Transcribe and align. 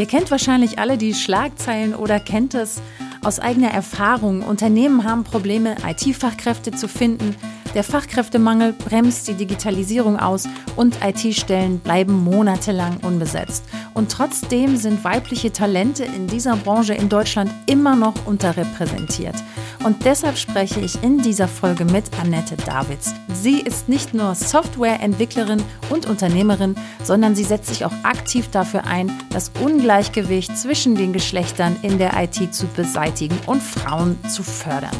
Ihr 0.00 0.06
kennt 0.06 0.30
wahrscheinlich 0.30 0.78
alle 0.78 0.96
die 0.96 1.12
Schlagzeilen 1.12 1.94
oder 1.94 2.20
kennt 2.20 2.54
es 2.54 2.80
aus 3.22 3.38
eigener 3.38 3.68
Erfahrung. 3.70 4.40
Unternehmen 4.40 5.04
haben 5.04 5.24
Probleme, 5.24 5.76
IT-Fachkräfte 5.86 6.70
zu 6.70 6.88
finden. 6.88 7.36
Der 7.74 7.84
Fachkräftemangel 7.84 8.72
bremst 8.72 9.28
die 9.28 9.34
Digitalisierung 9.34 10.18
aus 10.18 10.48
und 10.74 10.96
IT-Stellen 11.04 11.80
bleiben 11.80 12.14
monatelang 12.14 12.96
unbesetzt. 13.02 13.66
Und 13.92 14.10
trotzdem 14.10 14.78
sind 14.78 15.04
weibliche 15.04 15.52
Talente 15.52 16.04
in 16.04 16.26
dieser 16.28 16.56
Branche 16.56 16.94
in 16.94 17.10
Deutschland 17.10 17.50
immer 17.66 17.94
noch 17.94 18.14
unterrepräsentiert. 18.24 19.36
Und 19.82 20.04
deshalb 20.04 20.36
spreche 20.36 20.80
ich 20.80 21.02
in 21.02 21.18
dieser 21.18 21.48
Folge 21.48 21.86
mit 21.86 22.04
Annette 22.20 22.56
Davids. 22.56 23.14
Sie 23.32 23.60
ist 23.60 23.88
nicht 23.88 24.12
nur 24.12 24.34
Softwareentwicklerin 24.34 25.62
und 25.88 26.06
Unternehmerin, 26.06 26.74
sondern 27.02 27.34
sie 27.34 27.44
setzt 27.44 27.68
sich 27.68 27.86
auch 27.86 27.92
aktiv 28.02 28.48
dafür 28.50 28.86
ein, 28.86 29.10
das 29.30 29.50
Ungleichgewicht 29.60 30.56
zwischen 30.58 30.96
den 30.96 31.14
Geschlechtern 31.14 31.76
in 31.80 31.98
der 31.98 32.12
IT 32.22 32.54
zu 32.54 32.66
beseitigen 32.66 33.38
und 33.46 33.62
Frauen 33.62 34.18
zu 34.28 34.42
fördern. 34.42 34.96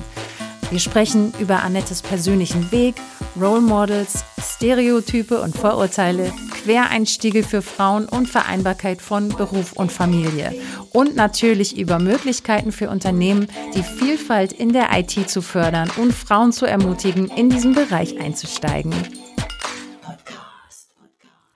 Wir 0.71 0.79
sprechen 0.79 1.33
über 1.41 1.65
Annettes 1.65 2.01
persönlichen 2.01 2.71
Weg, 2.71 2.95
Role 3.41 3.61
Models, 3.61 4.25
Stereotype 4.41 5.41
und 5.41 5.57
Vorurteile, 5.57 6.33
Quereinstiege 6.63 7.43
für 7.43 7.61
Frauen 7.61 8.05
und 8.05 8.29
Vereinbarkeit 8.29 9.03
von 9.03 9.31
Beruf 9.31 9.73
und 9.73 9.91
Familie. 9.91 10.55
Und 10.93 11.17
natürlich 11.17 11.77
über 11.77 11.99
Möglichkeiten 11.99 12.71
für 12.71 12.89
Unternehmen, 12.89 13.49
die 13.75 13.83
Vielfalt 13.83 14.53
in 14.53 14.73
der 14.73 14.97
IT 14.97 15.29
zu 15.29 15.43
fördern 15.43 15.91
und 15.97 16.13
Frauen 16.13 16.53
zu 16.53 16.67
ermutigen, 16.67 17.29
in 17.31 17.51
diesen 17.51 17.75
Bereich 17.75 18.21
einzusteigen. 18.21 18.95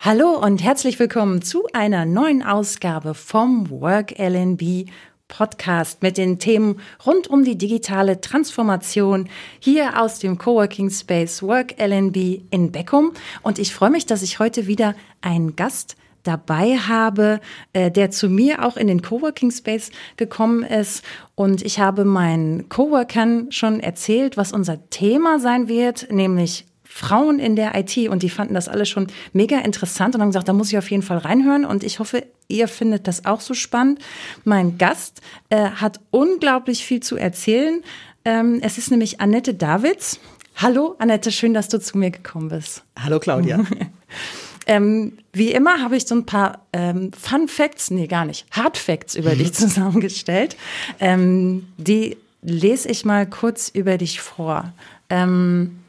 Hallo 0.01 0.33
und 0.33 0.61
herzlich 0.61 0.99
willkommen 0.99 1.41
zu 1.41 1.69
einer 1.73 2.05
neuen 2.05 2.43
Ausgabe 2.43 3.15
vom 3.15 3.71
Work 3.71 4.19
LNB 4.19 4.91
Podcast 5.29 6.03
mit 6.03 6.19
den 6.19 6.39
Themen 6.39 6.81
rund 7.05 7.27
um 7.29 7.45
die 7.45 7.59
digitale 7.59 8.21
Transformation 8.21 9.29
hier 9.59 10.01
aus 10.01 10.19
dem 10.19 10.39
Coworking 10.39 10.91
Space 10.91 11.43
Work 11.43 11.75
LNB 11.79 12.43
in 12.51 12.73
Beckum. 12.73 13.13
Und 13.43 13.59
ich 13.59 13.75
freue 13.75 13.91
mich, 13.91 14.07
dass 14.07 14.23
ich 14.23 14.39
heute 14.39 14.67
wieder 14.67 14.95
einen 15.21 15.57
Gast 15.57 15.97
dabei 16.25 16.77
habe, 16.77 17.41
äh, 17.73 17.91
der 17.91 18.11
zu 18.11 18.29
mir 18.29 18.65
auch 18.65 18.77
in 18.77 18.87
den 18.87 19.03
Coworking 19.03 19.51
Space 19.51 19.91
gekommen 20.17 20.63
ist. 20.63 21.05
Und 21.35 21.63
ich 21.63 21.79
habe 21.79 22.05
meinen 22.05 22.69
Coworkern 22.69 23.53
schon 23.53 23.81
erzählt, 23.81 24.37
was 24.37 24.53
unser 24.53 24.89
Thema 24.91 25.39
sein 25.39 25.69
wird, 25.69 26.11
nämlich 26.11 26.67
Frauen 26.97 27.41
in 27.41 27.57
der 27.57 27.75
IT 27.75 28.09
und 28.09 28.23
die 28.23 28.31
fanden 28.31 28.55
das 28.55 28.69
alle 28.69 28.87
schon 28.87 29.09
mega 29.33 29.59
interessant 29.59 30.15
und 30.15 30.21
haben 30.21 30.29
gesagt, 30.29 30.47
da 30.47 30.53
muss 30.53 30.69
ich 30.69 30.79
auf 30.79 30.93
jeden 30.93 31.03
Fall 31.03 31.19
reinhören 31.19 31.65
und 31.65 31.83
ich 31.83 31.99
hoffe, 31.99 32.25
ihr 32.47 32.69
findet 32.69 33.09
das 33.09 33.27
auch 33.27 33.41
so 33.41 33.53
spannend. 33.53 33.99
Mein 34.45 34.79
Gast 34.79 35.21
äh, 35.49 35.71
hat 35.71 35.99
unglaublich 36.13 36.85
viel 36.85 37.01
zu 37.01 37.17
erzählen. 37.17 37.83
Ähm, 38.25 38.61
es 38.63 38.79
ist 38.79 38.93
nämlich 38.93 39.21
Annette 39.21 39.55
Davids. 39.55 40.21
Hallo 40.55 40.95
Annette, 41.01 41.33
schön, 41.33 41.53
dass 41.53 41.69
du 41.69 41.81
zu 41.81 41.99
mir 41.99 42.13
gekommen 42.13 42.49
bist. 42.49 42.85
Hallo 42.97 43.19
Claudia. 43.19 43.65
ähm, 44.69 45.19
wie 45.33 45.51
immer 45.51 45.81
habe 45.83 45.97
ich 45.97 46.07
so 46.07 46.15
ein 46.15 46.27
paar 46.27 46.61
ähm, 46.73 47.11
Fun 47.13 47.49
Facts, 47.49 47.91
nee 47.91 48.07
gar 48.07 48.25
nicht, 48.25 48.47
Hard 48.53 48.77
Facts 48.77 49.17
über 49.17 49.35
dich 49.35 49.53
zusammengestellt. 49.53 50.57
Ähm, 51.01 51.67
die 51.77 52.17
lese 52.43 52.89
ich 52.89 53.05
mal 53.05 53.27
kurz 53.29 53.69
über 53.69 53.99
dich 53.99 54.21
vor. 54.21 54.73
Ähm, 55.11 55.81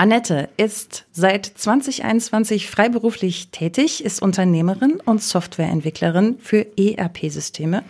Annette 0.00 0.48
ist 0.56 1.04
seit 1.12 1.44
2021 1.44 2.70
freiberuflich 2.70 3.50
tätig, 3.50 4.02
ist 4.02 4.22
Unternehmerin 4.22 4.94
und 5.04 5.22
Softwareentwicklerin 5.22 6.38
für 6.40 6.66
ERP-Systeme. 6.78 7.84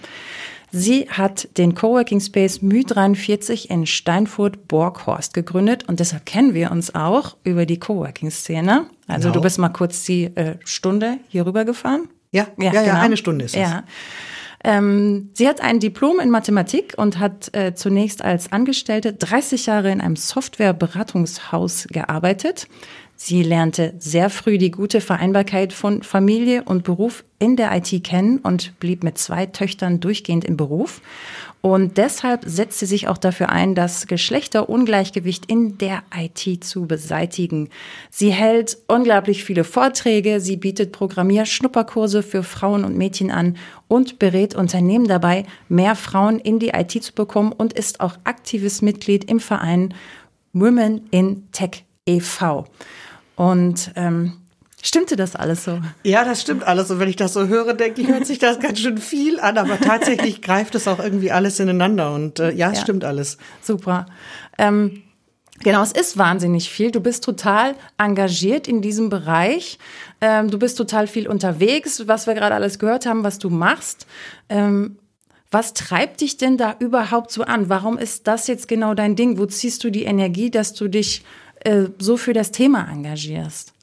Sie 0.73 1.09
hat 1.09 1.57
den 1.57 1.77
Coworking 1.77 2.19
Space 2.19 2.63
Mü43 2.63 3.71
in 3.71 3.87
Steinfurt-Borghorst 3.87 5.35
gegründet 5.35 5.89
und 5.89 6.01
deshalb 6.01 6.27
kennen 6.27 6.53
wir 6.53 6.73
uns 6.73 6.93
auch 6.97 7.37
über 7.45 7.65
die 7.65 7.79
Coworking-Szene. 7.79 8.87
Also 9.07 9.29
genau. 9.29 9.35
du 9.35 9.41
bist 9.43 9.59
mal 9.61 9.69
kurz 9.69 10.03
die 10.03 10.25
äh, 10.35 10.57
Stunde 10.65 11.19
hier 11.29 11.47
rüber 11.47 11.65
gefahren. 11.65 12.09
Ja, 12.33 12.49
ja, 12.59 12.65
ja, 12.65 12.71
genau. 12.71 12.87
ja, 12.87 13.01
eine 13.01 13.17
Stunde 13.19 13.45
ist 13.45 13.55
es. 13.55 13.61
Ja. 13.61 13.85
Ähm, 14.63 15.31
sie 15.35 15.49
hat 15.49 15.61
ein 15.61 15.81
Diplom 15.81 16.21
in 16.21 16.31
Mathematik 16.31 16.95
und 16.97 17.19
hat 17.19 17.55
äh, 17.55 17.75
zunächst 17.75 18.23
als 18.23 18.53
Angestellte 18.53 19.15
30 19.15 19.67
Jahre 19.67 19.91
in 19.91 20.01
einem 20.01 20.17
Softwareberatungshaus 20.17 21.87
gearbeitet. 21.91 22.69
Sie 23.17 23.43
lernte 23.43 23.95
sehr 23.99 24.31
früh 24.31 24.57
die 24.57 24.71
gute 24.71 25.03
Vereinbarkeit 25.03 25.75
von 25.75 26.03
Familie 26.03 26.63
und 26.63 26.85
Beruf 26.85 27.23
in 27.39 27.57
der 27.57 27.71
IT 27.77 28.03
kennen 28.03 28.39
und 28.39 28.79
blieb 28.81 29.05
mit 29.05 29.19
zwei 29.19 29.45
Töchtern 29.45 30.01
durchgehend 30.01 30.45
im 30.45 30.57
Beruf. 30.57 31.03
Und 31.63 31.99
deshalb 31.99 32.45
setzt 32.47 32.79
sie 32.79 32.87
sich 32.87 33.09
auch 33.09 33.19
dafür 33.19 33.51
ein, 33.51 33.75
das 33.75 34.07
Geschlechterungleichgewicht 34.07 35.45
in 35.47 35.77
der 35.77 36.03
IT 36.17 36.65
zu 36.65 36.87
beseitigen. 36.87 37.69
Sie 38.11 38.31
hält 38.31 38.79
unglaublich 38.89 39.45
viele 39.45 39.65
Vorträge, 39.65 40.41
sie 40.41 40.57
bietet 40.57 40.93
Programmierschnupperkurse 40.93 42.23
für 42.23 42.43
Frauen 42.43 42.85
und 42.85 42.97
Mädchen 42.97 43.31
an 43.31 43.59
und 43.89 44.19
berät 44.19 44.55
Unternehmen 44.55 45.07
dabei, 45.07 45.45
mehr 45.69 45.97
Frauen 45.97 46.39
in 46.39 46.61
die 46.61 46.71
IT 46.71 47.03
zu 47.03 47.13
bekommen 47.13 47.53
und 47.53 47.75
ist 47.75 48.01
auch 48.01 48.17
aktives 48.25 48.81
Mitglied 48.81 49.25
im 49.25 49.39
Verein 49.39 49.93
Women 50.55 51.09
in 51.11 51.51
Tech 51.53 51.85
e.V. 52.07 52.65
Und 53.37 53.93
ähm, 53.97 54.40
Stimmte 54.83 55.17
das 55.17 55.37
alles 55.37 55.65
so? 55.65 55.81
Ja, 56.05 56.25
das 56.25 56.41
stimmt 56.41 56.65
alles. 56.65 56.91
Und 56.91 57.01
wenn 57.01 57.09
ich 57.09 57.17
das 57.17 57.35
so 57.35 57.49
höre, 57.49 57.75
denke 57.75 58.01
ich, 58.01 58.09
hört 58.09 58.27
sich 58.27 58.39
das 58.39 58.61
ganz 58.61 58.79
schön 58.81 58.99
viel 58.99 59.39
an. 59.39 59.59
Aber 59.59 59.79
tatsächlich 59.79 60.41
greift 60.43 60.75
es 60.75 60.89
auch 60.89 60.99
irgendwie 60.99 61.31
alles 61.31 61.61
ineinander. 61.61 62.15
Und 62.15 62.39
äh, 62.39 62.53
ja, 62.53 62.71
es 62.71 62.79
ja. 62.79 62.83
stimmt 62.85 63.05
alles. 63.05 63.37
Super. 63.61 64.07
Ähm, 64.57 65.03
genau, 65.63 65.83
es 65.83 65.93
ist 65.93 66.17
wahnsinnig 66.17 66.71
viel. 66.71 66.91
Du 66.91 67.01
bist 67.01 67.25
total 67.25 67.75
engagiert 67.99 68.69
in 68.69 68.81
diesem 68.81 69.11
Bereich. 69.11 69.79
Ähm, 70.23 70.51
du 70.51 70.59
bist 70.59 70.79
total 70.79 71.07
viel 71.07 71.29
unterwegs, 71.29 72.07
was 72.07 72.27
wir 72.27 72.35
gerade 72.35 72.55
alles 72.55 72.79
gehört 72.79 73.05
haben, 73.05 73.23
was 73.23 73.39
du 73.39 73.51
machst. 73.51 74.07
Ähm, 74.49 74.97
was 75.51 75.75
treibt 75.75 76.21
dich 76.21 76.37
denn 76.39 76.57
da 76.57 76.77
überhaupt 76.79 77.33
so 77.33 77.43
an? 77.43 77.69
Warum 77.69 77.99
ist 77.99 78.27
das 78.29 78.47
jetzt 78.47 78.67
genau 78.67 78.95
dein 78.95 79.17
Ding? 79.17 79.37
Wo 79.37 79.47
ziehst 79.47 79.85
du 79.85 79.91
die 79.91 80.05
Energie, 80.05 80.51
dass 80.51 80.73
du 80.73 80.89
dich 80.89 81.23
äh, 81.65 81.87
so 81.99 82.17
für 82.17 82.33
das 82.33 82.53
Thema 82.53 82.89
engagierst? 82.91 83.75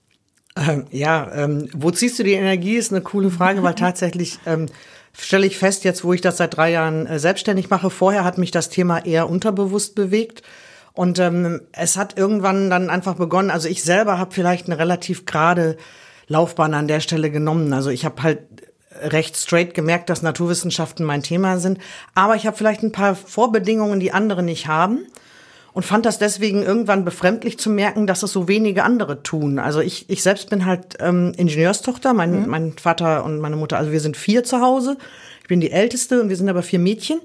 Ähm, 0.57 0.85
ja, 0.91 1.29
ähm, 1.33 1.69
wo 1.73 1.91
ziehst 1.91 2.17
du 2.19 2.23
die 2.23 2.33
Energie, 2.33 2.75
ist 2.75 2.91
eine 2.91 3.01
coole 3.01 3.29
Frage, 3.29 3.63
weil 3.63 3.75
tatsächlich 3.75 4.39
ähm, 4.45 4.67
stelle 5.13 5.45
ich 5.45 5.57
fest, 5.57 5.83
jetzt 5.83 6.03
wo 6.03 6.13
ich 6.13 6.21
das 6.21 6.37
seit 6.37 6.57
drei 6.57 6.71
Jahren 6.71 7.05
äh, 7.05 7.19
selbstständig 7.19 7.69
mache, 7.69 7.89
vorher 7.89 8.23
hat 8.23 8.37
mich 8.37 8.51
das 8.51 8.69
Thema 8.69 9.05
eher 9.05 9.29
unterbewusst 9.29 9.95
bewegt. 9.95 10.43
Und 10.93 11.19
ähm, 11.19 11.61
es 11.73 11.95
hat 11.95 12.17
irgendwann 12.17 12.71
dann 12.71 12.89
einfach 12.89 13.15
begonnen, 13.15 13.51
also 13.51 13.69
ich 13.69 13.83
selber 13.83 14.17
habe 14.17 14.33
vielleicht 14.33 14.65
eine 14.65 14.79
relativ 14.79 15.25
gerade 15.25 15.77
Laufbahn 16.27 16.73
an 16.73 16.87
der 16.87 17.01
Stelle 17.01 17.29
genommen. 17.29 17.71
Also 17.71 17.91
ich 17.91 18.03
habe 18.03 18.23
halt 18.23 18.39
recht 18.99 19.37
straight 19.37 19.75
gemerkt, 19.75 20.09
dass 20.09 20.23
Naturwissenschaften 20.23 21.05
mein 21.05 21.21
Thema 21.21 21.59
sind. 21.59 21.77
Aber 22.15 22.35
ich 22.35 22.47
habe 22.47 22.57
vielleicht 22.57 22.81
ein 22.81 22.91
paar 22.91 23.13
Vorbedingungen, 23.13 23.99
die 23.99 24.11
andere 24.11 24.41
nicht 24.41 24.67
haben 24.67 25.05
und 25.73 25.83
fand 25.83 26.05
das 26.05 26.17
deswegen 26.17 26.63
irgendwann 26.63 27.05
befremdlich 27.05 27.59
zu 27.59 27.69
merken, 27.69 28.07
dass 28.07 28.23
es 28.23 28.31
so 28.31 28.47
wenige 28.47 28.83
andere 28.83 29.23
tun. 29.23 29.59
Also 29.59 29.79
ich, 29.79 30.09
ich 30.09 30.23
selbst 30.23 30.49
bin 30.49 30.65
halt 30.65 30.97
ähm, 30.99 31.33
Ingenieurstochter, 31.37 32.13
mein, 32.13 32.41
mhm. 32.41 32.47
mein 32.47 32.73
Vater 32.73 33.23
und 33.23 33.39
meine 33.39 33.55
Mutter, 33.55 33.77
also 33.77 33.91
wir 33.91 33.99
sind 33.99 34.17
vier 34.17 34.43
zu 34.43 34.61
Hause. 34.61 34.97
Ich 35.41 35.47
bin 35.47 35.61
die 35.61 35.71
Älteste 35.71 36.21
und 36.21 36.29
wir 36.29 36.35
sind 36.35 36.49
aber 36.49 36.63
vier 36.63 36.79
Mädchen, 36.79 37.19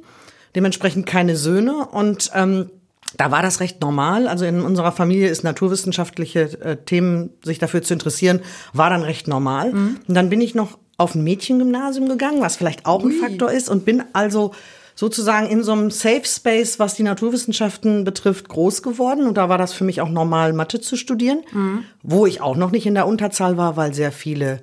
dementsprechend 0.54 1.06
keine 1.06 1.36
Söhne 1.36 1.86
und 1.86 2.30
ähm, 2.34 2.70
da 3.16 3.30
war 3.30 3.42
das 3.42 3.60
recht 3.60 3.80
normal. 3.80 4.28
Also 4.28 4.44
in 4.44 4.62
unserer 4.62 4.92
Familie 4.92 5.28
ist 5.28 5.44
naturwissenschaftliche 5.44 6.41
äh, 6.60 6.76
Themen, 6.76 7.30
sich 7.44 7.59
dafür 7.59 7.82
zu 7.82 7.92
interessieren, 7.92 8.41
war 8.72 8.91
dann 8.91 9.03
recht 9.03 9.28
normal. 9.28 9.72
Mhm. 9.72 10.00
Und 10.06 10.14
dann 10.14 10.30
bin 10.30 10.41
ich 10.41 10.54
noch 10.54 10.78
auf 10.97 11.14
ein 11.14 11.24
Mädchengymnasium 11.24 12.09
gegangen, 12.09 12.41
was 12.41 12.56
vielleicht 12.56 12.86
auch 12.86 13.03
ein 13.03 13.12
Faktor 13.12 13.50
ist 13.50 13.68
und 13.68 13.84
bin 13.84 14.04
also 14.12 14.53
sozusagen 14.94 15.47
in 15.47 15.62
so 15.62 15.72
einem 15.72 15.91
Safe 15.91 16.24
Space, 16.24 16.78
was 16.78 16.94
die 16.94 17.03
Naturwissenschaften 17.03 18.04
betrifft, 18.04 18.48
groß 18.48 18.83
geworden. 18.83 19.27
Und 19.27 19.36
da 19.36 19.48
war 19.48 19.59
das 19.59 19.72
für 19.72 19.84
mich 19.84 20.00
auch 20.00 20.09
normal, 20.09 20.53
Mathe 20.53 20.80
zu 20.80 20.97
studieren, 20.97 21.42
mhm. 21.53 21.84
wo 22.03 22.27
ich 22.27 22.41
auch 22.41 22.56
noch 22.56 22.71
nicht 22.71 22.86
in 22.86 22.94
der 22.94 23.06
Unterzahl 23.06 23.56
war, 23.56 23.77
weil 23.77 23.94
sehr 23.94 24.12
viele 24.12 24.62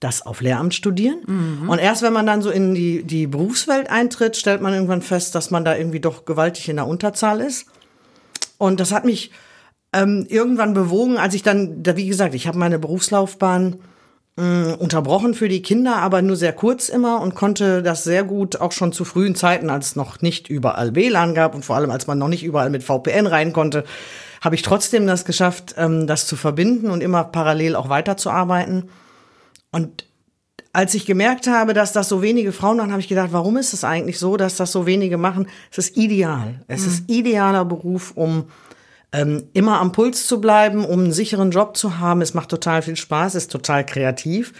das 0.00 0.24
auf 0.24 0.40
Lehramt 0.40 0.74
studieren. 0.74 1.20
Mhm. 1.26 1.68
Und 1.68 1.78
erst 1.78 2.02
wenn 2.02 2.12
man 2.12 2.26
dann 2.26 2.42
so 2.42 2.50
in 2.50 2.74
die, 2.74 3.02
die 3.02 3.26
Berufswelt 3.26 3.90
eintritt, 3.90 4.36
stellt 4.36 4.60
man 4.60 4.74
irgendwann 4.74 5.02
fest, 5.02 5.34
dass 5.34 5.50
man 5.50 5.64
da 5.64 5.76
irgendwie 5.76 6.00
doch 6.00 6.24
gewaltig 6.24 6.68
in 6.68 6.76
der 6.76 6.86
Unterzahl 6.86 7.40
ist. 7.40 7.66
Und 8.58 8.80
das 8.80 8.92
hat 8.92 9.04
mich 9.04 9.30
ähm, 9.92 10.26
irgendwann 10.28 10.74
bewogen, 10.74 11.16
als 11.16 11.34
ich 11.34 11.42
dann, 11.42 11.82
da, 11.82 11.96
wie 11.96 12.06
gesagt, 12.06 12.34
ich 12.34 12.46
habe 12.46 12.58
meine 12.58 12.78
Berufslaufbahn 12.78 13.76
mh, 14.36 14.74
unterbrochen 14.74 15.34
für 15.34 15.48
die 15.48 15.62
Kinder, 15.62 15.96
aber 15.96 16.22
nur 16.22 16.36
sehr 16.36 16.52
kurz 16.52 16.88
immer 16.88 17.20
und 17.20 17.34
konnte 17.34 17.82
das 17.82 18.04
sehr 18.04 18.24
gut 18.24 18.60
auch 18.60 18.72
schon 18.72 18.92
zu 18.92 19.04
frühen 19.04 19.34
Zeiten, 19.34 19.70
als 19.70 19.88
es 19.88 19.96
noch 19.96 20.20
nicht 20.22 20.48
überall 20.48 20.94
WLAN 20.94 21.34
gab 21.34 21.54
und 21.54 21.64
vor 21.64 21.76
allem 21.76 21.90
als 21.90 22.06
man 22.06 22.18
noch 22.18 22.28
nicht 22.28 22.44
überall 22.44 22.70
mit 22.70 22.82
VPN 22.82 23.26
rein 23.26 23.52
konnte, 23.52 23.84
habe 24.40 24.54
ich 24.54 24.62
trotzdem 24.62 25.06
das 25.06 25.24
geschafft, 25.24 25.74
ähm, 25.78 26.06
das 26.06 26.26
zu 26.26 26.36
verbinden 26.36 26.90
und 26.90 27.02
immer 27.02 27.24
parallel 27.24 27.74
auch 27.74 27.88
weiterzuarbeiten. 27.88 28.90
Und 29.72 30.06
als 30.72 30.94
ich 30.94 31.06
gemerkt 31.06 31.46
habe, 31.46 31.72
dass 31.72 31.92
das 31.92 32.08
so 32.08 32.20
wenige 32.20 32.52
Frauen 32.52 32.76
machen, 32.76 32.90
habe 32.90 33.00
ich 33.00 33.08
gedacht, 33.08 33.30
warum 33.32 33.56
ist 33.56 33.72
es 33.72 33.82
eigentlich 33.82 34.18
so, 34.18 34.36
dass 34.36 34.56
das 34.56 34.72
so 34.72 34.84
wenige 34.84 35.16
machen? 35.16 35.48
Es 35.70 35.78
ist 35.78 35.96
ideal. 35.96 36.64
Es 36.68 36.82
mhm. 36.82 36.88
ist 36.88 37.10
idealer 37.10 37.64
Beruf, 37.64 38.12
um 38.14 38.44
ähm, 39.16 39.48
immer 39.54 39.80
am 39.80 39.92
Puls 39.92 40.26
zu 40.26 40.40
bleiben, 40.40 40.84
um 40.84 41.00
einen 41.00 41.12
sicheren 41.12 41.50
Job 41.50 41.76
zu 41.76 41.98
haben. 41.98 42.20
Es 42.20 42.34
macht 42.34 42.50
total 42.50 42.82
viel 42.82 42.96
Spaß, 42.96 43.34
ist 43.34 43.50
total 43.50 43.86
kreativ. 43.86 44.52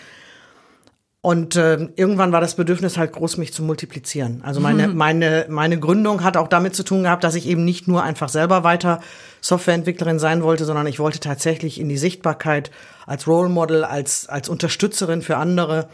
Und 1.21 1.57
äh, 1.57 1.89
irgendwann 1.97 2.33
war 2.33 2.41
das 2.41 2.55
Bedürfnis 2.55 2.97
halt 2.97 3.13
groß, 3.13 3.37
mich 3.37 3.53
zu 3.53 3.63
multiplizieren. 3.63 4.43
Also 4.45 4.61
meine, 4.61 4.89
mhm. 4.89 4.97
meine, 4.97 5.47
meine 5.51 5.79
Gründung 5.79 6.23
hat 6.23 6.37
auch 6.37 6.49
damit 6.49 6.75
zu 6.75 6.85
tun 6.85 7.03
gehabt, 7.03 7.25
dass 7.25 7.35
ich 7.35 7.47
eben 7.47 7.65
nicht 7.65 7.89
nur 7.89 8.03
einfach 8.03 8.29
selber 8.29 8.65
weiter 8.65 9.01
Softwareentwicklerin 9.41 10.21
sein 10.21 10.43
wollte, 10.43 10.65
sondern 10.65 10.87
ich 10.87 11.01
wollte 11.01 11.21
tatsächlich 11.21 11.81
in 11.81 11.89
die 11.89 11.99
Sichtbarkeit 11.99 12.71
als 13.07 13.27
Role 13.27 13.49
Model, 13.49 13.85
als, 13.85 14.29
als 14.29 14.49
Unterstützerin 14.49 15.21
für 15.21 15.37
andere. 15.37 15.89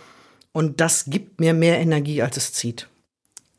Und 0.52 0.80
das 0.80 1.06
gibt 1.06 1.40
mir 1.40 1.54
mehr 1.54 1.80
Energie, 1.80 2.22
als 2.22 2.36
es 2.36 2.52
zieht. 2.52 2.88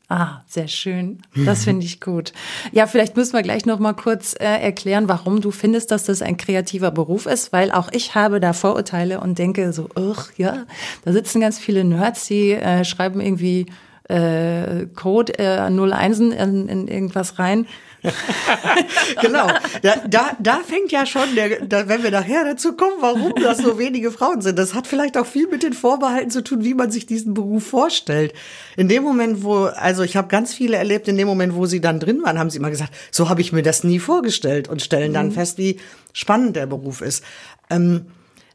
Ah, 0.08 0.42
sehr 0.46 0.68
schön. 0.68 1.22
Das 1.46 1.64
finde 1.64 1.86
ich 1.86 2.00
gut. 2.00 2.34
Ja, 2.72 2.86
vielleicht 2.86 3.16
müssen 3.16 3.32
wir 3.32 3.42
gleich 3.42 3.64
noch 3.64 3.78
mal 3.78 3.94
kurz 3.94 4.34
äh, 4.34 4.44
erklären, 4.44 5.08
warum 5.08 5.40
du 5.40 5.50
findest, 5.50 5.90
dass 5.90 6.04
das 6.04 6.20
ein 6.20 6.36
kreativer 6.36 6.90
Beruf 6.90 7.24
ist, 7.24 7.52
weil 7.52 7.70
auch 7.70 7.88
ich 7.90 8.14
habe 8.14 8.38
da 8.38 8.52
Vorurteile 8.52 9.20
und 9.20 9.38
denke 9.38 9.72
so, 9.72 9.88
ja, 10.36 10.66
da 11.04 11.12
sitzen 11.12 11.40
ganz 11.40 11.58
viele 11.58 11.84
Nerds, 11.84 12.26
die 12.26 12.52
äh, 12.52 12.84
schreiben 12.84 13.20
irgendwie 13.20 13.66
äh, 14.08 14.86
Code 14.94 15.38
äh, 15.38 15.70
01 15.70 16.20
in, 16.20 16.68
in 16.68 16.88
irgendwas 16.88 17.38
rein. 17.38 17.66
genau. 19.22 19.48
Da, 19.82 19.96
da, 20.06 20.36
da 20.38 20.60
fängt 20.66 20.92
ja 20.92 21.06
schon, 21.06 21.34
der, 21.34 21.64
da, 21.64 21.88
wenn 21.88 22.02
wir 22.02 22.10
nachher 22.10 22.44
dazu 22.44 22.74
kommen, 22.74 22.96
warum 23.00 23.34
das 23.42 23.58
so 23.58 23.78
wenige 23.78 24.10
Frauen 24.10 24.42
sind. 24.42 24.58
Das 24.58 24.74
hat 24.74 24.86
vielleicht 24.86 25.16
auch 25.16 25.26
viel 25.26 25.48
mit 25.48 25.62
den 25.62 25.72
Vorbehalten 25.72 26.30
zu 26.30 26.42
tun, 26.42 26.64
wie 26.64 26.74
man 26.74 26.90
sich 26.90 27.06
diesen 27.06 27.34
Beruf 27.34 27.66
vorstellt. 27.66 28.34
In 28.76 28.88
dem 28.88 29.02
Moment, 29.02 29.42
wo, 29.42 29.64
also 29.64 30.02
ich 30.02 30.16
habe 30.16 30.28
ganz 30.28 30.54
viele 30.54 30.76
erlebt, 30.76 31.08
in 31.08 31.16
dem 31.16 31.26
Moment, 31.26 31.54
wo 31.54 31.66
sie 31.66 31.80
dann 31.80 32.00
drin 32.00 32.22
waren, 32.22 32.38
haben 32.38 32.50
sie 32.50 32.58
immer 32.58 32.70
gesagt, 32.70 32.92
so 33.10 33.28
habe 33.28 33.40
ich 33.40 33.52
mir 33.52 33.62
das 33.62 33.84
nie 33.84 33.98
vorgestellt 33.98 34.68
und 34.68 34.82
stellen 34.82 35.14
dann 35.14 35.28
mhm. 35.28 35.32
fest, 35.32 35.58
wie 35.58 35.80
spannend 36.12 36.56
der 36.56 36.66
Beruf 36.66 37.00
ist. 37.00 37.24
Ähm, 37.70 38.06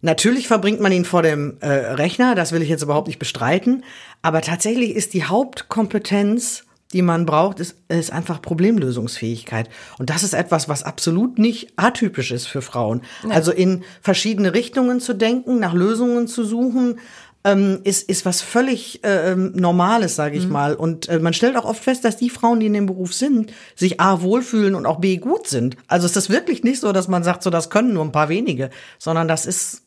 Natürlich 0.02 0.48
verbringt 0.48 0.80
man 0.80 0.94
ihn 0.94 1.04
vor 1.04 1.24
dem 1.24 1.58
äh, 1.60 1.68
Rechner, 1.68 2.34
das 2.34 2.54
will 2.54 2.62
ich 2.62 2.70
jetzt 2.70 2.84
überhaupt 2.84 3.08
nicht 3.08 3.20
bestreiten, 3.20 3.84
aber 4.22 4.42
tatsächlich 4.42 4.96
ist 4.96 5.14
die 5.14 5.26
Hauptkompetenz, 5.26 6.64
die 6.94 7.02
man 7.04 7.26
braucht, 7.26 7.60
ist, 7.60 7.76
ist 7.88 8.12
einfach 8.12 8.42
Problemlösungsfähigkeit. 8.42 9.70
Und 10.00 10.10
das 10.10 10.24
ist 10.24 10.34
etwas, 10.34 10.68
was 10.70 10.84
absolut 10.84 11.38
nicht 11.38 11.74
atypisch 11.76 12.32
ist 12.32 12.48
für 12.48 12.62
Frauen. 12.62 13.02
Ja. 13.24 13.36
Also 13.36 13.52
in 13.52 13.84
verschiedene 14.02 14.54
Richtungen 14.54 15.00
zu 15.00 15.14
denken, 15.14 15.60
nach 15.60 15.74
Lösungen 15.74 16.28
zu 16.28 16.44
suchen, 16.44 17.00
ähm, 17.44 17.80
ist, 17.84 18.10
ist 18.10 18.26
was 18.26 18.42
völlig 18.42 19.04
äh, 19.04 19.32
ähm, 19.32 19.54
Normales, 19.56 20.16
sage 20.16 20.38
ich 20.38 20.46
mhm. 20.46 20.52
mal. 20.52 20.76
Und 20.76 21.08
äh, 21.10 21.20
man 21.20 21.34
stellt 21.34 21.56
auch 21.56 21.66
oft 21.66 21.84
fest, 21.84 22.04
dass 22.04 22.18
die 22.18 22.30
Frauen, 22.30 22.60
die 22.60 22.66
in 22.66 22.74
dem 22.74 22.88
Beruf 22.88 23.14
sind, 23.14 23.54
sich 23.76 24.02
A 24.02 24.22
wohlfühlen 24.22 24.76
und 24.76 24.86
auch 24.86 25.00
B 25.00 25.18
gut 25.18 25.48
sind. 25.48 25.78
Also 25.88 26.06
ist 26.06 26.16
das 26.16 26.30
wirklich 26.30 26.64
nicht 26.64 26.80
so, 26.82 26.92
dass 26.92 27.08
man 27.08 27.24
sagt, 27.24 27.44
so 27.44 27.50
das 27.50 27.70
können 27.70 27.94
nur 27.94 28.04
ein 28.04 28.12
paar 28.12 28.30
wenige, 28.30 28.72
sondern 28.98 29.28
das 29.28 29.46
ist 29.46 29.84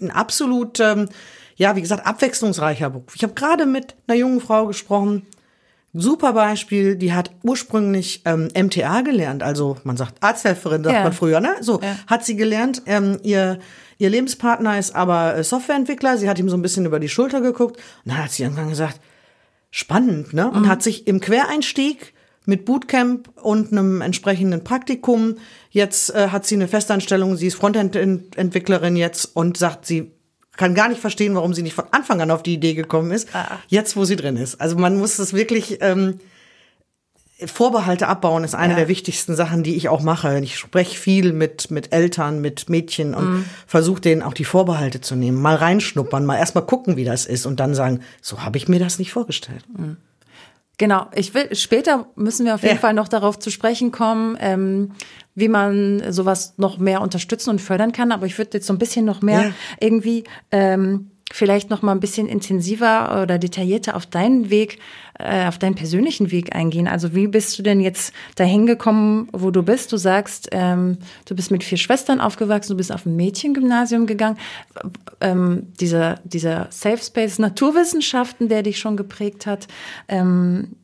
ein 0.00 0.10
absolut, 0.10 0.80
ähm, 0.80 1.08
ja, 1.56 1.74
wie 1.76 1.82
gesagt, 1.82 2.06
abwechslungsreicher 2.06 2.90
Beruf. 2.90 3.14
Ich 3.14 3.24
habe 3.24 3.34
gerade 3.34 3.66
mit 3.66 3.96
einer 4.06 4.16
jungen 4.16 4.40
Frau 4.40 4.66
gesprochen, 4.66 5.26
super 5.92 6.32
Beispiel, 6.32 6.96
die 6.96 7.12
hat 7.12 7.30
ursprünglich 7.42 8.22
ähm, 8.24 8.48
MTA 8.54 9.00
gelernt, 9.00 9.42
also 9.42 9.76
man 9.84 9.96
sagt 9.96 10.22
Arzthelferin, 10.22 10.84
sagt 10.84 10.94
ja. 10.94 11.02
man 11.02 11.12
früher, 11.12 11.40
ne? 11.40 11.56
So, 11.60 11.80
ja. 11.80 11.96
hat 12.06 12.24
sie 12.24 12.36
gelernt. 12.36 12.82
Ähm, 12.86 13.18
ihr, 13.22 13.58
ihr 13.98 14.10
Lebenspartner 14.10 14.78
ist 14.78 14.94
aber 14.94 15.36
äh, 15.36 15.44
Softwareentwickler, 15.44 16.18
sie 16.18 16.28
hat 16.28 16.38
ihm 16.38 16.48
so 16.48 16.56
ein 16.56 16.62
bisschen 16.62 16.86
über 16.86 17.00
die 17.00 17.08
Schulter 17.08 17.40
geguckt 17.40 17.76
und 18.04 18.12
dann 18.12 18.24
hat 18.24 18.32
sie 18.32 18.42
irgendwann 18.42 18.68
gesagt, 18.68 19.00
spannend, 19.70 20.32
ne? 20.32 20.50
Und 20.50 20.62
mhm. 20.62 20.68
hat 20.68 20.82
sich 20.82 21.06
im 21.06 21.20
Quereinstieg 21.20 22.14
mit 22.44 22.64
Bootcamp 22.64 23.28
und 23.42 23.72
einem 23.72 24.00
entsprechenden 24.00 24.64
Praktikum. 24.64 25.36
Jetzt 25.70 26.14
äh, 26.14 26.28
hat 26.28 26.46
sie 26.46 26.54
eine 26.54 26.68
Festanstellung, 26.68 27.36
sie 27.36 27.48
ist 27.48 27.56
Frontend-Entwicklerin 27.56 28.96
jetzt 28.96 29.36
und 29.36 29.58
sagt, 29.58 29.84
sie 29.84 30.12
kann 30.58 30.74
gar 30.74 30.90
nicht 30.90 31.00
verstehen, 31.00 31.34
warum 31.34 31.54
sie 31.54 31.62
nicht 31.62 31.74
von 31.74 31.86
Anfang 31.92 32.20
an 32.20 32.30
auf 32.30 32.42
die 32.42 32.52
Idee 32.52 32.74
gekommen 32.74 33.10
ist, 33.12 33.34
ah. 33.34 33.58
jetzt 33.68 33.96
wo 33.96 34.04
sie 34.04 34.16
drin 34.16 34.36
ist. 34.36 34.60
Also 34.60 34.76
man 34.76 34.98
muss 34.98 35.16
das 35.16 35.32
wirklich 35.32 35.78
ähm, 35.80 36.20
Vorbehalte 37.46 38.08
abbauen 38.08 38.42
ist 38.42 38.56
eine 38.56 38.72
ja. 38.72 38.80
der 38.80 38.88
wichtigsten 38.88 39.36
Sachen, 39.36 39.62
die 39.62 39.76
ich 39.76 39.88
auch 39.88 40.02
mache. 40.02 40.40
Ich 40.40 40.58
spreche 40.58 40.98
viel 40.98 41.32
mit 41.32 41.70
mit 41.70 41.92
Eltern, 41.92 42.40
mit 42.40 42.68
Mädchen 42.68 43.14
und 43.14 43.30
mhm. 43.30 43.44
versuche 43.66 44.00
denen 44.00 44.22
auch 44.22 44.34
die 44.34 44.44
Vorbehalte 44.44 45.00
zu 45.00 45.14
nehmen, 45.14 45.40
mal 45.40 45.54
reinschnuppern, 45.54 46.26
mal 46.26 46.36
erstmal 46.36 46.66
gucken, 46.66 46.96
wie 46.96 47.04
das 47.04 47.24
ist 47.26 47.46
und 47.46 47.60
dann 47.60 47.76
sagen, 47.76 48.00
so 48.20 48.42
habe 48.42 48.58
ich 48.58 48.68
mir 48.68 48.80
das 48.80 48.98
nicht 48.98 49.12
vorgestellt. 49.12 49.64
Mhm. 49.76 49.96
Genau, 50.78 51.06
ich 51.12 51.34
will 51.34 51.54
später 51.56 52.06
müssen 52.14 52.46
wir 52.46 52.54
auf 52.54 52.62
jeden 52.62 52.76
ja. 52.76 52.80
Fall 52.80 52.94
noch 52.94 53.08
darauf 53.08 53.38
zu 53.38 53.50
sprechen 53.50 53.90
kommen, 53.90 54.36
ähm, 54.40 54.92
wie 55.34 55.48
man 55.48 56.12
sowas 56.12 56.54
noch 56.56 56.78
mehr 56.78 57.00
unterstützen 57.00 57.50
und 57.50 57.60
fördern 57.60 57.90
kann. 57.90 58.12
Aber 58.12 58.26
ich 58.26 58.38
würde 58.38 58.50
jetzt 58.54 58.66
so 58.68 58.72
ein 58.72 58.78
bisschen 58.78 59.04
noch 59.04 59.20
mehr 59.20 59.42
ja. 59.42 59.52
irgendwie 59.80 60.24
ähm, 60.52 61.10
vielleicht 61.32 61.70
noch 61.70 61.82
mal 61.82 61.92
ein 61.92 62.00
bisschen 62.00 62.26
intensiver 62.26 63.22
oder 63.22 63.38
detaillierter 63.38 63.96
auf 63.96 64.06
deinen 64.06 64.50
Weg, 64.50 64.78
äh, 65.18 65.46
auf 65.46 65.58
deinen 65.58 65.74
persönlichen 65.74 66.30
Weg 66.30 66.54
eingehen. 66.54 66.88
Also 66.88 67.14
wie 67.14 67.26
bist 67.26 67.58
du 67.58 67.62
denn 67.62 67.80
jetzt 67.80 68.14
dahin 68.36 68.66
gekommen, 68.66 69.28
wo 69.32 69.50
du 69.50 69.62
bist? 69.62 69.92
Du 69.92 69.96
sagst, 69.96 70.48
ähm, 70.52 70.98
du 71.26 71.34
bist 71.36 71.50
mit 71.50 71.64
vier 71.64 71.78
Schwestern 71.78 72.20
aufgewachsen, 72.20 72.72
du 72.72 72.76
bist 72.76 72.92
auf 72.92 73.04
ein 73.04 73.16
Mädchengymnasium 73.16 74.06
gegangen. 74.06 74.38
Ähm, 75.20 75.68
dieser, 75.80 76.16
dieser 76.24 76.68
Safe 76.70 76.98
Space 76.98 77.38
Naturwissenschaften, 77.38 78.48
der 78.48 78.62
dich 78.62 78.78
schon 78.78 78.96
geprägt 78.96 79.46
hat. 79.46 79.68
Ähm, 80.08 80.76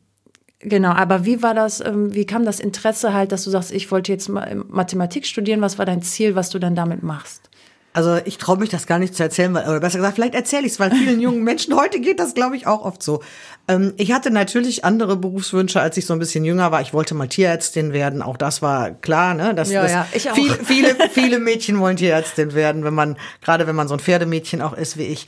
Genau, 0.59 0.89
aber 0.89 1.25
wie 1.25 1.43
war 1.43 1.53
das, 1.53 1.79
ähm, 1.79 2.15
wie 2.15 2.25
kam 2.25 2.43
das 2.43 2.59
Interesse 2.59 3.13
halt, 3.13 3.31
dass 3.31 3.43
du 3.43 3.51
sagst, 3.51 3.71
ich 3.71 3.91
wollte 3.91 4.11
jetzt 4.11 4.29
Mathematik 4.29 5.27
studieren, 5.27 5.61
was 5.61 5.77
war 5.77 5.85
dein 5.85 6.01
Ziel, 6.01 6.33
was 6.33 6.49
du 6.49 6.57
dann 6.57 6.73
damit 6.73 7.03
machst? 7.03 7.51
Also 7.95 8.19
ich 8.25 8.37
traue 8.37 8.57
mich 8.57 8.67
das 8.67 8.87
gar 8.87 8.99
nicht 8.99 9.15
zu 9.15 9.23
erzählen, 9.23 9.53
weil, 9.53 9.69
oder 9.69 9.79
besser 9.79 9.99
gesagt, 9.99 10.15
vielleicht 10.15 10.35
erzähle 10.35 10.65
ich 10.65 10.73
es, 10.73 10.79
weil 10.81 10.91
vielen 10.91 11.21
jungen 11.21 11.43
Menschen 11.45 11.73
heute 11.77 12.01
geht 12.01 12.19
das, 12.19 12.33
glaube 12.33 12.57
ich, 12.57 12.67
auch 12.67 12.83
oft 12.83 13.01
so. 13.01 13.23
Ähm, 13.69 13.93
ich 13.95 14.11
hatte 14.11 14.31
natürlich 14.31 14.83
andere 14.83 15.15
Berufswünsche, 15.15 15.79
als 15.79 15.95
ich 15.95 16.05
so 16.05 16.11
ein 16.11 16.19
bisschen 16.19 16.43
jünger 16.43 16.73
war. 16.73 16.81
Ich 16.81 16.93
wollte 16.93 17.15
mal 17.15 17.29
Tierärztin 17.29 17.93
werden, 17.93 18.21
auch 18.21 18.35
das 18.35 18.61
war 18.61 18.91
klar, 18.91 19.33
ne? 19.33 19.55
Dass, 19.55 19.71
ja, 19.71 19.81
dass 19.81 19.91
ja, 19.93 20.07
ich 20.11 20.29
auch. 20.29 20.35
Viele, 20.35 20.55
viele, 20.55 20.95
viele 21.09 21.39
Mädchen 21.39 21.79
wollen 21.79 21.95
Tierärztin 21.95 22.53
werden, 22.53 22.83
wenn 22.83 22.93
man, 22.93 23.15
gerade 23.41 23.65
wenn 23.65 23.77
man 23.77 23.87
so 23.87 23.93
ein 23.93 24.01
Pferdemädchen 24.01 24.61
auch 24.61 24.73
ist 24.73 24.97
wie 24.97 25.03
ich. 25.03 25.27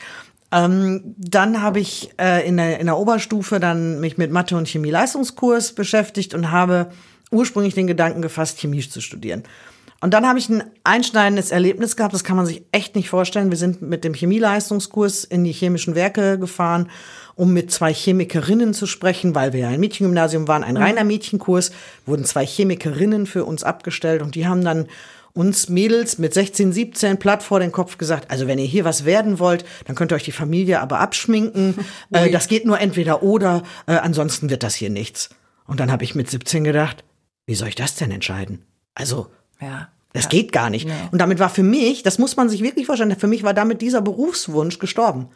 Ähm, 0.52 1.16
dann 1.18 1.62
habe 1.62 1.80
ich 1.80 2.10
äh, 2.20 2.46
in, 2.46 2.58
der, 2.58 2.82
in 2.82 2.88
der 2.88 2.98
Oberstufe 2.98 3.62
dann 3.62 4.02
mich 4.02 4.18
mit 4.18 4.30
Mathe- 4.30 4.58
und 4.58 4.68
Chemie-Leistungskurs 4.68 5.72
beschäftigt 5.72 6.34
und 6.34 6.52
habe 6.52 6.92
ursprünglich 7.32 7.76
den 7.76 7.88
Gedanken 7.88 8.22
gefasst, 8.22 8.60
Chemie 8.60 8.82
zu 8.82 9.00
studieren. 9.00 9.44
Und 10.00 10.14
dann 10.14 10.28
habe 10.28 10.38
ich 10.38 10.48
ein 10.50 10.64
einschneidendes 10.84 11.52
Erlebnis 11.52 11.96
gehabt, 11.96 12.14
das 12.14 12.24
kann 12.24 12.38
man 12.38 12.46
sich 12.46 12.64
echt 12.72 12.96
nicht 12.96 13.10
vorstellen. 13.10 13.50
Wir 13.50 13.58
sind 13.58 13.82
mit 13.82 14.04
dem 14.04 14.14
Chemieleistungskurs 14.14 15.24
in 15.24 15.44
die 15.44 15.52
chemischen 15.52 15.96
Werke 15.96 16.38
gefahren, 16.38 16.90
um 17.36 17.52
mit 17.52 17.72
zwei 17.72 17.94
Chemikerinnen 17.94 18.74
zu 18.74 18.86
sprechen, 18.86 19.34
weil 19.34 19.54
wir 19.54 19.62
ja 19.62 19.70
ein 19.70 19.80
Mädchengymnasium 19.80 20.48
waren, 20.48 20.64
ein 20.64 20.76
mhm. 20.76 20.82
reiner 20.82 21.04
Mädchenkurs, 21.04 21.72
wurden 22.06 22.26
zwei 22.26 22.46
Chemikerinnen 22.46 23.26
für 23.26 23.46
uns 23.46 23.64
abgestellt 23.64 24.22
und 24.22 24.36
die 24.36 24.48
haben 24.48 24.64
dann 24.64 24.88
uns 25.34 25.70
Mädels 25.70 26.18
mit 26.18 26.34
16, 26.34 26.74
17 26.74 27.18
platt 27.18 27.44
vor 27.44 27.60
den 27.60 27.72
Kopf 27.72 28.00
gesagt, 28.00 28.32
also 28.32 28.48
wenn 28.48 28.58
ihr 28.58 28.66
hier 28.66 28.86
was 28.86 29.06
werden 29.06 29.38
wollt, 29.38 29.66
dann 29.86 29.96
könnt 29.96 30.12
ihr 30.12 30.16
euch 30.16 30.24
die 30.24 30.32
Familie 30.32 30.82
aber 30.82 31.00
abschminken. 31.00 31.76
äh, 32.12 32.32
das 32.32 32.48
geht 32.48 32.66
nur 32.66 32.80
entweder 32.80 33.22
oder, 33.22 33.62
äh, 33.86 33.94
ansonsten 33.94 34.50
wird 34.50 34.64
das 34.64 34.74
hier 34.74 34.90
nichts. 34.90 35.30
Und 35.68 35.80
dann 35.80 35.92
habe 35.92 36.04
ich 36.04 36.16
mit 36.16 36.30
17 36.30 36.64
gedacht, 36.64 37.04
wie 37.46 37.54
soll 37.54 37.68
ich 37.68 37.76
das 37.76 37.96
denn 37.96 38.10
entscheiden? 38.10 38.66
Also 38.96 39.28
ja. 39.62 39.90
Das 40.14 40.30
geht 40.30 40.52
gar 40.52 40.72
nicht. 40.72 40.88
Nee. 40.88 40.94
Und 41.12 41.22
damit 41.22 41.38
war 41.38 41.50
für 41.50 41.64
mich, 41.64 42.02
das 42.02 42.18
muss 42.18 42.38
man 42.38 42.50
sich 42.50 42.64
wirklich 42.64 42.88
vorstellen, 42.88 43.16
für 43.16 43.28
mich 43.28 43.44
war 43.44 43.54
damit 43.54 43.82
dieser 43.82 44.02
Berufswunsch 44.02 44.80
gestorben. 44.80 45.28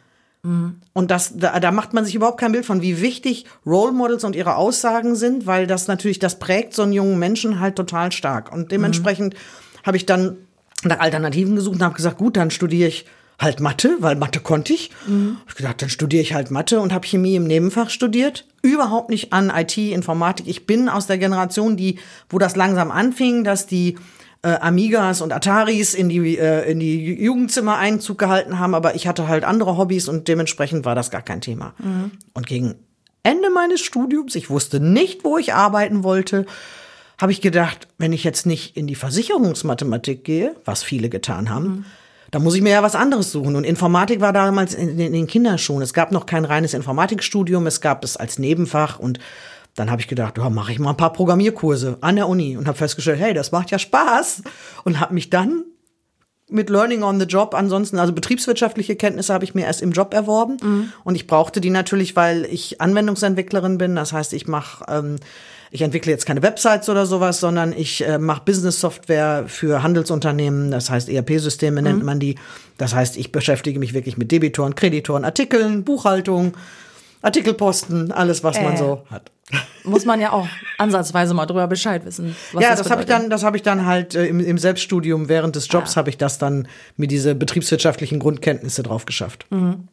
Mhm. 0.42 0.80
Und 0.92 1.10
das, 1.10 1.36
da, 1.36 1.60
da 1.60 1.70
macht 1.70 1.92
man 1.92 2.04
sich 2.04 2.14
überhaupt 2.14 2.40
kein 2.40 2.52
Bild 2.52 2.66
von, 2.66 2.82
wie 2.82 3.00
wichtig 3.00 3.46
Role 3.64 3.92
Models 3.92 4.24
und 4.24 4.34
ihre 4.34 4.56
Aussagen 4.56 5.14
sind, 5.14 5.46
weil 5.46 5.66
das 5.66 5.86
natürlich, 5.86 6.18
das 6.18 6.38
prägt 6.38 6.74
so 6.74 6.82
einen 6.82 6.92
jungen 6.92 7.18
Menschen 7.18 7.60
halt 7.60 7.76
total 7.76 8.10
stark. 8.12 8.52
Und 8.52 8.72
dementsprechend 8.72 9.34
mhm. 9.34 9.86
habe 9.86 9.96
ich 9.96 10.06
dann 10.06 10.36
nach 10.84 10.98
Alternativen 10.98 11.54
gesucht 11.54 11.76
und 11.76 11.82
habe 11.82 11.94
gesagt, 11.94 12.18
gut, 12.18 12.36
dann 12.36 12.50
studiere 12.50 12.88
ich 12.88 13.06
halt 13.42 13.60
Mathe, 13.60 13.96
weil 14.00 14.16
Mathe 14.16 14.40
konnte 14.40 14.72
ich. 14.72 14.90
Mhm. 15.06 15.38
Hab 15.40 15.50
ich 15.50 15.54
gedacht, 15.56 15.82
dann 15.82 15.88
studiere 15.88 16.22
ich 16.22 16.34
halt 16.34 16.50
Mathe 16.50 16.80
und 16.80 16.92
habe 16.92 17.06
Chemie 17.06 17.36
im 17.36 17.44
Nebenfach 17.44 17.90
studiert. 17.90 18.46
Überhaupt 18.62 19.10
nicht 19.10 19.32
an 19.32 19.50
IT, 19.54 19.76
Informatik. 19.76 20.46
Ich 20.48 20.66
bin 20.66 20.88
aus 20.88 21.06
der 21.06 21.18
Generation, 21.18 21.76
die, 21.76 21.98
wo 22.30 22.38
das 22.38 22.56
langsam 22.56 22.90
anfing, 22.90 23.44
dass 23.44 23.66
die 23.66 23.98
äh, 24.42 24.54
Amigas 24.60 25.20
und 25.20 25.32
Ataris 25.32 25.94
in 25.94 26.08
die, 26.08 26.38
äh, 26.38 26.70
in 26.70 26.80
die 26.80 27.14
Jugendzimmer 27.14 27.76
Einzug 27.76 28.18
gehalten 28.18 28.58
haben, 28.58 28.74
aber 28.74 28.94
ich 28.94 29.06
hatte 29.06 29.28
halt 29.28 29.44
andere 29.44 29.76
Hobbys 29.76 30.08
und 30.08 30.28
dementsprechend 30.28 30.84
war 30.84 30.94
das 30.94 31.10
gar 31.10 31.22
kein 31.22 31.40
Thema. 31.40 31.74
Mhm. 31.78 32.12
Und 32.32 32.46
gegen 32.46 32.74
Ende 33.22 33.50
meines 33.50 33.80
Studiums, 33.80 34.34
ich 34.34 34.50
wusste 34.50 34.80
nicht, 34.80 35.24
wo 35.24 35.38
ich 35.38 35.54
arbeiten 35.54 36.02
wollte, 36.02 36.46
habe 37.20 37.30
ich 37.30 37.40
gedacht, 37.40 37.86
wenn 37.98 38.12
ich 38.12 38.24
jetzt 38.24 38.46
nicht 38.46 38.76
in 38.76 38.88
die 38.88 38.96
Versicherungsmathematik 38.96 40.24
gehe, 40.24 40.56
was 40.64 40.82
viele 40.82 41.08
getan 41.08 41.50
haben, 41.50 41.64
mhm 41.64 41.84
da 42.32 42.38
muss 42.38 42.54
ich 42.54 42.62
mir 42.62 42.70
ja 42.70 42.82
was 42.82 42.96
anderes 42.96 43.30
suchen. 43.30 43.54
Und 43.54 43.64
Informatik 43.64 44.20
war 44.20 44.32
damals 44.32 44.74
in, 44.74 44.98
in 44.98 45.12
den 45.12 45.26
Kinderschuhen. 45.26 45.82
Es 45.82 45.92
gab 45.92 46.10
noch 46.12 46.26
kein 46.26 46.44
reines 46.44 46.74
Informatikstudium, 46.74 47.66
es 47.66 47.80
gab 47.80 48.02
es 48.02 48.16
als 48.16 48.38
Nebenfach 48.38 48.98
und 48.98 49.20
dann 49.74 49.90
habe 49.90 50.00
ich 50.00 50.08
gedacht, 50.08 50.38
ja, 50.38 50.50
mache 50.50 50.72
ich 50.72 50.78
mal 50.78 50.90
ein 50.90 50.96
paar 50.96 51.12
Programmierkurse 51.12 51.98
an 52.00 52.16
der 52.16 52.28
Uni 52.28 52.56
und 52.56 52.66
habe 52.66 52.76
festgestellt, 52.76 53.20
hey, 53.20 53.34
das 53.34 53.52
macht 53.52 53.70
ja 53.70 53.78
Spaß 53.78 54.42
und 54.84 54.98
habe 54.98 55.14
mich 55.14 55.30
dann 55.30 55.64
mit 56.48 56.68
Learning 56.68 57.02
on 57.02 57.20
the 57.20 57.26
Job 57.26 57.54
ansonsten, 57.54 57.98
also 57.98 58.12
betriebswirtschaftliche 58.12 58.96
Kenntnisse 58.96 59.32
habe 59.32 59.44
ich 59.44 59.54
mir 59.54 59.66
erst 59.66 59.80
im 59.80 59.92
Job 59.92 60.12
erworben 60.12 60.56
mhm. 60.62 60.92
und 61.04 61.14
ich 61.14 61.26
brauchte 61.26 61.60
die 61.60 61.70
natürlich, 61.70 62.16
weil 62.16 62.46
ich 62.46 62.80
Anwendungsentwicklerin 62.80 63.78
bin. 63.78 63.94
Das 63.94 64.12
heißt, 64.12 64.32
ich 64.32 64.46
mache 64.46 64.84
ähm, 64.88 65.16
ich 65.72 65.80
entwickle 65.80 66.12
jetzt 66.12 66.26
keine 66.26 66.42
Websites 66.42 66.90
oder 66.90 67.06
sowas, 67.06 67.40
sondern 67.40 67.72
ich 67.72 68.06
äh, 68.06 68.18
mache 68.18 68.42
Business-Software 68.44 69.44
für 69.46 69.82
Handelsunternehmen, 69.82 70.70
das 70.70 70.90
heißt 70.90 71.08
ERP-Systeme 71.08 71.80
nennt 71.80 72.00
mhm. 72.00 72.04
man 72.04 72.20
die. 72.20 72.36
Das 72.76 72.94
heißt, 72.94 73.16
ich 73.16 73.32
beschäftige 73.32 73.78
mich 73.78 73.94
wirklich 73.94 74.18
mit 74.18 74.30
Debitoren, 74.30 74.74
Kreditoren, 74.74 75.24
Artikeln, 75.24 75.82
Buchhaltung, 75.82 76.52
Artikelposten, 77.22 78.12
alles, 78.12 78.44
was 78.44 78.58
äh, 78.58 78.64
man 78.64 78.76
so 78.76 79.04
hat. 79.10 79.32
Muss 79.84 80.04
man 80.04 80.20
ja 80.20 80.32
auch 80.32 80.46
ansatzweise 80.76 81.32
mal 81.32 81.46
drüber 81.46 81.66
Bescheid 81.68 82.04
wissen. 82.04 82.36
ja, 82.52 82.70
das, 82.70 82.82
das 82.82 82.90
habe 82.90 83.02
ich 83.02 83.08
dann, 83.08 83.30
das 83.30 83.42
habe 83.42 83.56
ich 83.56 83.62
dann 83.62 83.86
halt 83.86 84.14
äh, 84.14 84.26
im, 84.26 84.40
im, 84.40 84.58
Selbststudium 84.58 85.30
während 85.30 85.56
des 85.56 85.68
Jobs 85.68 85.94
ah. 85.94 85.96
habe 85.96 86.10
ich 86.10 86.18
das 86.18 86.36
dann 86.36 86.68
mit 86.96 87.10
diese 87.10 87.34
betriebswirtschaftlichen 87.34 88.18
Grundkenntnisse 88.18 88.82
drauf 88.82 89.06
geschafft. 89.06 89.46
Mhm. 89.48 89.88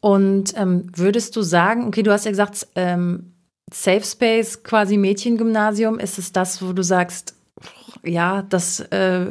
Und 0.00 0.54
ähm, 0.58 0.90
würdest 0.94 1.34
du 1.34 1.40
sagen, 1.40 1.86
okay, 1.86 2.02
du 2.02 2.12
hast 2.12 2.26
ja 2.26 2.30
gesagt, 2.30 2.66
ähm, 2.74 3.33
Safe 3.72 4.04
Space, 4.04 4.62
quasi 4.62 4.96
Mädchengymnasium, 4.96 5.98
ist 5.98 6.18
es 6.18 6.32
das, 6.32 6.62
wo 6.62 6.72
du 6.72 6.82
sagst, 6.82 7.34
ja, 8.02 8.42
das, 8.42 8.80
äh, 8.80 9.26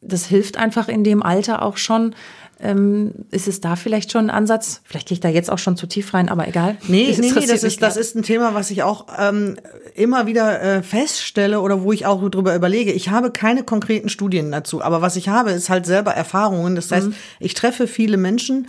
das 0.00 0.26
hilft 0.26 0.56
einfach 0.56 0.88
in 0.88 1.04
dem 1.04 1.22
Alter 1.22 1.62
auch 1.62 1.76
schon. 1.76 2.14
Ähm, 2.60 3.12
ist 3.30 3.48
es 3.48 3.60
da 3.60 3.76
vielleicht 3.76 4.12
schon 4.12 4.26
ein 4.26 4.30
Ansatz? 4.30 4.80
Vielleicht 4.84 5.08
gehe 5.08 5.16
ich 5.16 5.20
da 5.20 5.28
jetzt 5.28 5.50
auch 5.50 5.58
schon 5.58 5.76
zu 5.76 5.86
tief 5.86 6.14
rein, 6.14 6.28
aber 6.28 6.46
egal. 6.48 6.76
Nee, 6.86 7.14
nee, 7.18 7.32
nee 7.34 7.46
das, 7.46 7.62
ist, 7.64 7.82
das 7.82 7.96
ist 7.96 8.14
ein 8.14 8.22
Thema, 8.22 8.54
was 8.54 8.70
ich 8.70 8.82
auch 8.82 9.06
ähm, 9.18 9.56
immer 9.94 10.26
wieder 10.26 10.62
äh, 10.62 10.82
feststelle 10.82 11.60
oder 11.60 11.82
wo 11.82 11.92
ich 11.92 12.06
auch 12.06 12.26
drüber 12.30 12.54
überlege. 12.54 12.92
Ich 12.92 13.10
habe 13.10 13.32
keine 13.32 13.64
konkreten 13.64 14.08
Studien 14.08 14.52
dazu, 14.52 14.82
aber 14.82 15.02
was 15.02 15.16
ich 15.16 15.28
habe, 15.28 15.50
ist 15.50 15.68
halt 15.68 15.84
selber 15.84 16.12
Erfahrungen. 16.12 16.76
Das 16.76 16.90
heißt, 16.90 17.08
mhm. 17.08 17.14
ich 17.40 17.54
treffe 17.54 17.86
viele 17.86 18.16
Menschen, 18.16 18.68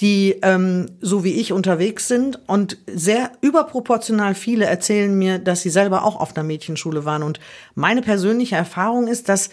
die 0.00 0.38
ähm, 0.42 0.86
so 1.00 1.22
wie 1.22 1.34
ich 1.34 1.52
unterwegs 1.52 2.08
sind 2.08 2.40
und 2.48 2.78
sehr 2.86 3.30
überproportional 3.40 4.34
viele 4.34 4.64
erzählen 4.64 5.16
mir, 5.16 5.38
dass 5.38 5.62
sie 5.62 5.70
selber 5.70 6.04
auch 6.04 6.16
auf 6.16 6.36
einer 6.36 6.44
Mädchenschule 6.44 7.04
waren. 7.04 7.22
Und 7.22 7.40
meine 7.74 8.02
persönliche 8.02 8.56
Erfahrung 8.56 9.06
ist, 9.06 9.28
dass 9.28 9.50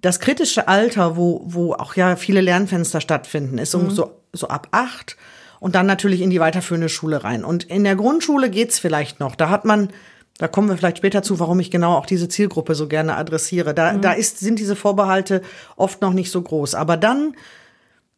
das 0.00 0.20
kritische 0.20 0.68
Alter, 0.68 1.16
wo, 1.16 1.42
wo 1.44 1.74
auch 1.74 1.94
ja 1.94 2.16
viele 2.16 2.40
Lernfenster 2.40 3.00
stattfinden, 3.00 3.58
ist 3.58 3.76
mhm. 3.76 3.90
so, 3.90 4.12
so 4.32 4.48
ab 4.48 4.68
acht 4.70 5.16
und 5.60 5.74
dann 5.74 5.86
natürlich 5.86 6.20
in 6.20 6.30
die 6.30 6.40
weiterführende 6.40 6.88
Schule 6.88 7.24
rein. 7.24 7.44
Und 7.44 7.64
in 7.64 7.84
der 7.84 7.96
Grundschule 7.96 8.50
geht's 8.50 8.78
vielleicht 8.78 9.20
noch. 9.20 9.36
Da 9.36 9.48
hat 9.48 9.64
man, 9.64 9.90
da 10.38 10.48
kommen 10.48 10.68
wir 10.68 10.76
vielleicht 10.76 10.98
später 10.98 11.22
zu, 11.22 11.40
warum 11.40 11.60
ich 11.60 11.70
genau 11.70 11.96
auch 11.96 12.06
diese 12.06 12.28
Zielgruppe 12.28 12.74
so 12.74 12.88
gerne 12.88 13.16
adressiere. 13.16 13.74
Da, 13.74 13.92
mhm. 13.92 14.00
da 14.00 14.12
ist, 14.12 14.38
sind 14.38 14.58
diese 14.58 14.76
Vorbehalte 14.76 15.42
oft 15.76 16.02
noch 16.02 16.12
nicht 16.12 16.30
so 16.30 16.42
groß. 16.42 16.74
Aber 16.74 16.96
dann 16.96 17.34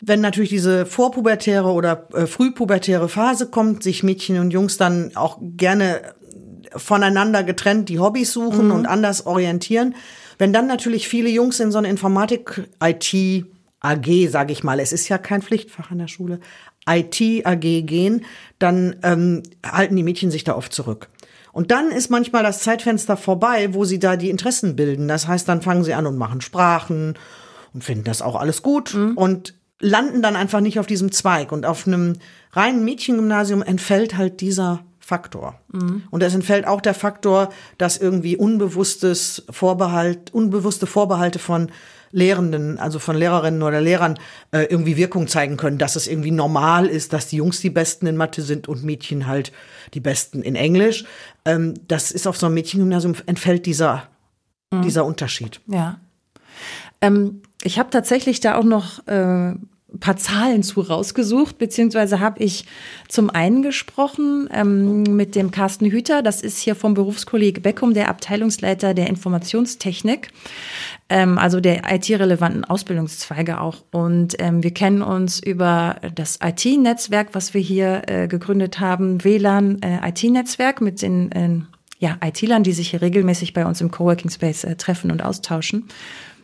wenn 0.01 0.21
natürlich 0.21 0.51
diese 0.51 0.87
vorpubertäre 0.87 1.71
oder 1.71 2.09
äh, 2.15 2.27
frühpubertäre 2.27 3.09
Phase 3.09 3.49
kommt, 3.49 3.83
sich 3.83 4.03
Mädchen 4.03 4.39
und 4.39 4.53
Jungs 4.53 4.77
dann 4.77 5.17
auch 5.17 5.39
gerne 5.41 6.15
voneinander 6.77 7.43
getrennt 7.43 7.89
die 7.89 7.99
Hobbys 7.99 8.33
suchen 8.33 8.67
mhm. 8.67 8.73
und 8.73 8.87
anders 8.87 9.27
orientieren. 9.27 9.95
Wenn 10.39 10.53
dann 10.53 10.67
natürlich 10.67 11.09
viele 11.09 11.29
Jungs 11.29 11.59
in 11.61 11.73
so 11.73 11.79
eine 11.79 11.89
Informatik-IT 11.89 13.47
AG, 13.81 14.29
sage 14.29 14.53
ich 14.53 14.65
mal, 14.65 14.81
es 14.81 14.93
ist 14.93 15.09
ja 15.09 15.19
kein 15.19 15.43
Pflichtfach 15.43 15.91
an 15.91 15.99
der 15.99 16.09
Schule, 16.09 16.41
IT 16.89 17.21
AG 17.45 17.61
gehen, 17.61 18.25
dann 18.59 18.97
ähm, 19.03 19.43
halten 19.65 19.97
die 19.97 20.03
Mädchen 20.03 20.31
sich 20.31 20.45
da 20.45 20.57
oft 20.57 20.73
zurück. 20.73 21.09
Und 21.53 21.71
dann 21.71 21.91
ist 21.91 22.11
manchmal 22.11 22.43
das 22.43 22.61
Zeitfenster 22.61 23.17
vorbei, 23.17 23.75
wo 23.75 23.85
sie 23.85 23.99
da 23.99 24.17
die 24.17 24.31
Interessen 24.31 24.77
bilden. 24.77 25.09
Das 25.09 25.27
heißt, 25.27 25.49
dann 25.49 25.63
fangen 25.63 25.85
sie 25.85 25.95
an 25.95 26.07
und 26.07 26.17
machen 26.17 26.41
Sprachen 26.41 27.15
und 27.73 27.85
finden 27.85 28.05
das 28.05 28.23
auch 28.23 28.37
alles 28.37 28.63
gut. 28.63 28.95
Mhm. 28.95 29.17
Und 29.17 29.55
landen 29.81 30.23
dann 30.23 30.37
einfach 30.37 30.61
nicht 30.61 30.79
auf 30.79 30.87
diesem 30.87 31.13
Zweig. 31.13 31.53
Und 31.53 31.67
auf 31.67 31.87
einem 31.87 32.15
reinen 32.53 32.85
Mädchengymnasium 32.85 33.63
entfällt 33.63 34.17
halt 34.17 34.41
dieser 34.41 34.85
Faktor. 34.99 35.59
Mhm. 35.73 36.03
Und 36.11 36.23
es 36.23 36.35
entfällt 36.35 36.67
auch 36.67 36.81
der 36.81 36.95
Faktor, 36.95 37.51
dass 37.79 37.97
irgendwie 37.97 38.37
unbewusstes 38.37 39.45
Vorbehalt, 39.51 40.35
unbewusste 40.35 40.87
Vorbehalte 40.87 41.39
von 41.39 41.71
Lehrenden, 42.11 42.79
also 42.79 42.99
von 42.99 43.17
Lehrerinnen 43.17 43.63
oder 43.63 43.81
Lehrern, 43.81 44.19
äh, 44.51 44.65
irgendwie 44.65 44.97
Wirkung 44.97 45.27
zeigen 45.29 45.57
können, 45.57 45.79
dass 45.79 45.97
es 45.97 46.07
irgendwie 46.07 46.31
normal 46.31 46.87
ist, 46.87 47.13
dass 47.13 47.27
die 47.27 47.37
Jungs 47.37 47.61
die 47.61 47.71
Besten 47.71 48.07
in 48.07 48.17
Mathe 48.17 48.43
sind 48.43 48.69
und 48.69 48.83
Mädchen 48.83 49.27
halt 49.27 49.53
die 49.95 50.01
Besten 50.01 50.43
in 50.43 50.57
Englisch. 50.57 51.05
Ähm, 51.45 51.75
das 51.87 52.11
ist 52.11 52.27
auf 52.27 52.37
so 52.37 52.47
einem 52.47 52.55
Mädchengymnasium 52.55 53.15
entfällt 53.27 53.67
dieser, 53.67 54.09
mhm. 54.71 54.83
dieser 54.83 55.05
Unterschied. 55.05 55.61
Ja. 55.67 56.01
Ähm, 57.01 57.43
ich 57.63 57.79
habe 57.79 57.91
tatsächlich 57.91 58.41
da 58.41 58.57
auch 58.57 58.65
noch 58.65 59.07
äh, 59.07 59.55
paar 60.01 60.17
Zahlen 60.17 60.63
zu 60.63 60.83
rausgesucht, 60.83 61.57
beziehungsweise 61.57 62.21
habe 62.21 62.43
ich 62.43 62.67
zum 63.09 63.31
einen 63.31 63.63
gesprochen 63.63 64.49
ähm, 64.53 65.03
mit 65.03 65.35
dem 65.35 65.51
Carsten 65.51 65.87
Hüter, 65.87 66.23
das 66.23 66.43
ist 66.43 66.59
hier 66.59 66.75
vom 66.75 66.93
Berufskolleg 66.93 67.63
Beckum, 67.63 67.95
der 67.95 68.11
Abteilungsleiter 68.11 68.93
der 68.93 69.09
Informationstechnik, 69.09 70.29
ähm, 71.09 71.39
also 71.39 71.61
der 71.61 71.91
IT-relevanten 71.91 72.67
Ausbildungszweige 72.67 73.61
auch. 73.61 73.77
Und 73.91 74.37
ähm, 74.41 74.63
wir 74.63 74.73
kennen 74.73 75.01
uns 75.01 75.41
über 75.41 75.97
das 76.15 76.39
IT-Netzwerk, 76.43 77.29
was 77.33 77.55
wir 77.55 77.63
hier 77.63 78.03
äh, 78.07 78.29
gegründet 78.29 78.81
haben, 78.81 79.25
WLAN 79.25 79.81
äh, 79.81 80.07
IT-Netzwerk 80.07 80.83
mit 80.83 81.01
den 81.01 81.33
äh, 81.33 81.61
ja, 81.99 82.19
IT-Lern, 82.23 82.63
die 82.63 82.73
sich 82.73 82.91
hier 82.91 83.01
regelmäßig 83.01 83.55
bei 83.55 83.65
uns 83.65 83.81
im 83.81 83.91
Coworking 83.91 84.31
Space 84.31 84.65
äh, 84.65 84.77
treffen 84.77 85.11
und 85.11 85.23
austauschen. 85.23 85.89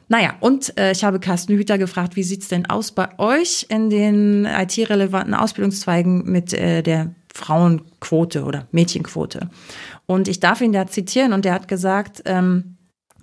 Naja, 0.08 0.34
und 0.40 0.76
äh, 0.78 0.92
ich 0.92 1.04
habe 1.04 1.18
Carsten 1.18 1.56
Hüter 1.56 1.78
gefragt, 1.78 2.16
wie 2.16 2.22
sieht's 2.22 2.48
denn 2.48 2.66
aus 2.66 2.92
bei 2.92 3.08
euch 3.18 3.66
in 3.68 3.90
den 3.90 4.44
IT-relevanten 4.44 5.34
Ausbildungszweigen 5.34 6.24
mit 6.30 6.52
äh, 6.52 6.82
der 6.82 7.14
Frauenquote 7.32 8.44
oder 8.44 8.66
Mädchenquote? 8.72 9.48
Und 10.06 10.28
ich 10.28 10.40
darf 10.40 10.60
ihn 10.60 10.72
da 10.72 10.86
zitieren 10.86 11.32
und 11.32 11.44
der 11.44 11.54
hat 11.54 11.68
gesagt, 11.68 12.22
ähm, 12.26 12.73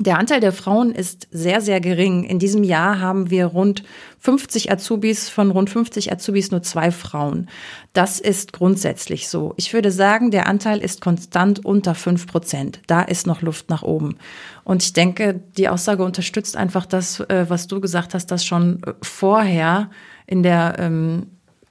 der 0.04 0.18
Anteil 0.18 0.40
der 0.40 0.52
Frauen 0.52 0.92
ist 0.92 1.28
sehr, 1.32 1.62
sehr 1.62 1.80
gering. 1.80 2.24
In 2.24 2.40
diesem 2.40 2.64
Jahr 2.64 3.00
haben 3.00 3.30
wir 3.30 3.46
rund 3.46 3.84
50 4.20 4.72
Azubis, 4.72 5.30
von 5.30 5.52
rund 5.52 5.70
50 5.70 6.12
Azubis 6.12 6.50
nur 6.50 6.64
zwei 6.64 6.92
Frauen. 6.92 7.50
Das 7.94 8.20
ist 8.20 8.52
grundsätzlich 8.52 9.30
so. 9.30 9.54
Ich 9.58 9.74
würde 9.74 9.92
sagen, 9.92 10.32
der 10.32 10.48
Anteil 10.48 10.80
ist 10.80 11.02
konstant 11.02 11.64
unter 11.64 11.94
fünf 11.94 12.26
Prozent. 12.26 12.82
Da 12.88 13.02
ist 13.02 13.28
noch 13.28 13.42
Luft 13.42 13.70
nach 13.70 13.84
oben. 13.84 14.18
Und 14.64 14.82
ich 14.82 14.94
denke, 14.94 15.40
die 15.58 15.70
Aussage 15.70 16.04
unterstützt 16.04 16.58
einfach 16.58 16.86
das, 16.86 17.20
äh, 17.20 17.46
was 17.48 17.68
du 17.68 17.80
gesagt 17.80 18.14
hast, 18.14 18.28
dass 18.28 18.44
schon 18.44 18.82
äh, 18.84 18.94
vorher 19.02 19.90
in 20.26 20.42
der, 20.42 20.78
ähm, 20.80 21.28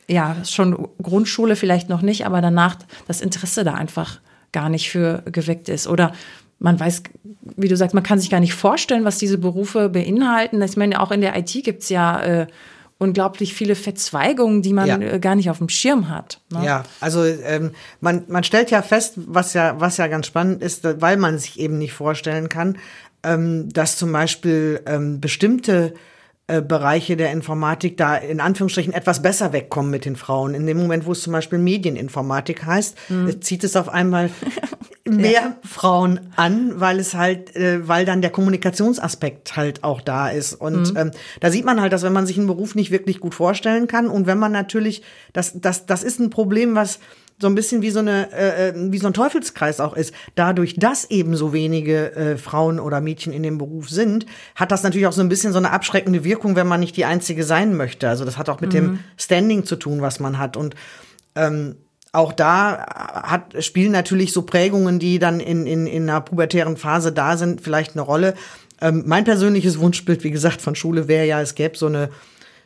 ja, 0.08 0.37
schon 0.44 0.88
Grundschule 1.02 1.56
vielleicht 1.56 1.88
noch 1.88 2.02
nicht, 2.02 2.26
aber 2.26 2.40
danach 2.40 2.76
das 3.08 3.20
Interesse 3.20 3.64
da 3.64 3.75
einfach 3.75 4.20
gar 4.52 4.68
nicht 4.68 4.90
für 4.90 5.22
geweckt 5.26 5.68
ist. 5.68 5.87
Oder 5.87 6.12
man 6.61 6.79
weiß, 6.79 7.02
wie 7.57 7.69
du 7.69 7.76
sagst, 7.76 7.95
man 7.95 8.05
kann 8.05 8.21
sich 8.21 8.31
gar 8.31 8.38
nicht 8.38 8.55
vorstellen, 8.55 9.05
was 9.05 9.19
diese 9.19 9.38
Berufe 9.38 9.88
beinhalten. 9.88 10.62
Ich 10.62 10.76
meine, 10.76 11.00
auch 11.00 11.11
in 11.11 11.23
der 11.23 11.37
IT 11.37 11.52
gibt's 11.64 11.88
ja 11.88 12.23
äh, 12.23 12.47
unglaublich 12.99 13.55
viele 13.55 13.75
Verzweigungen, 13.75 14.61
die 14.61 14.75
man 14.75 14.87
ja. 14.87 14.99
äh, 14.99 15.19
gar 15.19 15.35
nicht 15.35 15.49
auf 15.49 15.59
dem 15.59 15.71
Schirm 15.71 16.11
hat. 16.11 16.40
Ne? 16.52 16.64
Ja, 16.64 16.85
also 17.00 17.25
ähm, 17.25 17.71
man, 18.00 18.25
man 18.29 18.45
stellt 18.45 18.71
ja 18.71 18.83
fest, 18.83 19.14
was 19.17 19.55
ja, 19.55 19.81
was 19.81 19.97
ja 19.97 20.07
ganz 20.07 20.26
spannend 20.26 20.62
ist, 20.62 20.87
weil 21.00 21.17
man 21.17 21.38
sich 21.38 21.59
eben 21.59 21.79
nicht 21.79 21.95
vorstellen 21.95 22.50
kann, 22.50 22.76
ähm, 23.23 23.71
dass 23.71 23.97
zum 23.97 24.12
Beispiel 24.12 24.83
ähm, 24.85 25.19
bestimmte 25.19 25.95
äh, 26.47 26.61
Bereiche 26.61 27.17
der 27.17 27.33
Informatik 27.33 27.97
da 27.97 28.17
in 28.17 28.40
Anführungsstrichen 28.40 28.93
etwas 28.93 29.23
besser 29.23 29.55
wegkommen 29.55 29.90
mit 29.90 30.05
den 30.05 30.17
Frauen. 30.17 30.52
In 30.52 30.67
dem 30.67 30.76
Moment, 30.76 31.07
wo 31.07 31.12
es 31.12 31.23
zum 31.23 31.33
Beispiel 31.33 31.59
Medieninformatik 31.59 32.67
heißt, 32.67 32.99
mhm. 33.09 33.40
zieht 33.40 33.64
es 33.64 33.76
auf 33.76 33.88
einmal 33.88 34.29
mehr 35.17 35.33
ja. 35.33 35.57
Frauen 35.62 36.21
an, 36.37 36.81
weil 36.81 36.99
es 36.99 37.14
halt, 37.14 37.55
äh, 37.57 37.87
weil 37.87 38.05
dann 38.05 38.23
der 38.23 38.31
Kommunikationsaspekt 38.31 39.57
halt 39.57 39.85
auch 39.85 40.00
da 40.00 40.29
ist. 40.29 40.55
Und 40.55 40.93
mhm. 40.93 40.97
ähm, 40.97 41.11
da 41.40 41.50
sieht 41.50 41.64
man 41.64 41.81
halt, 41.81 41.93
dass 41.93 42.02
wenn 42.02 42.12
man 42.12 42.26
sich 42.26 42.38
einen 42.38 42.47
Beruf 42.47 42.75
nicht 42.75 42.90
wirklich 42.90 43.21
gut 43.21 43.35
vorstellen 43.35 43.87
kann 43.87 44.09
und 44.09 44.26
wenn 44.26 44.38
man 44.38 44.52
natürlich, 44.52 45.02
das, 45.33 45.52
das, 45.61 45.87
das 45.87 46.02
ist 46.02 46.21
ein 46.21 46.31
Problem, 46.31 46.75
was 46.75 47.00
so 47.40 47.47
ein 47.47 47.55
bisschen 47.55 47.81
wie 47.83 47.90
so 47.90 48.00
eine 48.00 48.31
äh, 48.33 48.69
äh, 48.69 48.75
wie 48.93 48.99
so 48.99 49.07
ein 49.07 49.14
Teufelskreis 49.14 49.81
auch 49.81 49.97
ist. 49.97 50.14
Dadurch, 50.35 50.76
dass 50.76 51.11
eben 51.11 51.37
so 51.37 51.52
wenige 51.52 52.14
äh, 52.14 52.37
Frauen 52.37 52.79
oder 52.79 53.00
Mädchen 53.00 53.33
in 53.33 53.43
dem 53.43 53.57
Beruf 53.57 53.88
sind, 53.88 54.26
hat 54.55 54.71
das 54.71 54.83
natürlich 54.83 55.07
auch 55.07 55.12
so 55.12 55.23
ein 55.23 55.31
bisschen 55.31 55.52
so 55.52 55.59
eine 55.59 55.71
abschreckende 55.71 56.23
Wirkung, 56.23 56.55
wenn 56.55 56.67
man 56.67 56.81
nicht 56.81 56.97
die 56.97 57.07
einzige 57.07 57.45
sein 57.45 57.76
möchte. 57.76 58.09
Also 58.09 58.25
das 58.25 58.37
hat 58.37 58.50
auch 58.50 58.61
mit 58.61 58.71
mhm. 58.73 58.76
dem 58.76 58.99
Standing 59.17 59.64
zu 59.64 59.76
tun, 59.76 60.02
was 60.02 60.21
man 60.21 60.38
hat 60.38 60.57
und 60.57 60.75
ähm, 61.35 61.76
auch 62.12 62.33
da 62.33 62.87
hat, 63.23 63.62
spielen 63.64 63.93
natürlich 63.93 64.33
so 64.33 64.43
Prägungen, 64.43 64.99
die 64.99 65.19
dann 65.19 65.40
in, 65.40 65.67
in, 65.67 65.87
in 65.87 66.09
einer 66.09 66.21
pubertären 66.21 66.76
Phase 66.76 67.12
da 67.12 67.37
sind, 67.37 67.61
vielleicht 67.61 67.93
eine 67.93 68.02
Rolle. 68.02 68.35
Ähm, 68.81 69.05
mein 69.07 69.25
persönliches 69.25 69.79
Wunschbild, 69.79 70.25
wie 70.25 70.31
gesagt, 70.31 70.61
von 70.61 70.75
Schule 70.75 71.07
wäre 71.07 71.26
ja, 71.26 71.40
es 71.40 71.55
gäbe 71.55 71.76
so 71.76 71.87
eine 71.87 72.11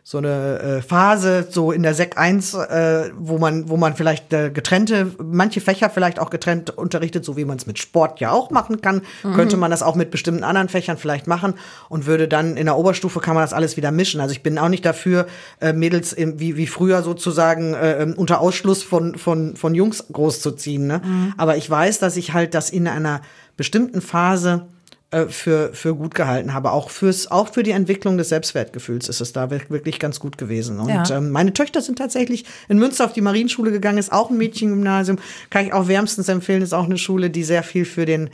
so 0.07 0.19
eine 0.19 0.59
äh, 0.59 0.83
Phase, 0.83 1.47
so 1.49 1.73
in 1.73 1.83
der 1.83 1.95
Sek 1.95 2.19
1, 2.19 2.53
äh, 2.53 3.11
wo 3.17 3.39
man, 3.39 3.71
wo 3.71 3.79
man 3.79 3.97
vielleicht 3.97 4.35
äh, 4.35 4.51
getrennte, 4.51 5.13
manche 5.17 5.63
Fächer 5.63 5.89
vielleicht 5.89 6.19
auch 6.19 6.29
getrennt 6.29 6.77
unterrichtet, 6.77 7.25
so 7.25 7.39
wie 7.39 7.47
man 7.47 7.57
es 7.57 7.67
mit 7.67 7.79
Sport 7.79 8.21
ja 8.21 8.31
auch 8.31 8.51
machen 8.51 8.83
kann, 8.83 9.01
mhm. 9.23 9.33
könnte 9.33 9.57
man 9.57 9.71
das 9.71 9.83
auch 9.83 9.95
mit 9.95 10.11
bestimmten 10.11 10.45
anderen 10.45 10.69
Fächern 10.69 10.99
vielleicht 10.99 11.27
machen 11.27 11.55
und 11.89 12.05
würde 12.05 12.29
dann 12.29 12.59
in 12.59 12.67
der 12.67 12.77
Oberstufe 12.77 13.21
kann 13.21 13.35
man 13.35 13.45
das 13.45 13.55
alles 13.55 13.79
wieder 13.79 13.91
mischen. 13.93 14.21
Also 14.21 14.33
ich 14.33 14.43
bin 14.43 14.59
auch 14.59 14.69
nicht 14.69 14.85
dafür, 14.85 15.27
äh, 15.63 15.73
Mädels 15.73 16.13
im, 16.13 16.39
wie, 16.39 16.59
wie 16.59 16.67
früher 16.67 17.03
sozusagen 17.03 17.73
äh, 17.73 18.03
ähm, 18.03 18.13
unter 18.15 18.43
Ausschluss 18.43 18.83
von, 18.83 19.17
von, 19.17 19.57
von 19.57 19.75
Jungs 19.75 20.05
großzuziehen. 20.13 20.87
Ne? 20.87 21.01
Mhm. 21.03 21.35
Aber 21.39 21.57
ich 21.57 21.71
weiß, 21.71 21.99
dass 21.99 22.19
ich 22.19 22.35
halt 22.35 22.53
das 22.53 22.69
in 22.69 22.89
einer 22.89 23.23
bestimmten 23.57 24.03
Phase 24.03 24.67
äh, 25.15 25.29
für, 25.29 25.73
für 25.73 25.95
gut 25.95 26.15
gehalten 26.15 26.55
habe. 26.55 26.73
Auch, 26.73 26.91
fürs, 26.91 27.31
auch 27.31 27.53
für 27.53 27.63
die 27.63 27.71
Entwicklung 27.71 28.19
des 28.19 28.31
Selbstwertgefühls 28.31 29.09
ist 29.09 29.21
es 29.21 29.33
da 29.33 29.49
wirklich 29.49 30.01
ganz 30.01 30.19
gut 30.19 30.37
gewesen. 30.39 30.81
Und 30.81 30.89
ja. 30.89 31.09
ähm, 31.17 31.31
meine 31.31 31.53
Töchter 31.53 31.83
sind 31.83 31.99
tatsächlich 31.99 32.45
in 32.69 32.79
Münster 32.79 33.05
auf 33.05 33.13
die 33.13 33.21
Marienschule 33.21 33.71
gegangen, 33.71 33.99
ist 33.99 34.13
auch 34.13 34.31
ein 34.31 34.37
Mädchengymnasium. 34.39 35.19
Kann 35.51 35.67
ich 35.67 35.73
auch 35.73 35.87
wärmstens 35.87 36.29
empfehlen, 36.29 36.63
ist 36.63 36.73
auch 36.73 36.87
eine 36.87 36.99
Schule, 36.99 37.31
die 37.31 37.45
sehr 37.45 37.63
viel 37.63 37.85
für 37.85 38.07
den 38.07 38.31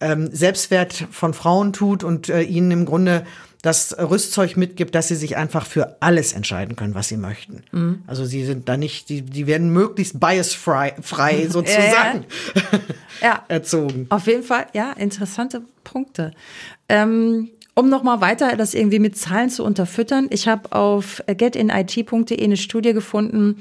ähm, 0.00 0.28
Selbstwert 0.30 1.06
von 1.10 1.32
Frauen 1.32 1.72
tut 1.72 2.04
und 2.04 2.28
äh, 2.28 2.42
ihnen 2.42 2.72
im 2.72 2.84
Grunde 2.84 3.24
das 3.62 3.96
Rüstzeug 3.98 4.56
mitgibt, 4.56 4.94
dass 4.94 5.08
sie 5.08 5.16
sich 5.16 5.36
einfach 5.36 5.66
für 5.66 5.96
alles 6.00 6.32
entscheiden 6.32 6.76
können, 6.76 6.94
was 6.94 7.08
sie 7.08 7.16
möchten. 7.16 7.64
Mhm. 7.72 8.02
Also 8.06 8.24
sie 8.24 8.44
sind 8.44 8.68
da 8.68 8.76
nicht, 8.76 9.08
die, 9.08 9.22
die 9.22 9.46
werden 9.46 9.70
möglichst 9.70 10.20
biasfrei 10.20 10.94
frei 11.00 11.46
sozusagen 11.50 12.24
ja. 13.22 13.44
erzogen. 13.48 14.06
Auf 14.10 14.26
jeden 14.26 14.44
Fall, 14.44 14.66
ja, 14.74 14.92
interessante 14.92 15.62
Punkte. 15.82 16.32
Ähm, 16.88 17.50
um 17.74 17.88
nochmal 17.88 18.20
weiter 18.20 18.56
das 18.56 18.74
irgendwie 18.74 18.98
mit 18.98 19.16
Zahlen 19.16 19.50
zu 19.50 19.64
unterfüttern, 19.64 20.26
ich 20.30 20.48
habe 20.48 20.72
auf 20.72 21.22
getinit.de 21.26 22.42
eine 22.42 22.56
Studie 22.56 22.92
gefunden, 22.92 23.58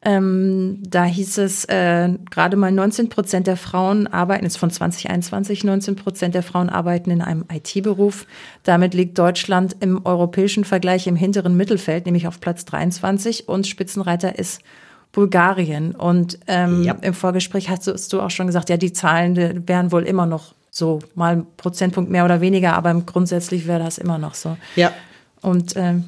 ähm, 0.00 0.80
da 0.86 1.04
hieß 1.04 1.38
es, 1.38 1.64
äh, 1.64 2.10
gerade 2.30 2.56
mal 2.56 2.70
19 2.70 3.08
Prozent 3.08 3.48
der 3.48 3.56
Frauen 3.56 4.06
arbeiten, 4.06 4.46
ist 4.46 4.56
von 4.56 4.70
2021, 4.70 5.64
19 5.64 5.96
Prozent 5.96 6.34
der 6.34 6.44
Frauen 6.44 6.70
arbeiten 6.70 7.10
in 7.10 7.20
einem 7.20 7.44
IT-Beruf. 7.52 8.26
Damit 8.62 8.94
liegt 8.94 9.18
Deutschland 9.18 9.76
im 9.80 10.06
europäischen 10.06 10.64
Vergleich 10.64 11.08
im 11.08 11.16
hinteren 11.16 11.56
Mittelfeld, 11.56 12.06
nämlich 12.06 12.28
auf 12.28 12.38
Platz 12.38 12.64
23 12.64 13.48
und 13.48 13.66
Spitzenreiter 13.66 14.38
ist 14.38 14.62
Bulgarien. 15.10 15.96
Und 15.96 16.38
ähm, 16.46 16.84
ja. 16.84 16.96
im 17.00 17.14
Vorgespräch 17.14 17.68
hast 17.68 17.88
du, 17.88 17.92
hast 17.92 18.12
du 18.12 18.20
auch 18.20 18.30
schon 18.30 18.46
gesagt, 18.46 18.68
ja, 18.68 18.76
die 18.76 18.92
Zahlen 18.92 19.66
wären 19.66 19.90
wohl 19.90 20.04
immer 20.04 20.26
noch 20.26 20.54
so, 20.70 21.00
mal 21.16 21.38
ein 21.38 21.46
Prozentpunkt 21.56 22.08
mehr 22.08 22.24
oder 22.24 22.40
weniger, 22.40 22.74
aber 22.74 22.94
grundsätzlich 22.94 23.66
wäre 23.66 23.82
das 23.82 23.98
immer 23.98 24.18
noch 24.18 24.34
so. 24.34 24.56
Ja. 24.76 24.92
Und 25.40 25.74
ähm, 25.76 26.04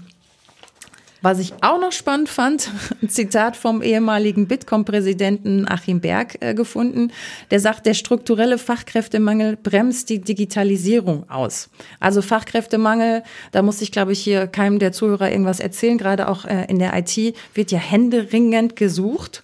was 1.22 1.38
ich 1.38 1.52
auch 1.60 1.80
noch 1.80 1.92
spannend 1.92 2.28
fand, 2.28 2.70
ein 3.02 3.08
Zitat 3.08 3.56
vom 3.56 3.82
ehemaligen 3.82 4.46
Bitkom-Präsidenten 4.46 5.68
Achim 5.68 6.00
Berg 6.00 6.38
äh, 6.40 6.54
gefunden, 6.54 7.12
der 7.50 7.60
sagt, 7.60 7.86
der 7.86 7.94
strukturelle 7.94 8.58
Fachkräftemangel 8.58 9.56
bremst 9.56 10.08
die 10.08 10.20
Digitalisierung 10.20 11.28
aus. 11.28 11.70
Also 11.98 12.22
Fachkräftemangel, 12.22 13.22
da 13.52 13.62
muss 13.62 13.82
ich, 13.82 13.92
glaube 13.92 14.12
ich, 14.12 14.20
hier 14.20 14.46
keinem 14.46 14.78
der 14.78 14.92
Zuhörer 14.92 15.30
irgendwas 15.30 15.60
erzählen, 15.60 15.98
gerade 15.98 16.28
auch 16.28 16.44
äh, 16.44 16.64
in 16.68 16.78
der 16.78 16.96
IT 16.96 17.16
wird 17.54 17.70
ja 17.70 17.78
händeringend 17.78 18.76
gesucht. 18.76 19.42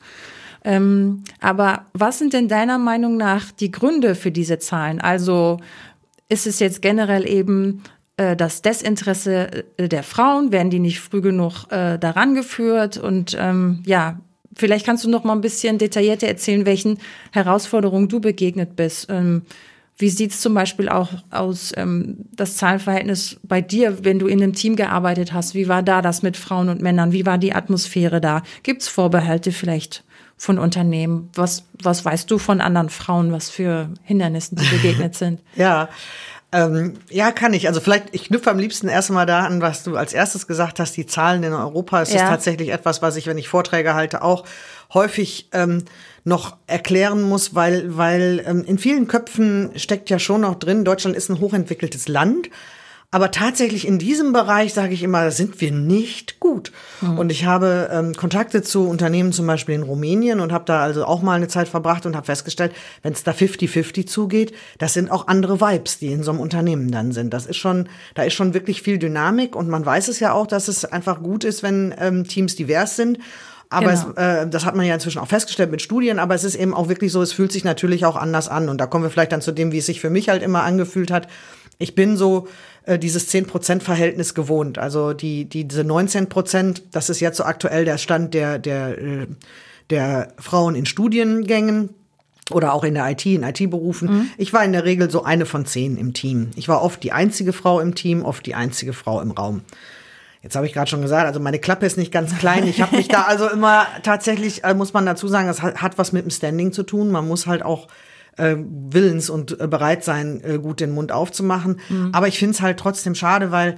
Ähm, 0.64 1.22
aber 1.40 1.86
was 1.92 2.18
sind 2.18 2.32
denn 2.32 2.48
deiner 2.48 2.78
Meinung 2.78 3.16
nach 3.16 3.52
die 3.52 3.70
Gründe 3.70 4.14
für 4.14 4.32
diese 4.32 4.58
Zahlen? 4.58 5.00
Also 5.00 5.58
ist 6.28 6.46
es 6.46 6.58
jetzt 6.58 6.82
generell 6.82 7.28
eben 7.28 7.82
das 8.16 8.62
Desinteresse 8.62 9.64
äh, 9.76 9.88
der 9.88 10.02
Frauen, 10.02 10.52
werden 10.52 10.70
die 10.70 10.78
nicht 10.78 11.00
früh 11.00 11.20
genug 11.20 11.70
äh, 11.70 11.98
daran 11.98 12.34
geführt 12.34 12.96
und 12.96 13.36
ähm, 13.38 13.82
ja, 13.86 14.20
vielleicht 14.56 14.86
kannst 14.86 15.04
du 15.04 15.10
noch 15.10 15.24
mal 15.24 15.34
ein 15.34 15.40
bisschen 15.40 15.78
detaillierter 15.78 16.26
erzählen, 16.26 16.66
welchen 16.66 16.98
Herausforderungen 17.32 18.08
du 18.08 18.20
begegnet 18.20 18.74
bist. 18.74 19.08
Ähm, 19.10 19.42
wie 19.98 20.10
sieht's 20.10 20.40
zum 20.40 20.52
Beispiel 20.52 20.90
auch 20.90 21.08
aus, 21.30 21.72
ähm, 21.76 22.16
das 22.32 22.56
Zahlenverhältnis 22.56 23.38
bei 23.42 23.62
dir, 23.62 24.04
wenn 24.04 24.18
du 24.18 24.26
in 24.26 24.42
einem 24.42 24.52
Team 24.52 24.76
gearbeitet 24.76 25.32
hast? 25.32 25.54
Wie 25.54 25.68
war 25.68 25.82
da 25.82 26.02
das 26.02 26.22
mit 26.22 26.36
Frauen 26.36 26.68
und 26.68 26.82
Männern? 26.82 27.12
Wie 27.12 27.24
war 27.24 27.38
die 27.38 27.54
Atmosphäre 27.54 28.20
da? 28.20 28.42
Gibt's 28.62 28.88
Vorbehalte 28.88 29.52
vielleicht 29.52 30.04
von 30.36 30.58
Unternehmen? 30.58 31.30
Was, 31.34 31.64
was 31.82 32.04
weißt 32.04 32.30
du 32.30 32.36
von 32.36 32.60
anderen 32.60 32.90
Frauen, 32.90 33.32
was 33.32 33.48
für 33.48 33.88
Hindernissen 34.02 34.58
die 34.58 34.68
begegnet 34.68 35.14
sind? 35.14 35.40
ja, 35.56 35.88
ähm, 36.56 36.94
ja, 37.10 37.32
kann 37.32 37.52
ich. 37.52 37.68
Also 37.68 37.80
vielleicht, 37.80 38.06
ich 38.12 38.24
knüpfe 38.24 38.50
am 38.50 38.58
liebsten 38.58 38.88
erstmal 38.88 39.26
da 39.26 39.40
an, 39.40 39.60
was 39.60 39.82
du 39.82 39.94
als 39.96 40.14
erstes 40.14 40.46
gesagt 40.46 40.80
hast, 40.80 40.96
die 40.96 41.04
Zahlen 41.04 41.42
in 41.42 41.52
Europa. 41.52 42.00
Es 42.00 42.12
ja. 42.12 42.22
ist 42.22 42.28
tatsächlich 42.28 42.70
etwas, 42.70 43.02
was 43.02 43.16
ich, 43.16 43.26
wenn 43.26 43.36
ich 43.36 43.48
Vorträge 43.48 43.94
halte, 43.94 44.22
auch 44.22 44.44
häufig 44.94 45.50
ähm, 45.52 45.84
noch 46.24 46.56
erklären 46.66 47.20
muss, 47.20 47.54
weil, 47.54 47.98
weil 47.98 48.42
ähm, 48.46 48.64
in 48.64 48.78
vielen 48.78 49.06
Köpfen 49.06 49.70
steckt 49.76 50.08
ja 50.08 50.18
schon 50.18 50.40
noch 50.40 50.54
drin, 50.54 50.84
Deutschland 50.84 51.14
ist 51.14 51.28
ein 51.28 51.40
hochentwickeltes 51.40 52.08
Land. 52.08 52.48
Aber 53.12 53.30
tatsächlich 53.30 53.86
in 53.86 53.98
diesem 53.98 54.32
Bereich, 54.32 54.74
sage 54.74 54.92
ich 54.92 55.02
immer, 55.02 55.30
sind 55.30 55.60
wir 55.60 55.70
nicht 55.70 56.40
gut. 56.40 56.72
Mhm. 57.00 57.18
Und 57.18 57.30
ich 57.30 57.44
habe 57.44 57.88
ähm, 57.92 58.14
Kontakte 58.14 58.62
zu 58.62 58.88
Unternehmen 58.88 59.32
zum 59.32 59.46
Beispiel 59.46 59.76
in 59.76 59.84
Rumänien 59.84 60.40
und 60.40 60.52
habe 60.52 60.64
da 60.64 60.82
also 60.82 61.04
auch 61.04 61.22
mal 61.22 61.34
eine 61.34 61.48
Zeit 61.48 61.68
verbracht 61.68 62.04
und 62.04 62.16
habe 62.16 62.26
festgestellt, 62.26 62.72
wenn 63.02 63.12
es 63.12 63.22
da 63.22 63.30
50-50 63.30 64.06
zugeht, 64.06 64.52
das 64.78 64.92
sind 64.92 65.10
auch 65.10 65.28
andere 65.28 65.60
Vibes, 65.60 65.98
die 65.98 66.08
in 66.08 66.24
so 66.24 66.32
einem 66.32 66.40
Unternehmen 66.40 66.90
dann 66.90 67.12
sind. 67.12 67.32
Das 67.32 67.46
ist 67.46 67.56
schon, 67.56 67.88
da 68.14 68.24
ist 68.24 68.34
schon 68.34 68.54
wirklich 68.54 68.82
viel 68.82 68.98
Dynamik 68.98 69.54
und 69.54 69.68
man 69.68 69.86
weiß 69.86 70.08
es 70.08 70.18
ja 70.18 70.32
auch, 70.32 70.46
dass 70.46 70.68
es 70.68 70.84
einfach 70.84 71.22
gut 71.22 71.44
ist, 71.44 71.62
wenn 71.62 71.94
ähm, 71.98 72.26
Teams 72.26 72.56
divers 72.56 72.96
sind. 72.96 73.18
Aber 73.68 73.92
genau. 73.92 74.10
es, 74.10 74.16
äh, 74.16 74.48
das 74.48 74.64
hat 74.64 74.76
man 74.76 74.86
ja 74.86 74.94
inzwischen 74.94 75.18
auch 75.18 75.26
festgestellt 75.26 75.70
mit 75.70 75.82
Studien, 75.82 76.18
aber 76.18 76.34
es 76.34 76.44
ist 76.44 76.54
eben 76.54 76.74
auch 76.74 76.88
wirklich 76.88 77.12
so, 77.12 77.22
es 77.22 77.32
fühlt 77.32 77.50
sich 77.50 77.64
natürlich 77.64 78.04
auch 78.04 78.16
anders 78.16 78.48
an. 78.48 78.68
Und 78.68 78.80
da 78.80 78.86
kommen 78.86 79.04
wir 79.04 79.10
vielleicht 79.10 79.32
dann 79.32 79.42
zu 79.42 79.52
dem, 79.52 79.72
wie 79.72 79.78
es 79.78 79.86
sich 79.86 80.00
für 80.00 80.10
mich 80.10 80.28
halt 80.28 80.42
immer 80.42 80.62
angefühlt 80.62 81.10
hat. 81.10 81.28
Ich 81.78 81.94
bin 81.94 82.16
so 82.16 82.48
äh, 82.84 82.98
dieses 82.98 83.32
10%-Verhältnis 83.32 84.34
gewohnt. 84.34 84.78
Also 84.78 85.12
die, 85.12 85.44
die, 85.44 85.66
diese 85.66 85.82
19%, 85.82 86.82
das 86.92 87.10
ist 87.10 87.20
jetzt 87.20 87.36
so 87.36 87.44
aktuell 87.44 87.84
der 87.84 87.98
Stand 87.98 88.34
der, 88.34 88.58
der, 88.58 88.98
äh, 88.98 89.26
der 89.90 90.32
Frauen 90.38 90.74
in 90.74 90.86
Studiengängen 90.86 91.90
oder 92.50 92.72
auch 92.74 92.84
in 92.84 92.94
der 92.94 93.10
IT, 93.10 93.26
in 93.26 93.42
IT-Berufen. 93.42 94.08
Mhm. 94.08 94.30
Ich 94.38 94.52
war 94.52 94.64
in 94.64 94.72
der 94.72 94.84
Regel 94.84 95.10
so 95.10 95.24
eine 95.24 95.46
von 95.46 95.66
zehn 95.66 95.96
im 95.96 96.12
Team. 96.12 96.50
Ich 96.56 96.68
war 96.68 96.82
oft 96.82 97.02
die 97.02 97.12
einzige 97.12 97.52
Frau 97.52 97.80
im 97.80 97.94
Team, 97.94 98.24
oft 98.24 98.46
die 98.46 98.54
einzige 98.54 98.92
Frau 98.92 99.20
im 99.20 99.32
Raum. 99.32 99.62
Jetzt 100.42 100.54
habe 100.54 100.66
ich 100.66 100.72
gerade 100.72 100.88
schon 100.88 101.02
gesagt, 101.02 101.26
also 101.26 101.40
meine 101.40 101.58
Klappe 101.58 101.86
ist 101.86 101.98
nicht 101.98 102.12
ganz 102.12 102.38
klein. 102.38 102.68
Ich 102.68 102.80
habe 102.80 102.96
mich 102.96 103.08
da 103.08 103.22
also 103.26 103.48
immer 103.48 103.86
tatsächlich, 104.04 104.62
äh, 104.62 104.74
muss 104.74 104.92
man 104.92 105.04
dazu 105.04 105.26
sagen, 105.26 105.48
das 105.48 105.60
hat, 105.60 105.82
hat 105.82 105.98
was 105.98 106.12
mit 106.12 106.22
dem 106.22 106.30
Standing 106.30 106.72
zu 106.72 106.84
tun. 106.84 107.10
Man 107.10 107.26
muss 107.26 107.48
halt 107.48 107.64
auch 107.64 107.88
äh, 108.36 108.56
willens 108.56 109.30
und 109.30 109.60
äh, 109.60 109.66
bereit 109.66 110.04
sein, 110.04 110.40
äh, 110.44 110.58
gut 110.58 110.80
den 110.80 110.92
Mund 110.92 111.12
aufzumachen. 111.12 111.80
Mhm. 111.88 112.10
Aber 112.12 112.28
ich 112.28 112.38
finde 112.38 112.54
es 112.54 112.60
halt 112.60 112.78
trotzdem 112.78 113.14
schade, 113.14 113.50
weil 113.50 113.76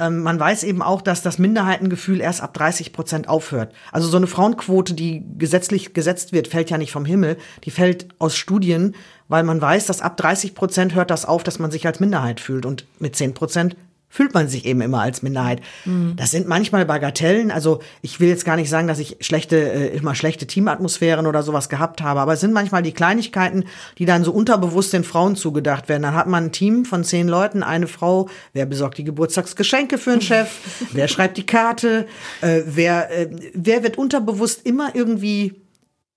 ähm, 0.00 0.22
man 0.22 0.38
weiß 0.38 0.62
eben 0.62 0.82
auch, 0.82 1.02
dass 1.02 1.22
das 1.22 1.38
Minderheitengefühl 1.38 2.20
erst 2.20 2.40
ab 2.40 2.54
30 2.54 2.92
Prozent 2.92 3.28
aufhört. 3.28 3.74
Also 3.90 4.08
so 4.08 4.16
eine 4.16 4.28
Frauenquote, 4.28 4.94
die 4.94 5.24
gesetzlich 5.36 5.92
gesetzt 5.92 6.32
wird, 6.32 6.48
fällt 6.48 6.70
ja 6.70 6.78
nicht 6.78 6.92
vom 6.92 7.04
Himmel. 7.04 7.36
Die 7.64 7.70
fällt 7.70 8.08
aus 8.18 8.36
Studien, 8.36 8.94
weil 9.26 9.42
man 9.42 9.60
weiß, 9.60 9.86
dass 9.86 10.00
ab 10.00 10.16
30 10.16 10.54
Prozent 10.54 10.94
hört 10.94 11.10
das 11.10 11.24
auf, 11.24 11.42
dass 11.42 11.58
man 11.58 11.70
sich 11.70 11.86
als 11.86 12.00
Minderheit 12.00 12.40
fühlt. 12.40 12.64
Und 12.64 12.86
mit 13.00 13.16
10 13.16 13.34
Prozent 13.34 13.76
fühlt 14.08 14.32
man 14.32 14.48
sich 14.48 14.64
eben 14.64 14.80
immer 14.80 15.00
als 15.00 15.22
Minderheit. 15.22 15.60
Mhm. 15.84 16.14
Das 16.16 16.30
sind 16.30 16.48
manchmal 16.48 16.86
Bagatellen. 16.86 17.50
Also 17.50 17.80
ich 18.00 18.20
will 18.20 18.28
jetzt 18.28 18.44
gar 18.44 18.56
nicht 18.56 18.70
sagen, 18.70 18.88
dass 18.88 18.98
ich 18.98 19.18
schlechte, 19.20 19.56
äh, 19.56 19.96
immer 19.96 20.14
schlechte 20.14 20.46
Teamatmosphären 20.46 21.26
oder 21.26 21.42
sowas 21.42 21.68
gehabt 21.68 22.00
habe, 22.00 22.20
aber 22.20 22.32
es 22.32 22.40
sind 22.40 22.52
manchmal 22.52 22.82
die 22.82 22.92
Kleinigkeiten, 22.92 23.64
die 23.98 24.06
dann 24.06 24.24
so 24.24 24.32
unterbewusst 24.32 24.92
den 24.92 25.04
Frauen 25.04 25.36
zugedacht 25.36 25.88
werden. 25.88 26.02
Dann 26.02 26.14
hat 26.14 26.26
man 26.26 26.46
ein 26.46 26.52
Team 26.52 26.84
von 26.84 27.04
zehn 27.04 27.28
Leuten, 27.28 27.62
eine 27.62 27.86
Frau, 27.86 28.28
wer 28.54 28.66
besorgt 28.66 28.98
die 28.98 29.04
Geburtstagsgeschenke 29.04 29.98
für 29.98 30.12
den 30.12 30.22
Chef, 30.22 30.48
wer 30.92 31.08
schreibt 31.08 31.36
die 31.36 31.46
Karte, 31.46 32.06
äh, 32.40 32.62
wer, 32.66 33.10
äh, 33.10 33.28
wer 33.52 33.82
wird 33.82 33.98
unterbewusst 33.98 34.64
immer 34.64 34.94
irgendwie 34.94 35.60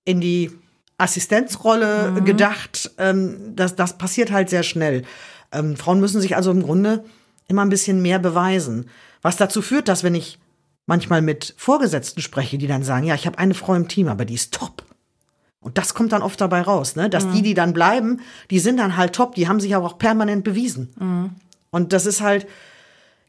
in 0.04 0.20
die 0.20 0.50
Assistenzrolle 0.96 2.12
mhm. 2.12 2.24
gedacht. 2.24 2.90
Ähm, 2.96 3.54
das, 3.54 3.76
das 3.76 3.98
passiert 3.98 4.30
halt 4.30 4.48
sehr 4.48 4.62
schnell. 4.62 5.02
Ähm, 5.52 5.76
Frauen 5.76 6.00
müssen 6.00 6.20
sich 6.20 6.36
also 6.36 6.50
im 6.50 6.62
Grunde 6.62 7.04
immer 7.52 7.62
ein 7.62 7.68
bisschen 7.68 8.02
mehr 8.02 8.18
beweisen. 8.18 8.86
Was 9.22 9.36
dazu 9.36 9.62
führt, 9.62 9.86
dass 9.86 10.02
wenn 10.02 10.16
ich 10.16 10.40
manchmal 10.86 11.22
mit 11.22 11.54
Vorgesetzten 11.56 12.20
spreche, 12.20 12.58
die 12.58 12.66
dann 12.66 12.82
sagen, 12.82 13.06
ja, 13.06 13.14
ich 13.14 13.26
habe 13.26 13.38
eine 13.38 13.54
Frau 13.54 13.74
im 13.74 13.86
Team, 13.86 14.08
aber 14.08 14.24
die 14.24 14.34
ist 14.34 14.52
top. 14.52 14.82
Und 15.60 15.78
das 15.78 15.94
kommt 15.94 16.10
dann 16.10 16.22
oft 16.22 16.40
dabei 16.40 16.62
raus, 16.62 16.96
ne? 16.96 17.08
dass 17.08 17.24
mhm. 17.26 17.32
die, 17.34 17.42
die 17.42 17.54
dann 17.54 17.72
bleiben, 17.72 18.20
die 18.50 18.58
sind 18.58 18.78
dann 18.78 18.96
halt 18.96 19.14
top, 19.14 19.36
die 19.36 19.46
haben 19.46 19.60
sich 19.60 19.76
aber 19.76 19.86
auch 19.86 19.98
permanent 19.98 20.42
bewiesen. 20.42 20.92
Mhm. 20.98 21.30
Und 21.70 21.92
das 21.92 22.04
ist 22.04 22.20
halt, 22.20 22.48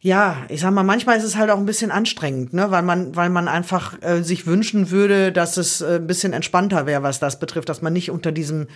ja, 0.02 0.38
ich 0.50 0.62
sag 0.62 0.74
mal, 0.74 0.84
manchmal 0.84 1.18
ist 1.18 1.24
es 1.24 1.38
halt 1.38 1.52
auch 1.52 1.58
ein 1.58 1.68
bisschen 1.68 1.92
anstrengend, 1.92 2.54
ne? 2.54 2.72
weil 2.72 2.82
man, 2.82 3.16
weil 3.16 3.30
man 3.30 3.48
einfach 3.48 4.02
äh, 4.02 4.24
sich 4.24 4.48
wünschen 4.48 4.90
würde, 4.90 5.32
dass 5.32 5.58
es 5.58 5.82
äh, 5.82 5.98
ein 5.98 6.08
bisschen 6.08 6.34
entspannter 6.34 6.88
wäre, 6.88 7.04
was 7.04 7.20
das 7.20 7.40
betrifft, 7.40 7.70
dass 7.70 7.84
man 7.84 7.94
nicht 7.94 8.10
unter 8.10 8.32
diesem 8.32 8.68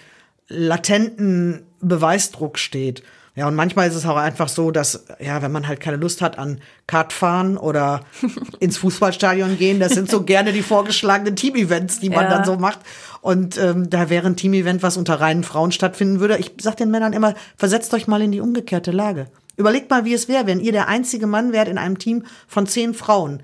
latenten 0.47 1.63
Beweisdruck 1.81 2.59
steht. 2.59 3.03
Ja, 3.37 3.47
und 3.47 3.53
manchmal 3.53 3.87
ist 3.87 3.93
es 3.93 4.07
auch 4.07 4.15
einfach 4.17 4.49
so, 4.49 4.71
dass, 4.71 5.05
ja, 5.19 5.43
wenn 5.43 5.51
man 5.51 5.67
halt 5.67 5.79
keine 5.79 5.97
Lust 5.97 6.23
hat 6.23 6.39
an 6.39 6.59
Kartfahren 6.87 7.55
oder 7.55 8.01
ins 8.59 8.79
Fußballstadion 8.79 9.59
gehen, 9.59 9.79
das 9.79 9.93
sind 9.93 10.09
so 10.09 10.23
gerne 10.23 10.53
die 10.53 10.63
vorgeschlagenen 10.63 11.35
Team-Events, 11.35 11.99
die 11.99 12.09
man 12.09 12.23
Ja. 12.25 12.29
dann 12.31 12.45
so 12.45 12.55
macht. 12.57 12.79
Und 13.21 13.55
ähm, 13.59 13.91
da 13.91 14.09
wäre 14.09 14.25
ein 14.25 14.37
Team-Event, 14.37 14.81
was 14.81 14.97
unter 14.97 15.21
reinen 15.21 15.43
Frauen 15.43 15.71
stattfinden 15.71 16.19
würde. 16.19 16.37
Ich 16.39 16.53
sag 16.59 16.77
den 16.77 16.89
Männern 16.89 17.13
immer, 17.13 17.35
versetzt 17.57 17.93
euch 17.93 18.07
mal 18.07 18.23
in 18.23 18.31
die 18.31 18.41
umgekehrte 18.41 18.89
Lage. 18.91 19.27
Überlegt 19.55 19.91
mal, 19.91 20.03
wie 20.03 20.15
es 20.15 20.27
wäre, 20.27 20.47
wenn 20.47 20.59
ihr 20.59 20.71
der 20.71 20.87
einzige 20.87 21.27
Mann 21.27 21.51
wärt 21.53 21.67
in 21.67 21.77
einem 21.77 21.99
Team 21.99 22.25
von 22.47 22.65
zehn 22.65 22.95
Frauen. 22.95 23.43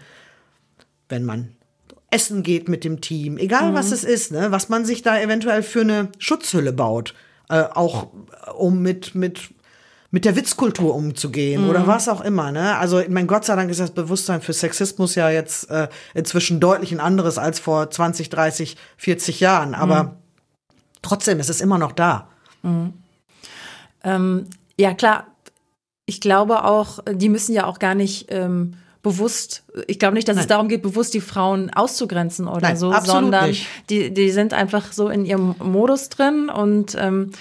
Wenn 1.08 1.23
man 1.23 1.49
essen 2.10 2.41
geht 2.41 2.67
mit 2.67 2.84
dem 2.84 2.99
Team, 2.99 3.38
egal 3.38 3.75
was 3.75 3.91
es 3.91 4.03
ist, 4.03 4.32
ne, 4.32 4.47
was 4.51 4.69
man 4.69 4.86
sich 4.86 5.03
da 5.03 5.19
eventuell 5.19 5.62
für 5.62 5.82
eine 5.82 6.10
Schutzhülle 6.17 6.73
baut, 6.73 7.13
äh, 7.49 7.62
auch 7.62 8.08
äh, 8.47 8.51
um 8.51 8.82
mit 8.82 9.13
mit 9.13 9.49
mit 10.13 10.26
der 10.26 10.36
Witzkultur 10.36 10.93
umzugehen 10.93 11.67
oder 11.67 11.88
was 11.88 12.08
auch 12.08 12.21
immer. 12.21 12.52
Ne? 12.52 12.78
Also, 12.78 13.02
mein 13.10 13.26
Gott 13.26 13.45
sei 13.45 13.56
Dank 13.56 13.71
ist 13.71 13.80
das 13.80 13.89
Bewusstsein 13.89 14.41
für 14.41 14.54
Sexismus 14.54 15.15
ja 15.15 15.32
jetzt 15.32 15.71
äh, 15.71 15.88
inzwischen 16.13 16.60
deutlich 16.60 16.91
ein 16.91 16.99
anderes 16.99 17.39
als 17.39 17.58
vor 17.58 17.89
20, 17.89 18.30
30, 18.30 18.78
40 18.97 19.39
Jahren. 19.39 19.73
Aber 19.73 20.17
trotzdem, 21.02 21.39
es 21.39 21.49
ist 21.49 21.62
immer 21.62 21.80
noch 21.80 21.93
da. 21.93 22.28
Ähm, 24.04 24.45
ja, 24.78 24.93
klar. 24.93 25.26
Ich 26.06 26.21
glaube 26.21 26.63
auch, 26.63 26.99
die 27.12 27.30
müssen 27.30 27.56
ja 27.56 27.65
auch 27.65 27.80
gar 27.80 27.95
nicht 27.95 28.28
ähm, 28.30 28.76
bewusst, 29.02 29.63
ich 29.88 29.97
glaube 29.97 30.13
nicht, 30.13 30.28
dass 30.28 30.36
es 30.36 30.41
Nein. 30.43 30.49
darum 30.49 30.67
geht, 30.67 30.84
bewusst 30.84 31.15
die 31.15 31.21
Frauen 31.21 31.71
auszugrenzen 31.71 32.47
oder 32.47 32.62
Nein, 32.62 32.78
so, 32.78 32.91
absolut 32.91 33.23
sondern 33.23 33.47
nicht. 33.47 33.67
Die, 33.89 34.13
die 34.13 34.30
sind 34.30 34.54
einfach 34.54 34.93
so 34.93 35.10
in 35.10 35.26
ihrem 35.26 35.56
Modus 35.58 36.10
drin 36.10 36.49
und 36.49 36.95
ähm, 36.99 37.32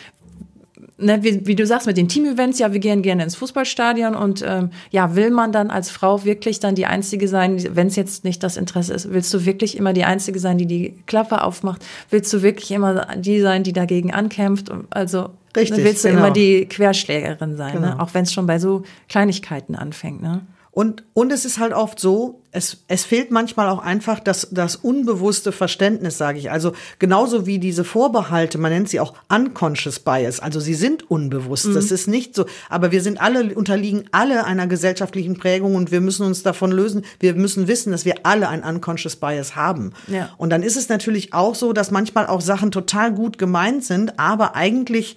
ne, 1.03 1.23
wie, 1.23 1.47
wie 1.47 1.55
du 1.55 1.67
sagst, 1.67 1.87
mit 1.87 1.97
den 1.97 2.09
Team-Events, 2.09 2.59
ja, 2.59 2.73
wir 2.73 2.81
gehen 2.81 3.03
gerne 3.03 3.23
ins 3.25 3.37
Fußballstadion 3.37 4.15
und 4.15 4.45
ähm, 4.47 4.71
ja, 4.91 5.15
will 5.15 5.31
man 5.31 5.53
dann 5.53 5.71
als 5.71 5.91
Frau 5.91 6.25
wirklich 6.25 6.61
dann 6.61 6.75
die 6.75 6.87
Einzige 6.87 7.29
sein, 7.29 7.62
wenn 7.75 7.88
es 7.88 7.97
jetzt 7.97 8.25
nicht 8.25 8.43
das 8.43 8.57
Interesse 8.57 8.95
ist, 8.95 9.12
willst 9.12 9.33
du 9.35 9.45
wirklich 9.45 9.77
immer 9.77 9.93
die 9.93 10.05
Einzige 10.05 10.38
sein, 10.38 10.59
die 10.59 10.67
die 10.67 10.95
Klappe 11.07 11.43
aufmacht? 11.43 11.85
Willst 12.11 12.33
du 12.33 12.43
wirklich 12.43 12.71
immer 12.71 13.07
die 13.17 13.41
sein, 13.41 13.62
die 13.62 13.73
dagegen 13.73 14.12
ankämpft? 14.12 14.71
Also 14.91 15.31
Richtig, 15.57 15.79
ne, 15.79 15.85
willst 15.85 16.05
du 16.05 16.09
genau. 16.09 16.21
immer 16.21 16.31
die 16.31 16.67
Querschlägerin 16.67 17.57
sein, 17.57 17.75
ne? 17.75 17.91
Genau. 17.91 18.03
auch 18.03 18.15
wenn 18.15 18.23
es 18.23 18.33
schon 18.33 18.47
bei 18.47 18.59
so 18.59 18.85
Kleinigkeiten 19.09 19.75
anfängt. 19.75 20.23
Ne? 20.23 20.41
Und, 20.75 21.05
und 21.13 21.31
es 21.31 21.45
ist 21.45 21.59
halt 21.59 21.75
oft 21.75 22.01
so, 22.01 22.41
es, 22.51 22.79
es 22.89 23.05
fehlt 23.05 23.31
manchmal 23.31 23.69
auch 23.69 23.81
einfach 23.81 24.21
das, 24.21 24.49
das 24.51 24.75
unbewusste 24.75 25.53
Verständnis, 25.53 26.17
sage 26.17 26.39
ich. 26.39 26.51
Also 26.51 26.73
genauso 26.99 27.45
wie 27.45 27.59
diese 27.59 27.85
Vorbehalte, 27.85 28.57
man 28.57 28.73
nennt 28.73 28.89
sie 28.89 28.99
auch 28.99 29.13
unconscious 29.29 30.01
bias, 30.01 30.41
also 30.41 30.61
sie 30.61 30.73
sind 30.73 31.11
unbewusst, 31.11 31.69
das 31.75 31.91
ist 31.91 32.09
nicht 32.09 32.35
so. 32.35 32.47
Aber 32.71 32.91
wir 32.91 33.03
sind 33.03 33.21
alle, 33.21 33.55
unterliegen 33.55 34.05
alle 34.13 34.47
einer 34.47 34.67
gesellschaftlichen 34.67 35.37
Prägung 35.37 35.75
und 35.75 35.91
wir 35.91 36.01
müssen 36.01 36.25
uns 36.25 36.43
davon 36.43 36.73
lösen. 36.73 37.05
Wir 37.21 37.35
müssen 37.35 37.69
wissen, 37.69 37.93
dass 37.93 38.07
wir 38.07 38.15
alle 38.23 38.49
ein 38.49 38.65
unconscious 38.65 39.17
bias 39.17 39.55
haben. 39.55 39.93
Ja. 40.09 40.31
Und 40.39 40.49
dann 40.49 40.63
ist 40.63 40.77
es 40.77 40.89
natürlich 40.89 41.35
auch 41.35 41.55
so, 41.55 41.75
dass 41.75 41.91
manchmal 41.91 42.27
auch 42.27 42.41
Sachen 42.41 42.71
total 42.71 43.13
gut 43.13 43.37
gemeint 43.37 43.85
sind, 43.85 44.19
aber 44.19 44.57
eigentlich 44.57 45.17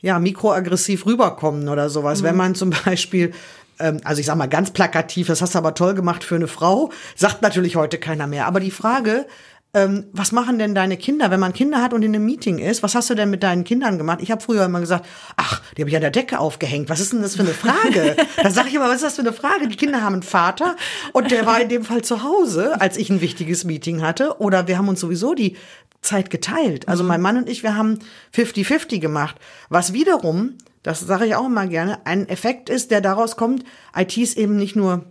ja, 0.00 0.18
mikroaggressiv 0.20 1.06
rüberkommen 1.06 1.68
oder 1.68 1.90
sowas. 1.90 2.22
Wenn 2.22 2.36
man 2.36 2.54
zum 2.54 2.70
Beispiel, 2.84 3.32
ähm, 3.78 4.00
also 4.04 4.20
ich 4.20 4.26
sag 4.26 4.36
mal 4.36 4.48
ganz 4.48 4.70
plakativ, 4.70 5.26
das 5.28 5.42
hast 5.42 5.54
du 5.54 5.58
aber 5.58 5.74
toll 5.74 5.94
gemacht 5.94 6.24
für 6.24 6.36
eine 6.36 6.48
Frau, 6.48 6.90
sagt 7.16 7.42
natürlich 7.42 7.76
heute 7.76 7.98
keiner 7.98 8.26
mehr. 8.26 8.46
Aber 8.46 8.60
die 8.60 8.70
Frage, 8.70 9.26
ähm, 9.74 10.06
was 10.12 10.32
machen 10.32 10.58
denn 10.58 10.74
deine 10.74 10.96
Kinder, 10.96 11.30
wenn 11.30 11.40
man 11.40 11.52
Kinder 11.52 11.82
hat 11.82 11.92
und 11.92 12.02
in 12.02 12.14
einem 12.14 12.24
Meeting 12.24 12.58
ist? 12.58 12.82
Was 12.82 12.94
hast 12.94 13.10
du 13.10 13.14
denn 13.14 13.28
mit 13.28 13.42
deinen 13.42 13.64
Kindern 13.64 13.98
gemacht? 13.98 14.20
Ich 14.22 14.30
habe 14.30 14.40
früher 14.40 14.64
immer 14.64 14.80
gesagt, 14.80 15.06
ach, 15.36 15.60
die 15.76 15.82
habe 15.82 15.90
ich 15.90 15.96
an 15.96 16.00
der 16.00 16.10
Decke 16.10 16.38
aufgehängt. 16.38 16.88
Was 16.88 17.00
ist 17.00 17.12
denn 17.12 17.20
das 17.20 17.36
für 17.36 17.42
eine 17.42 17.52
Frage? 17.52 18.16
da 18.42 18.50
sage 18.50 18.68
ich 18.68 18.74
immer, 18.74 18.88
was 18.88 18.96
ist 18.96 19.04
das 19.04 19.16
für 19.16 19.20
eine 19.20 19.34
Frage? 19.34 19.68
Die 19.68 19.76
Kinder 19.76 20.00
haben 20.00 20.14
einen 20.14 20.22
Vater 20.22 20.76
und 21.12 21.30
der 21.30 21.44
war 21.44 21.60
in 21.60 21.68
dem 21.68 21.84
Fall 21.84 22.02
zu 22.02 22.22
Hause, 22.22 22.80
als 22.80 22.96
ich 22.96 23.10
ein 23.10 23.20
wichtiges 23.20 23.64
Meeting 23.64 24.00
hatte. 24.00 24.40
Oder 24.40 24.68
wir 24.68 24.78
haben 24.78 24.88
uns 24.88 25.00
sowieso 25.00 25.34
die 25.34 25.56
Zeit 26.00 26.30
geteilt. 26.30 26.88
Also 26.88 27.04
mein 27.04 27.20
Mann 27.20 27.36
und 27.36 27.48
ich, 27.48 27.62
wir 27.62 27.76
haben 27.76 27.98
50-50 28.34 29.00
gemacht. 29.00 29.36
Was 29.68 29.92
wiederum, 29.92 30.54
das 30.82 31.00
sage 31.00 31.26
ich 31.26 31.34
auch 31.34 31.46
immer 31.46 31.66
gerne, 31.66 32.06
ein 32.06 32.28
Effekt 32.28 32.70
ist, 32.70 32.90
der 32.90 33.00
daraus 33.00 33.36
kommt, 33.36 33.64
IT 33.96 34.16
ist 34.16 34.36
eben 34.36 34.56
nicht 34.56 34.76
nur 34.76 35.04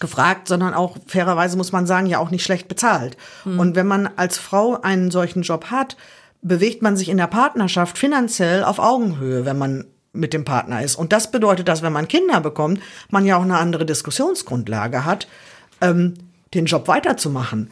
gefragt, 0.00 0.48
sondern 0.48 0.74
auch 0.74 0.96
fairerweise 1.06 1.56
muss 1.56 1.72
man 1.72 1.86
sagen, 1.86 2.06
ja 2.06 2.18
auch 2.18 2.30
nicht 2.30 2.42
schlecht 2.42 2.68
bezahlt. 2.68 3.16
Und 3.44 3.76
wenn 3.76 3.86
man 3.86 4.08
als 4.16 4.36
Frau 4.36 4.80
einen 4.80 5.10
solchen 5.10 5.42
Job 5.42 5.66
hat, 5.66 5.96
bewegt 6.42 6.82
man 6.82 6.96
sich 6.96 7.08
in 7.08 7.18
der 7.18 7.28
Partnerschaft 7.28 7.96
finanziell 7.96 8.64
auf 8.64 8.80
Augenhöhe, 8.80 9.44
wenn 9.44 9.58
man 9.58 9.84
mit 10.12 10.34
dem 10.34 10.44
Partner 10.44 10.82
ist. 10.82 10.96
Und 10.96 11.12
das 11.12 11.30
bedeutet, 11.30 11.68
dass 11.68 11.82
wenn 11.82 11.92
man 11.92 12.08
Kinder 12.08 12.40
bekommt, 12.40 12.80
man 13.10 13.24
ja 13.24 13.36
auch 13.36 13.42
eine 13.42 13.58
andere 13.58 13.86
Diskussionsgrundlage 13.86 15.04
hat, 15.04 15.28
ähm, 15.80 16.14
den 16.52 16.66
Job 16.66 16.88
weiterzumachen. 16.88 17.70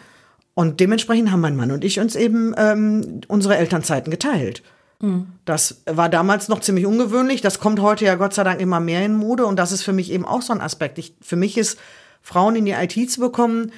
Und 0.54 0.80
dementsprechend 0.80 1.30
haben 1.30 1.40
mein 1.40 1.56
Mann 1.56 1.70
und 1.70 1.84
ich 1.84 2.00
uns 2.00 2.16
eben 2.16 2.54
ähm, 2.56 3.20
unsere 3.28 3.56
Elternzeiten 3.56 4.10
geteilt. 4.10 4.62
Das 5.44 5.82
war 5.86 6.08
damals 6.08 6.48
noch 6.48 6.60
ziemlich 6.60 6.86
ungewöhnlich. 6.86 7.40
Das 7.40 7.58
kommt 7.58 7.80
heute 7.80 8.04
ja 8.04 8.16
Gott 8.16 8.34
sei 8.34 8.44
Dank 8.44 8.60
immer 8.60 8.80
mehr 8.80 9.04
in 9.04 9.14
Mode. 9.14 9.46
Und 9.46 9.58
das 9.58 9.72
ist 9.72 9.82
für 9.82 9.92
mich 9.92 10.12
eben 10.12 10.24
auch 10.24 10.42
so 10.42 10.52
ein 10.52 10.60
Aspekt. 10.60 10.98
Ich, 10.98 11.14
für 11.20 11.36
mich 11.36 11.56
ist, 11.56 11.78
Frauen 12.22 12.56
in 12.56 12.66
die 12.66 12.72
IT 12.72 13.10
zu 13.10 13.20
bekommen, 13.20 13.72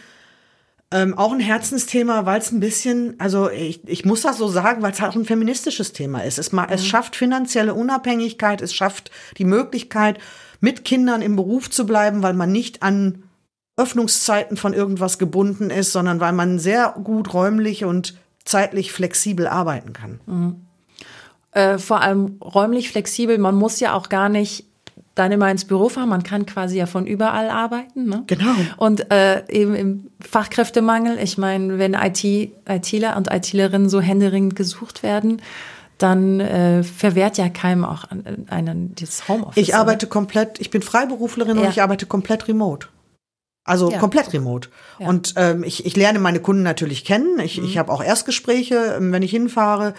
ähm, 0.90 1.16
auch 1.16 1.32
ein 1.32 1.40
Herzensthema, 1.40 2.26
weil 2.26 2.40
es 2.40 2.52
ein 2.52 2.60
bisschen, 2.60 3.14
also 3.18 3.48
ich, 3.48 3.86
ich 3.88 4.04
muss 4.04 4.22
das 4.22 4.36
so 4.36 4.48
sagen, 4.48 4.82
weil 4.82 4.92
es 4.92 5.00
halt 5.00 5.12
auch 5.12 5.16
ein 5.16 5.24
feministisches 5.24 5.92
Thema 5.92 6.20
ist. 6.20 6.38
Es, 6.38 6.52
ma, 6.52 6.66
es 6.68 6.84
schafft 6.84 7.16
finanzielle 7.16 7.72
Unabhängigkeit, 7.72 8.60
es 8.60 8.74
schafft 8.74 9.10
die 9.38 9.44
Möglichkeit, 9.44 10.18
mit 10.60 10.84
Kindern 10.84 11.22
im 11.22 11.36
Beruf 11.36 11.70
zu 11.70 11.86
bleiben, 11.86 12.22
weil 12.22 12.34
man 12.34 12.52
nicht 12.52 12.82
an 12.82 13.22
Öffnungszeiten 13.76 14.56
von 14.56 14.74
irgendwas 14.74 15.18
gebunden 15.18 15.70
ist, 15.70 15.92
sondern 15.92 16.20
weil 16.20 16.32
man 16.34 16.58
sehr 16.58 16.94
gut 17.02 17.32
räumlich 17.32 17.84
und 17.84 18.18
zeitlich 18.44 18.92
flexibel 18.92 19.46
arbeiten 19.46 19.92
kann. 19.94 20.20
Äh, 21.52 21.78
vor 21.78 22.00
allem 22.00 22.38
räumlich 22.42 22.90
flexibel, 22.90 23.38
man 23.38 23.54
muss 23.54 23.78
ja 23.80 23.94
auch 23.94 24.08
gar 24.08 24.28
nicht 24.28 24.64
dann 25.14 25.30
immer 25.30 25.50
ins 25.50 25.66
Büro 25.66 25.90
fahren, 25.90 26.08
man 26.08 26.22
kann 26.22 26.46
quasi 26.46 26.78
ja 26.78 26.86
von 26.86 27.06
überall 27.06 27.50
arbeiten. 27.50 28.06
Ne? 28.08 28.24
Genau. 28.26 28.54
Und 28.78 29.12
äh, 29.12 29.44
eben 29.50 29.74
im 29.74 30.06
Fachkräftemangel, 30.20 31.18
ich 31.18 31.36
meine, 31.36 31.78
wenn 31.78 31.92
IT, 31.94 32.24
ITler 32.24 33.16
und 33.18 33.30
ITlerinnen 33.30 33.90
so 33.90 34.00
händeringend 34.00 34.56
gesucht 34.56 35.02
werden, 35.02 35.42
dann 35.98 36.40
äh, 36.40 36.82
verwehrt 36.82 37.36
ja 37.36 37.48
keinem 37.50 37.84
auch 37.84 38.04
einen 38.48 38.94
das 38.98 39.28
Homeoffice. 39.28 39.62
Ich 39.62 39.74
arbeite 39.74 40.06
komplett, 40.06 40.58
ich 40.60 40.70
bin 40.70 40.80
Freiberuflerin 40.80 41.56
Ja. 41.58 41.62
und 41.64 41.68
ich 41.68 41.82
arbeite 41.82 42.06
komplett 42.06 42.48
remote. 42.48 42.88
Also 43.64 43.92
Ja. 43.92 43.98
komplett 43.98 44.32
remote. 44.32 44.70
Ja. 44.98 45.04
Mhm. 45.04 45.08
Und 45.10 45.34
ähm, 45.36 45.62
ich, 45.62 45.86
ich 45.86 45.94
lerne 45.94 46.18
meine 46.18 46.40
Kunden 46.40 46.62
natürlich 46.62 47.04
kennen. 47.04 47.38
Ich, 47.38 47.62
ich 47.62 47.78
habe 47.78 47.92
auch 47.92 48.02
Erstgespräche, 48.02 48.96
ähm, 48.96 49.12
wenn 49.12 49.22
ich 49.22 49.30
hinfahre. 49.30 49.94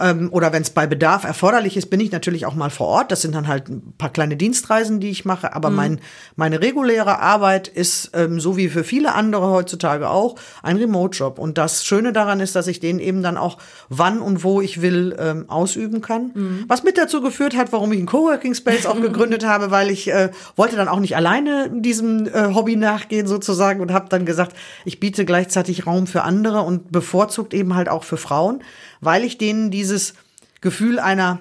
Ähm, 0.00 0.28
oder 0.32 0.52
wenn 0.52 0.62
es 0.62 0.70
bei 0.70 0.86
Bedarf 0.86 1.24
erforderlich 1.24 1.76
ist, 1.76 1.90
bin 1.90 2.00
ich 2.00 2.12
natürlich 2.12 2.46
auch 2.46 2.54
mal 2.54 2.70
vor 2.70 2.86
Ort. 2.86 3.10
Das 3.10 3.22
sind 3.22 3.34
dann 3.34 3.48
halt 3.48 3.68
ein 3.68 3.94
paar 3.98 4.10
kleine 4.10 4.36
Dienstreisen, 4.36 5.00
die 5.00 5.10
ich 5.10 5.24
mache. 5.24 5.48
Mhm. 5.48 5.52
Aber 5.52 5.70
mein, 5.70 6.00
meine 6.36 6.60
reguläre 6.60 7.18
Arbeit 7.18 7.68
ist, 7.68 8.10
ähm, 8.14 8.40
so 8.40 8.56
wie 8.56 8.68
für 8.68 8.84
viele 8.84 9.14
andere 9.14 9.48
heutzutage 9.48 10.08
auch, 10.08 10.36
ein 10.62 10.76
Remote-Job. 10.76 11.38
Und 11.38 11.58
das 11.58 11.84
Schöne 11.84 12.12
daran 12.12 12.40
ist, 12.40 12.54
dass 12.54 12.66
ich 12.66 12.80
den 12.80 12.98
eben 13.00 13.22
dann 13.22 13.36
auch 13.36 13.58
wann 13.88 14.20
und 14.20 14.44
wo 14.44 14.60
ich 14.60 14.82
will 14.82 15.16
ähm, 15.18 15.50
ausüben 15.50 16.00
kann. 16.00 16.30
Mhm. 16.34 16.64
Was 16.68 16.84
mit 16.84 16.96
dazu 16.96 17.20
geführt 17.20 17.56
hat, 17.56 17.72
warum 17.72 17.92
ich 17.92 17.98
einen 17.98 18.06
Coworking 18.06 18.54
Space 18.54 18.86
auch 18.86 19.00
gegründet 19.00 19.44
habe, 19.44 19.70
weil 19.70 19.90
ich 19.90 20.10
äh, 20.12 20.30
wollte 20.56 20.76
dann 20.76 20.88
auch 20.88 21.00
nicht 21.00 21.16
alleine 21.16 21.70
diesem 21.72 22.26
äh, 22.26 22.54
Hobby 22.54 22.76
nachgehen 22.76 23.26
sozusagen 23.26 23.80
und 23.80 23.92
habe 23.92 24.08
dann 24.08 24.24
gesagt, 24.24 24.56
ich 24.84 25.00
biete 25.00 25.24
gleichzeitig 25.24 25.86
Raum 25.86 26.06
für 26.06 26.22
andere 26.22 26.60
und 26.60 26.92
bevorzugt 26.92 27.52
eben 27.54 27.74
halt 27.74 27.88
auch 27.88 28.04
für 28.04 28.16
Frauen, 28.16 28.62
weil 29.00 29.24
ich 29.24 29.38
denen 29.38 29.70
dieses 29.70 30.14
Gefühl 30.60 30.98
einer 30.98 31.40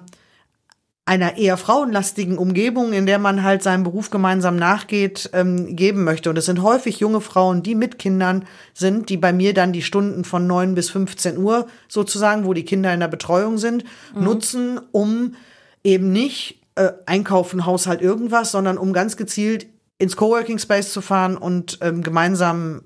einer 1.07 1.37
eher 1.37 1.55
frauenlastigen 1.55 2.37
Umgebung, 2.37 2.91
in 2.91 3.05
der 3.05 3.17
man 3.17 3.41
halt 3.41 3.63
seinem 3.63 3.83
Beruf 3.85 4.09
gemeinsam 4.09 4.57
nachgeht, 4.57 5.29
ähm, 5.31 5.77
geben 5.77 6.03
möchte. 6.03 6.29
Und 6.29 6.37
es 6.37 6.45
sind 6.45 6.61
häufig 6.61 6.99
junge 6.99 7.21
Frauen, 7.21 7.63
die 7.63 7.75
mit 7.75 7.97
Kindern 7.97 8.43
sind, 8.73 9.07
die 9.07 9.15
bei 9.15 9.31
mir 9.31 9.53
dann 9.53 9.71
die 9.71 9.81
Stunden 9.81 10.25
von 10.25 10.45
9 10.47 10.75
bis 10.75 10.89
15 10.89 11.37
Uhr 11.37 11.67
sozusagen, 11.87 12.43
wo 12.43 12.53
die 12.53 12.65
Kinder 12.65 12.93
in 12.93 12.99
der 12.99 13.07
Betreuung 13.07 13.57
sind, 13.57 13.85
nutzen, 14.13 14.81
um 14.91 15.35
eben 15.81 16.11
nicht 16.11 16.61
äh, 16.75 16.91
einkaufen, 17.05 17.65
Haushalt, 17.65 18.01
irgendwas, 18.01 18.51
sondern 18.51 18.77
um 18.77 18.91
ganz 18.91 19.15
gezielt 19.15 19.67
ins 19.99 20.17
Coworking 20.17 20.59
Space 20.59 20.91
zu 20.91 20.99
fahren 21.01 21.37
und 21.37 21.79
ähm, 21.81 22.03
gemeinsam 22.03 22.81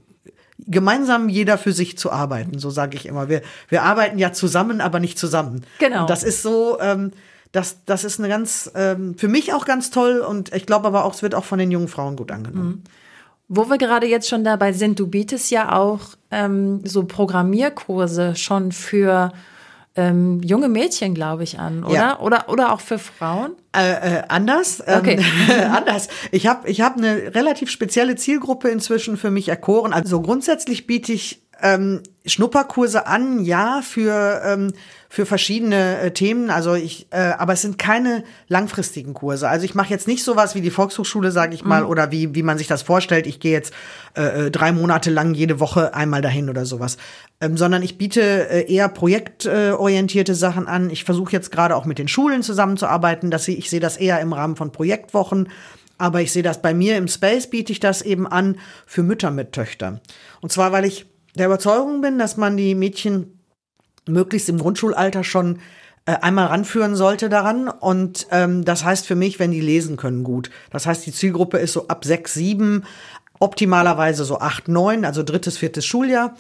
gemeinsam 0.67 1.29
jeder 1.29 1.57
für 1.57 1.73
sich 1.73 1.97
zu 1.97 2.11
arbeiten, 2.11 2.59
so 2.59 2.69
sage 2.69 2.95
ich 2.95 3.05
immer. 3.05 3.29
Wir, 3.29 3.41
wir 3.69 3.83
arbeiten 3.83 4.19
ja 4.19 4.31
zusammen, 4.31 4.81
aber 4.81 4.99
nicht 4.99 5.17
zusammen. 5.17 5.65
Genau. 5.79 6.01
Und 6.01 6.09
das 6.09 6.23
ist 6.23 6.41
so, 6.41 6.79
ähm, 6.79 7.11
das, 7.51 7.83
das 7.85 8.03
ist 8.03 8.19
eine 8.19 8.29
ganz, 8.29 8.71
ähm, 8.75 9.15
für 9.17 9.27
mich 9.27 9.53
auch 9.53 9.65
ganz 9.65 9.91
toll 9.91 10.19
und 10.19 10.53
ich 10.53 10.65
glaube 10.65 10.87
aber 10.87 11.05
auch, 11.05 11.13
es 11.13 11.23
wird 11.23 11.35
auch 11.35 11.43
von 11.43 11.59
den 11.59 11.71
jungen 11.71 11.87
Frauen 11.87 12.15
gut 12.15 12.31
angenommen. 12.31 12.83
Wo 13.47 13.69
wir 13.69 13.77
gerade 13.77 14.07
jetzt 14.07 14.29
schon 14.29 14.45
dabei 14.45 14.71
sind, 14.71 14.97
du 14.99 15.07
bietest 15.07 15.51
ja 15.51 15.75
auch 15.75 15.99
ähm, 16.31 16.81
so 16.85 17.03
Programmierkurse 17.03 18.35
schon 18.35 18.71
für 18.71 19.33
ähm, 19.95 20.41
junge 20.41 20.69
Mädchen, 20.69 21.13
glaube 21.13 21.43
ich, 21.43 21.59
an, 21.59 21.83
oder? 21.83 21.93
Ja. 21.93 22.19
Oder, 22.19 22.49
oder 22.49 22.71
auch 22.71 22.79
für 22.79 22.97
Frauen? 22.97 23.53
Äh, 23.75 24.19
äh, 24.19 24.23
anders. 24.29 24.81
Ähm, 24.85 24.99
Okay. 24.99 25.19
anders. 25.71 26.07
Ich 26.31 26.47
habe 26.47 26.69
ich 26.69 26.81
hab 26.81 26.97
eine 26.97 27.35
relativ 27.35 27.69
spezielle 27.69 28.15
Zielgruppe 28.15 28.69
inzwischen 28.69 29.17
für 29.17 29.31
mich 29.31 29.49
erkoren. 29.49 29.91
Also 29.91 30.21
grundsätzlich 30.21 30.87
biete 30.87 31.11
ich 31.11 31.41
ähm, 31.61 32.01
Schnupperkurse 32.25 33.05
an, 33.05 33.43
ja, 33.43 33.81
für, 33.81 34.41
ähm, 34.45 34.73
für 35.13 35.25
verschiedene 35.25 35.99
äh, 35.99 36.11
Themen. 36.11 36.49
Also 36.49 36.73
ich, 36.73 37.07
äh, 37.09 37.33
aber 37.37 37.51
es 37.51 37.61
sind 37.61 37.77
keine 37.77 38.23
langfristigen 38.47 39.13
Kurse. 39.13 39.49
Also 39.49 39.65
ich 39.65 39.75
mache 39.75 39.89
jetzt 39.89 40.07
nicht 40.07 40.23
sowas 40.23 40.55
wie 40.55 40.61
die 40.61 40.69
Volkshochschule, 40.69 41.31
sage 41.31 41.53
ich 41.53 41.65
mal, 41.65 41.83
oder 41.83 42.13
wie, 42.13 42.33
wie 42.33 42.43
man 42.43 42.57
sich 42.57 42.67
das 42.67 42.81
vorstellt. 42.81 43.27
Ich 43.27 43.41
gehe 43.41 43.51
jetzt 43.51 43.73
äh, 44.15 44.45
äh, 44.45 44.51
drei 44.51 44.71
Monate 44.71 45.09
lang 45.09 45.33
jede 45.33 45.59
Woche 45.59 45.93
einmal 45.93 46.21
dahin 46.21 46.49
oder 46.49 46.65
sowas. 46.65 46.95
Ähm, 47.41 47.57
sondern 47.57 47.83
ich 47.83 47.97
biete 47.97 48.21
äh, 48.21 48.73
eher 48.73 48.87
projektorientierte 48.87 50.33
Sachen 50.33 50.69
an. 50.69 50.89
Ich 50.89 51.03
versuche 51.03 51.33
jetzt 51.33 51.51
gerade 51.51 51.75
auch 51.75 51.83
mit 51.83 51.99
den 51.99 52.07
Schulen 52.07 52.41
zusammenzuarbeiten. 52.41 53.31
Dass 53.31 53.43
sie, 53.43 53.55
ich 53.55 53.69
sehe 53.69 53.81
das 53.81 53.97
eher 53.97 54.21
im 54.21 54.31
Rahmen 54.31 54.55
von 54.55 54.71
Projektwochen. 54.71 55.49
Aber 55.97 56.21
ich 56.21 56.31
sehe 56.31 56.41
das 56.41 56.61
bei 56.61 56.73
mir 56.73 56.95
im 56.95 57.09
Space, 57.09 57.49
biete 57.49 57.73
ich 57.73 57.81
das 57.81 58.01
eben 58.01 58.27
an 58.27 58.59
für 58.85 59.03
Mütter 59.03 59.29
mit 59.29 59.51
Töchtern. 59.51 59.99
Und 60.39 60.53
zwar, 60.53 60.71
weil 60.71 60.85
ich 60.85 61.05
der 61.35 61.47
Überzeugung 61.47 61.99
bin, 61.99 62.17
dass 62.17 62.37
man 62.37 62.55
die 62.55 62.75
Mädchen 62.75 63.40
möglichst 64.11 64.49
im 64.49 64.59
Grundschulalter 64.59 65.23
schon 65.23 65.59
äh, 66.05 66.13
einmal 66.13 66.47
ranführen 66.47 66.95
sollte 66.95 67.29
daran. 67.29 67.67
Und 67.67 68.27
ähm, 68.31 68.65
das 68.65 68.83
heißt 68.83 69.05
für 69.05 69.15
mich, 69.15 69.39
wenn 69.39 69.51
die 69.51 69.61
lesen 69.61 69.97
können, 69.97 70.23
gut. 70.23 70.49
Das 70.71 70.85
heißt, 70.85 71.05
die 71.05 71.13
Zielgruppe 71.13 71.57
ist 71.57 71.73
so 71.73 71.87
ab 71.87 72.05
sechs, 72.05 72.33
sieben, 72.33 72.83
optimalerweise 73.39 74.23
so 74.23 74.39
acht, 74.39 74.67
neun, 74.67 75.05
also 75.05 75.23
drittes, 75.23 75.57
viertes 75.57 75.85
Schuljahr. 75.85 76.35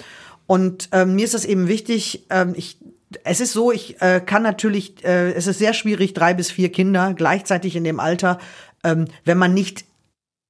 Und 0.47 0.89
ähm, 0.91 1.15
mir 1.15 1.25
ist 1.25 1.33
das 1.33 1.45
eben 1.45 1.67
wichtig, 1.67 2.25
ähm, 2.29 2.53
ich 2.55 2.77
es 3.23 3.41
ist 3.41 3.51
so, 3.53 3.71
ich 3.71 4.01
äh, 4.01 4.21
kann 4.25 4.41
natürlich, 4.41 5.03
äh, 5.03 5.31
es 5.33 5.47
ist 5.47 5.59
sehr 5.59 5.73
schwierig, 5.73 6.13
drei 6.13 6.33
bis 6.33 6.49
vier 6.49 6.71
Kinder 6.71 7.13
gleichzeitig 7.13 7.75
in 7.75 7.83
dem 7.83 7.99
Alter, 7.99 8.39
ähm, 8.83 9.05
wenn 9.25 9.37
man 9.37 9.53
nicht 9.53 9.85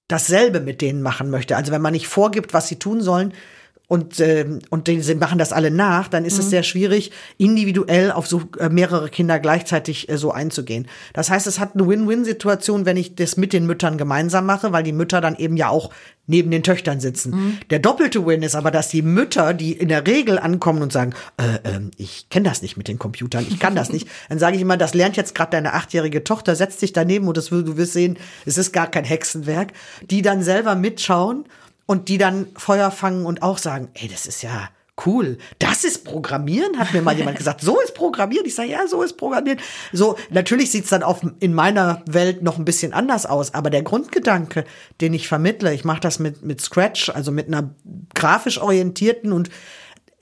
dasselbe 0.07 0.60
mit 0.60 0.81
denen 0.81 1.01
machen 1.01 1.29
möchte. 1.29 1.55
Also 1.55 1.71
wenn 1.71 1.81
man 1.81 1.93
nicht 1.93 2.07
vorgibt, 2.07 2.53
was 2.53 2.67
sie 2.67 2.77
tun 2.77 3.01
sollen 3.01 3.34
und, 3.91 4.21
ähm, 4.21 4.60
und 4.69 4.88
die 4.88 5.01
sie 5.01 5.15
machen 5.15 5.38
das 5.38 5.51
alle 5.51 5.69
nach, 5.69 6.08
dann 6.08 6.23
ist 6.23 6.39
es 6.39 6.49
sehr 6.49 6.63
schwierig, 6.63 7.12
individuell 7.38 8.13
auf 8.13 8.25
so 8.25 8.43
äh, 8.58 8.69
mehrere 8.69 9.10
Kinder 9.10 9.38
gleichzeitig 9.38 10.08
äh, 10.08 10.17
so 10.17 10.32
einzugehen. 10.32 10.88
Das 11.12 11.30
heißt, 11.30 11.45
es 11.45 11.60
hat 11.60 11.75
eine 11.75 11.86
Win-Win-Situation, 11.89 12.86
wenn 12.86 12.95
ich 12.95 13.15
das 13.15 13.36
mit 13.36 13.51
den 13.51 13.65
Müttern 13.65 13.97
gemeinsam 13.97 14.45
mache, 14.45 14.71
weil 14.71 14.84
die 14.84 14.93
Mütter 14.93 15.19
dann 15.19 15.36
eben 15.36 15.58
ja 15.58 15.67
auch 15.67 15.89
neben 16.25 16.51
den 16.51 16.63
Töchtern 16.63 17.01
sitzen. 17.01 17.60
Der 17.69 17.80
doppelte 17.80 18.25
Win 18.25 18.43
ist 18.43 18.56
aber, 18.56 18.71
dass 18.71 18.88
die 18.88 19.01
Mütter, 19.01 19.54
die 19.54 19.73
in 19.73 19.89
der 19.89 20.08
Regel 20.08 20.39
ankommen 20.39 20.82
und 20.84 20.93
sagen, 20.93 21.13
äh, 21.36 21.69
ähm, 21.69 21.91
ich 21.97 22.30
kenne 22.30 22.47
das 22.47 22.62
nicht 22.62 22.77
mit 22.77 22.88
den 22.88 22.97
Computern, 22.97 23.45
ich 23.49 23.60
kann 23.60 23.75
das 23.75 23.91
nicht, 23.91 24.08
dann 24.30 24.39
sage 24.39 24.56
ich 24.56 24.62
immer, 24.62 24.77
das 24.77 24.93
lernt 24.93 25.17
jetzt 25.17 25.36
gerade 25.36 25.51
deine 25.51 25.73
achtjährige 25.73 26.23
Tochter, 26.23 26.56
setz 26.56 26.77
dich 26.77 26.93
daneben 26.93 27.27
und 27.27 27.36
das, 27.36 27.47
du 27.47 27.75
wirst 27.75 27.91
sehen, 27.91 28.17
es 28.45 28.58
ist 28.58 28.71
gar 28.71 28.88
kein 28.89 29.04
Hexenwerk, 29.04 29.73
die 30.10 30.21
dann 30.21 30.43
selber 30.43 30.75
mitschauen 30.75 31.43
und 31.91 32.08
die 32.08 32.17
dann 32.17 32.47
Feuer 32.56 32.89
fangen 32.89 33.25
und 33.25 33.43
auch 33.43 33.58
sagen, 33.58 33.89
ey, 33.95 34.08
das 34.08 34.25
ist 34.25 34.43
ja 34.43 34.69
cool. 35.06 35.38
Das 35.60 35.84
ist 35.84 36.06
Programmieren, 36.06 36.80
hat 36.80 36.93
mir 36.93 37.01
mal 37.01 37.17
jemand 37.17 37.38
gesagt. 37.41 37.60
So 37.60 37.82
ist 37.82 37.95
Programmieren. 37.95 38.45
Ich 38.45 38.56
sage, 38.56 38.69
ja, 38.69 38.88
so 38.88 39.04
ist 39.04 39.17
Programmieren. 39.17 39.60
So, 39.91 40.17
natürlich 40.30 40.71
sieht's 40.71 40.88
dann 40.88 41.04
auf, 41.04 41.19
in 41.41 41.54
meiner 41.54 42.01
Welt 42.06 42.43
noch 42.43 42.58
ein 42.58 42.63
bisschen 42.63 42.93
anders 42.93 43.25
aus, 43.25 43.54
aber 43.54 43.69
der 43.69 43.84
Grundgedanke, 43.84 44.63
den 45.01 45.13
ich 45.13 45.27
vermittle, 45.27 45.73
ich 45.73 45.84
mache 45.84 45.99
das 45.99 46.17
mit, 46.17 46.45
mit 46.45 46.62
Scratch, 46.62 47.10
also 47.10 47.30
mit 47.34 47.47
einer 47.47 47.75
grafisch 48.13 48.62
orientierten 48.62 49.34
und 49.34 49.49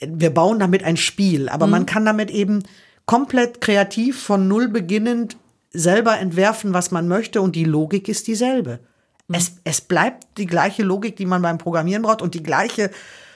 wir 0.02 0.34
bauen 0.34 0.58
damit 0.58 0.84
ein 0.84 0.98
Spiel, 0.98 1.50
aber 1.50 1.68
man 1.68 1.86
kann 1.86 2.04
damit 2.04 2.32
eben 2.32 2.64
komplett 3.06 3.62
kreativ 3.62 4.20
von 4.20 4.48
null 4.48 4.70
beginnend 4.70 5.38
selber 5.72 6.18
entwerfen, 6.18 6.74
was 6.74 6.90
man 6.90 7.08
möchte 7.08 7.42
und 7.42 7.56
die 7.56 7.66
Logik 7.66 8.10
ist 8.10 8.26
dieselbe. 8.26 8.80
Es, 9.32 9.54
es 9.64 9.82
bleibt 9.82 10.38
die 10.38 10.46
gleiche 10.46 10.84
Logik, 10.84 11.16
die 11.16 11.26
man 11.26 11.42
beim 11.42 11.58
Programmieren 11.58 12.02
braucht 12.02 12.22
und 12.22 12.34
die 12.34 12.44
gleiche 12.44 12.90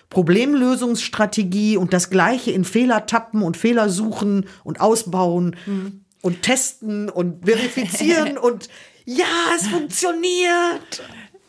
Problemlösungsstrategie 0.10 1.78
und 1.78 1.94
das 1.94 2.10
gleiche 2.10 2.52
in 2.52 2.66
Fehler 2.66 3.06
tappen 3.06 3.42
und 3.42 3.58
Fehler 3.58 3.90
suchen 3.90 4.48
und 4.64 4.80
ausbauen 4.80 5.56
und 6.22 6.42
testen 6.42 7.10
und 7.10 7.46
verifizieren 7.46 8.38
und 8.40 8.70
ja, 9.06 9.26
es 9.56 9.68
funktioniert. 9.68 11.04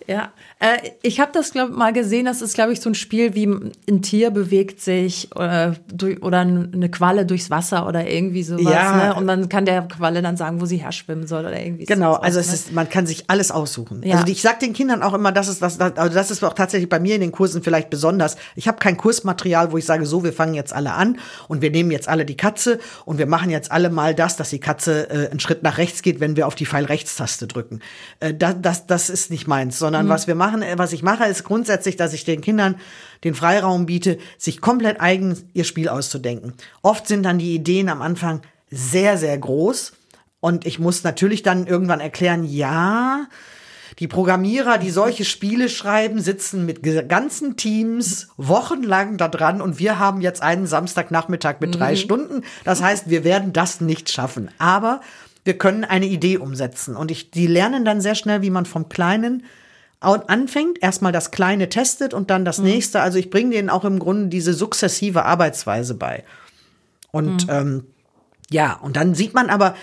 Ja, 0.06 0.32
äh, 0.60 0.90
ich 1.02 1.20
habe 1.20 1.32
das 1.32 1.52
glaub, 1.52 1.70
mal 1.70 1.92
gesehen. 1.92 2.26
Das 2.26 2.40
ist, 2.40 2.54
glaube 2.54 2.72
ich, 2.72 2.80
so 2.80 2.90
ein 2.90 2.94
Spiel 2.94 3.34
wie 3.34 3.46
ein 3.46 4.02
Tier 4.02 4.30
bewegt 4.30 4.80
sich 4.80 5.28
äh, 5.36 5.72
durch, 5.92 6.22
oder 6.22 6.40
eine 6.40 6.88
Qualle 6.90 7.26
durchs 7.26 7.50
Wasser 7.50 7.86
oder 7.86 8.06
irgendwie 8.08 8.42
sowas. 8.42 8.72
Ja. 8.72 9.08
Ne? 9.08 9.14
Und 9.14 9.26
dann 9.26 9.48
kann 9.48 9.64
der 9.64 9.82
Qualle 9.82 10.22
dann 10.22 10.36
sagen, 10.36 10.60
wo 10.60 10.66
sie 10.66 10.78
herschwimmen 10.78 11.26
soll 11.26 11.44
oder 11.44 11.60
irgendwie 11.60 11.84
Genau, 11.84 12.14
sowas, 12.14 12.24
also 12.24 12.40
es 12.40 12.48
ne? 12.48 12.54
ist, 12.54 12.72
man 12.72 12.88
kann 12.88 13.06
sich 13.06 13.24
alles 13.28 13.50
aussuchen. 13.50 14.02
Ja. 14.04 14.16
Also 14.16 14.32
ich 14.32 14.42
sag 14.42 14.60
den 14.60 14.72
Kindern 14.72 15.02
auch 15.02 15.14
immer, 15.14 15.32
das 15.32 15.48
ist 15.48 15.60
das, 15.60 15.80
also 15.80 16.14
das 16.14 16.30
ist 16.30 16.42
auch 16.44 16.54
tatsächlich 16.54 16.88
bei 16.88 17.00
mir 17.00 17.14
in 17.16 17.20
den 17.20 17.32
Kursen 17.32 17.62
vielleicht 17.62 17.90
besonders. 17.90 18.36
Ich 18.54 18.68
habe 18.68 18.78
kein 18.78 18.96
Kursmaterial, 18.96 19.72
wo 19.72 19.78
ich 19.78 19.84
sage, 19.84 20.06
so, 20.06 20.24
wir 20.24 20.32
fangen 20.32 20.54
jetzt 20.54 20.72
alle 20.72 20.92
an 20.92 21.18
und 21.48 21.62
wir 21.62 21.70
nehmen 21.70 21.90
jetzt 21.90 22.08
alle 22.08 22.24
die 22.24 22.36
Katze 22.36 22.78
und 23.04 23.18
wir 23.18 23.26
machen 23.26 23.50
jetzt 23.50 23.70
alle 23.70 23.90
mal 23.90 24.14
das, 24.14 24.36
dass 24.36 24.50
die 24.50 24.60
Katze 24.60 25.10
äh, 25.10 25.30
einen 25.30 25.40
Schritt 25.40 25.62
nach 25.62 25.78
rechts 25.78 26.02
geht, 26.02 26.20
wenn 26.20 26.36
wir 26.36 26.46
auf 26.46 26.54
die 26.54 26.66
Pfeil-Rechts-Taste 26.66 27.46
drücken. 27.46 27.80
Äh, 28.20 28.34
das, 28.34 28.56
das, 28.60 28.86
das 28.86 29.10
ist 29.10 29.30
nicht 29.30 29.46
meins, 29.46 29.78
sondern 29.78 30.08
was 30.08 30.26
wir 30.26 30.34
machen, 30.34 30.53
äh, 30.62 30.78
was 30.78 30.92
ich 30.92 31.02
mache, 31.02 31.24
ist 31.24 31.44
grundsätzlich, 31.44 31.96
dass 31.96 32.12
ich 32.12 32.24
den 32.24 32.40
Kindern 32.40 32.76
den 33.22 33.34
Freiraum 33.34 33.86
biete, 33.86 34.18
sich 34.38 34.60
komplett 34.60 35.00
eigen 35.00 35.36
ihr 35.54 35.64
Spiel 35.64 35.88
auszudenken. 35.88 36.54
Oft 36.82 37.06
sind 37.06 37.22
dann 37.22 37.38
die 37.38 37.54
Ideen 37.54 37.88
am 37.88 38.02
Anfang 38.02 38.42
sehr, 38.70 39.16
sehr 39.18 39.36
groß. 39.38 39.92
Und 40.40 40.66
ich 40.66 40.78
muss 40.78 41.04
natürlich 41.04 41.42
dann 41.42 41.66
irgendwann 41.66 42.00
erklären, 42.00 42.44
ja, 42.44 43.26
die 43.98 44.08
Programmierer, 44.08 44.78
die 44.78 44.90
solche 44.90 45.24
Spiele 45.24 45.68
schreiben, 45.68 46.20
sitzen 46.20 46.66
mit 46.66 46.82
ganzen 47.08 47.56
Teams 47.56 48.28
wochenlang 48.36 49.16
da 49.16 49.28
dran 49.28 49.60
und 49.60 49.78
wir 49.78 49.98
haben 49.98 50.20
jetzt 50.20 50.42
einen 50.42 50.66
Samstagnachmittag 50.66 51.60
mit 51.60 51.78
drei 51.78 51.94
Stunden. 51.94 52.42
Das 52.64 52.82
heißt, 52.82 53.08
wir 53.08 53.24
werden 53.24 53.52
das 53.52 53.80
nicht 53.80 54.10
schaffen. 54.10 54.50
Aber 54.58 55.00
wir 55.44 55.58
können 55.58 55.84
eine 55.84 56.06
Idee 56.06 56.38
umsetzen. 56.38 56.96
Und 56.96 57.10
ich, 57.10 57.30
die 57.30 57.46
lernen 57.46 57.84
dann 57.84 58.00
sehr 58.00 58.14
schnell, 58.14 58.42
wie 58.42 58.50
man 58.50 58.66
vom 58.66 58.88
Kleinen 58.88 59.44
anfängt, 60.04 60.82
erstmal 60.82 61.12
das 61.12 61.30
Kleine 61.30 61.68
testet 61.68 62.14
und 62.14 62.30
dann 62.30 62.44
das 62.44 62.58
nächste. 62.58 63.00
Also 63.00 63.18
ich 63.18 63.30
bringe 63.30 63.50
denen 63.50 63.70
auch 63.70 63.84
im 63.84 63.98
Grunde 63.98 64.28
diese 64.28 64.54
sukzessive 64.54 65.24
Arbeitsweise 65.24 65.94
bei. 65.94 66.24
Und 67.10 67.46
ähm, 67.48 67.84
ja, 68.50 68.74
und 68.74 68.96
dann 68.96 69.14
sieht 69.14 69.34
man 69.34 69.50
aber, 69.50 69.74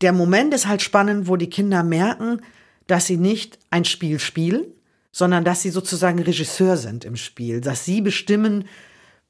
der 0.00 0.12
Moment 0.12 0.54
ist 0.54 0.66
halt 0.66 0.82
spannend, 0.82 1.28
wo 1.28 1.36
die 1.36 1.50
Kinder 1.50 1.82
merken, 1.82 2.40
dass 2.86 3.06
sie 3.06 3.16
nicht 3.16 3.58
ein 3.70 3.84
Spiel 3.84 4.18
spielen, 4.18 4.64
sondern 5.10 5.44
dass 5.44 5.62
sie 5.62 5.70
sozusagen 5.70 6.18
Regisseur 6.20 6.76
sind 6.76 7.04
im 7.04 7.16
Spiel, 7.16 7.60
dass 7.60 7.84
sie 7.84 8.00
bestimmen, 8.00 8.64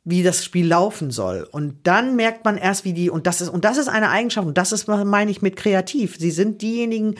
wie 0.05 0.23
das 0.23 0.45
Spiel 0.45 0.67
laufen 0.67 1.11
soll. 1.11 1.49
Und 1.51 1.87
dann 1.87 2.17
merkt 2.17 2.45
man 2.45 2.59
erst, 2.59 2.85
wie 2.85 2.93
die, 2.93 3.11
und 3.11 3.27
das 3.27 3.41
ist, 3.41 3.49
und 3.49 3.65
das 3.65 3.79
ist 3.79 3.89
eine 3.89 4.11
Eigenschaft, 4.11 4.47
und 4.47 4.59
das 4.59 4.73
ist, 4.73 4.87
meine 4.87 5.31
ich 5.31 5.43
mit 5.43 5.57
kreativ. 5.57 6.17
Sie 6.19 6.31
sind 6.31 6.63
diejenigen, 6.63 7.17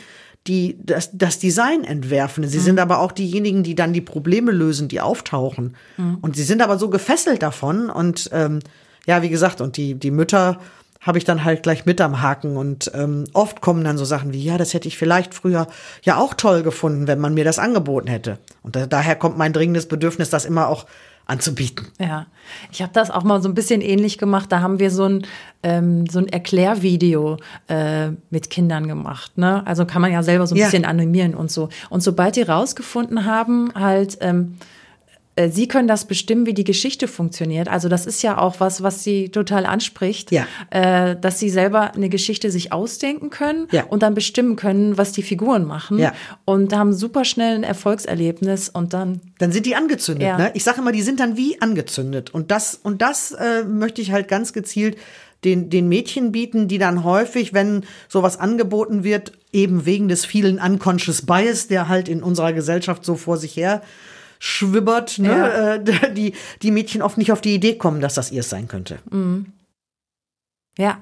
die 0.47 0.77
das, 0.83 1.09
das 1.13 1.39
Design 1.39 1.83
entwerfen. 1.83 2.47
Sie 2.47 2.59
sind 2.59 2.79
aber 2.79 2.99
auch 2.99 3.11
diejenigen, 3.11 3.63
die 3.63 3.75
dann 3.75 3.93
die 3.93 4.01
Probleme 4.01 4.51
lösen, 4.51 4.87
die 4.87 5.01
auftauchen. 5.01 5.75
Und 6.21 6.35
sie 6.35 6.43
sind 6.43 6.61
aber 6.61 6.77
so 6.77 6.89
gefesselt 6.89 7.41
davon. 7.41 7.89
Und 7.89 8.29
ähm, 8.31 8.59
ja, 9.07 9.21
wie 9.21 9.29
gesagt, 9.29 9.59
und 9.59 9.77
die, 9.77 9.95
die 9.95 10.11
Mütter 10.11 10.59
habe 11.01 11.17
ich 11.17 11.23
dann 11.23 11.43
halt 11.43 11.63
gleich 11.63 11.85
mit 11.85 11.99
am 12.01 12.21
Haken. 12.21 12.57
Und 12.57 12.91
ähm, 12.93 13.25
oft 13.33 13.61
kommen 13.61 13.83
dann 13.83 13.97
so 13.97 14.05
Sachen 14.05 14.33
wie, 14.33 14.43
ja, 14.43 14.57
das 14.57 14.73
hätte 14.73 14.87
ich 14.87 14.97
vielleicht 14.97 15.33
früher 15.33 15.67
ja 16.03 16.17
auch 16.17 16.33
toll 16.33 16.63
gefunden, 16.63 17.07
wenn 17.07 17.19
man 17.19 17.33
mir 17.33 17.43
das 17.43 17.59
angeboten 17.59 18.07
hätte. 18.07 18.37
Und 18.61 18.75
da, 18.75 18.85
daher 18.85 19.15
kommt 19.15 19.37
mein 19.37 19.53
dringendes 19.53 19.87
Bedürfnis, 19.87 20.29
das 20.29 20.45
immer 20.45 20.67
auch 20.67 20.85
anzubieten. 21.25 21.87
Ja, 21.99 22.27
ich 22.71 22.81
habe 22.81 22.91
das 22.93 23.09
auch 23.11 23.23
mal 23.23 23.41
so 23.41 23.49
ein 23.49 23.55
bisschen 23.55 23.81
ähnlich 23.81 24.17
gemacht. 24.17 24.51
Da 24.51 24.59
haben 24.61 24.79
wir 24.79 24.91
so 24.91 25.05
ein, 25.05 25.25
ähm, 25.63 26.05
so 26.07 26.19
ein 26.19 26.27
Erklärvideo 26.27 27.37
äh, 27.67 28.09
mit 28.29 28.49
Kindern 28.49 28.87
gemacht. 28.87 29.37
Ne? 29.37 29.65
Also 29.65 29.85
kann 29.85 30.01
man 30.01 30.11
ja 30.11 30.21
selber 30.23 30.45
so 30.47 30.55
ein 30.55 30.59
Ja. 30.59 30.65
bisschen 30.65 30.85
animieren 30.85 31.33
und 31.33 31.49
so. 31.51 31.69
Und 31.89 32.01
sobald 32.03 32.35
die 32.35 32.43
rausgefunden 32.43 33.25
haben, 33.25 33.71
halt, 33.73 34.17
ähm, 34.21 34.57
äh, 34.61 34.65
sie 35.49 35.67
können 35.67 35.87
das 35.87 36.05
bestimmen, 36.05 36.45
wie 36.45 36.53
die 36.53 36.63
Geschichte 36.63 37.07
funktioniert. 37.07 37.67
Also 37.67 37.89
das 37.89 38.05
ist 38.05 38.21
ja 38.21 38.37
auch 38.37 38.59
was, 38.59 38.83
was 38.83 39.03
sie 39.03 39.29
total 39.29 39.65
anspricht, 39.65 40.31
Ja. 40.31 40.47
äh, 40.69 41.15
dass 41.19 41.39
sie 41.39 41.49
selber 41.49 41.93
eine 41.93 42.07
Geschichte 42.09 42.49
sich 42.51 42.71
ausdenken 42.71 43.29
können 43.29 43.67
Ja. 43.71 43.83
und 43.85 44.01
dann 44.01 44.13
bestimmen 44.13 44.55
können, 44.55 44.97
was 44.97 45.11
die 45.11 45.23
Figuren 45.23 45.65
machen. 45.65 45.99
Ja. 45.99 46.13
Und 46.45 46.73
haben 46.73 46.93
super 46.93 47.25
schnell 47.25 47.55
ein 47.55 47.63
Erfolgserlebnis 47.63 48.69
und 48.69 48.93
dann 48.93 49.19
Dann 49.39 49.51
sind 49.51 49.65
die 49.65 49.75
angezündet. 49.75 50.37
Ne? 50.37 50.51
Ich 50.53 50.63
sage 50.63 50.79
immer, 50.79 50.91
die 50.93 51.01
sind 51.01 51.19
dann 51.19 51.35
wie 51.35 51.61
angezündet. 51.61 52.33
Und 52.33 52.51
das, 52.51 52.79
und 52.81 53.01
das 53.01 53.31
äh, 53.31 53.63
möchte 53.65 54.01
ich 54.01 54.11
halt 54.11 54.27
ganz 54.27 54.53
gezielt 54.53 54.97
den, 55.43 55.69
den 55.69 55.87
Mädchen 55.89 56.31
bieten, 56.31 56.67
die 56.67 56.77
dann 56.77 57.03
häufig, 57.03 57.53
wenn 57.53 57.83
sowas 58.07 58.39
angeboten 58.39 59.03
wird, 59.03 59.33
eben 59.51 59.85
wegen 59.85 60.07
des 60.07 60.25
vielen 60.25 60.59
Unconscious 60.59 61.21
Bias, 61.23 61.67
der 61.67 61.87
halt 61.87 62.07
in 62.09 62.23
unserer 62.23 62.53
Gesellschaft 62.53 63.05
so 63.05 63.15
vor 63.15 63.37
sich 63.37 63.55
her 63.55 63.81
schwibbert, 64.39 65.19
ne? 65.19 65.29
Ja. 65.29 65.73
äh, 65.75 66.13
die, 66.13 66.33
die 66.61 66.71
Mädchen 66.71 67.01
oft 67.01 67.17
nicht 67.17 67.31
auf 67.31 67.41
die 67.41 67.55
Idee 67.55 67.75
kommen, 67.75 68.01
dass 68.01 68.15
das 68.15 68.31
ihr 68.31 68.43
sein 68.43 68.67
könnte. 68.67 68.99
Ja. 70.77 71.01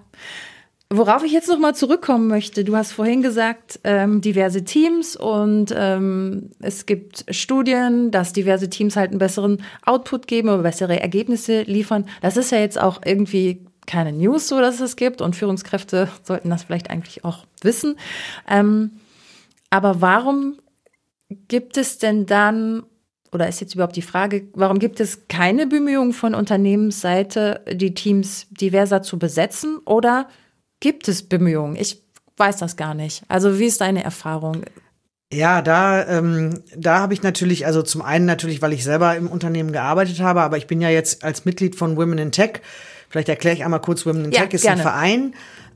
Worauf 0.96 1.24
ich 1.24 1.32
jetzt 1.32 1.50
noch 1.50 1.58
mal 1.58 1.74
zurückkommen 1.74 2.28
möchte, 2.28 2.64
du 2.64 2.76
hast 2.76 2.92
vorhin 2.92 3.24
gesagt, 3.24 3.80
ähm, 3.84 4.22
diverse 4.22 4.64
Teams 4.64 5.16
und 5.16 5.74
ähm, 5.76 6.52
es 6.60 6.86
gibt 6.86 7.26
Studien, 7.30 8.12
dass 8.12 8.32
diverse 8.32 8.70
Teams 8.70 8.96
halt 8.96 9.10
einen 9.10 9.18
besseren 9.18 9.64
Output 9.86 10.28
geben 10.28 10.50
oder 10.50 10.62
bessere 10.62 11.00
Ergebnisse 11.00 11.64
liefern. 11.64 12.06
Das 12.22 12.38
ist 12.38 12.52
ja 12.52 12.60
jetzt 12.60 12.80
auch 12.80 13.02
irgendwie 13.04 13.66
keine 13.88 14.12
News 14.12 14.48
so, 14.48 14.60
dass 14.60 14.80
es 14.82 14.96
gibt 14.96 15.22
und 15.22 15.36
Führungskräfte 15.36 16.10
sollten 16.24 16.52
das 16.52 16.64
vielleicht 16.64 16.92
eigentlich 16.92 17.26
auch 17.26 17.48
wissen. 17.62 17.96
Ähm, 18.48 18.92
aber 19.72 20.00
warum 20.00 20.60
gibt 21.48 21.78
es 21.78 21.98
denn 21.98 22.28
dann 22.28 22.84
oder 23.34 23.48
ist 23.48 23.62
jetzt 23.62 23.76
überhaupt 23.76 23.96
die 23.96 24.02
Frage, 24.02 24.48
warum 24.54 24.80
gibt 24.80 25.00
es 25.00 25.28
keine 25.28 25.68
Bemühungen 25.68 26.14
von 26.14 26.36
Unternehmensseite, 26.36 27.62
die 27.72 27.94
Teams 27.94 28.48
diverser 28.52 29.02
zu 29.02 29.20
besetzen 29.20 29.80
oder 29.86 30.28
gibt 30.80 31.08
es 31.08 31.24
Bemühungen? 31.24 31.76
Ich 31.76 32.04
weiß 32.38 32.58
das 32.58 32.78
gar 32.78 32.94
nicht. 32.94 33.24
Also 33.28 33.60
wie 33.60 33.66
ist 33.66 33.82
deine 33.82 34.04
Erfahrung? 34.04 34.64
Ja, 35.32 35.62
da, 35.62 36.06
ähm, 36.08 36.62
da 36.76 37.00
habe 37.00 37.14
ich 37.14 37.24
natürlich, 37.24 37.66
also 37.66 37.82
zum 37.82 38.02
einen 38.04 38.26
natürlich, 38.26 38.62
weil 38.62 38.74
ich 38.74 38.84
selber 38.84 39.16
im 39.16 39.28
Unternehmen 39.28 39.72
gearbeitet 39.72 40.20
habe, 40.20 40.42
aber 40.42 40.58
ich 40.58 40.68
bin 40.68 40.80
ja 40.80 40.90
jetzt 40.90 41.24
als 41.24 41.46
Mitglied 41.46 41.76
von 41.76 41.98
Women 41.98 42.20
in 42.20 42.32
Tech. 42.32 42.62
Vielleicht 43.10 43.30
erkläre 43.30 43.56
ich 43.56 43.64
einmal 43.64 43.82
kurz, 43.82 44.06
Women 44.06 44.26
in 44.26 44.32
ja, 44.32 44.42
Tech 44.42 44.54
ist 44.54 44.62
gerne. 44.62 44.82
ein 44.82 44.84
Verein, 44.84 45.34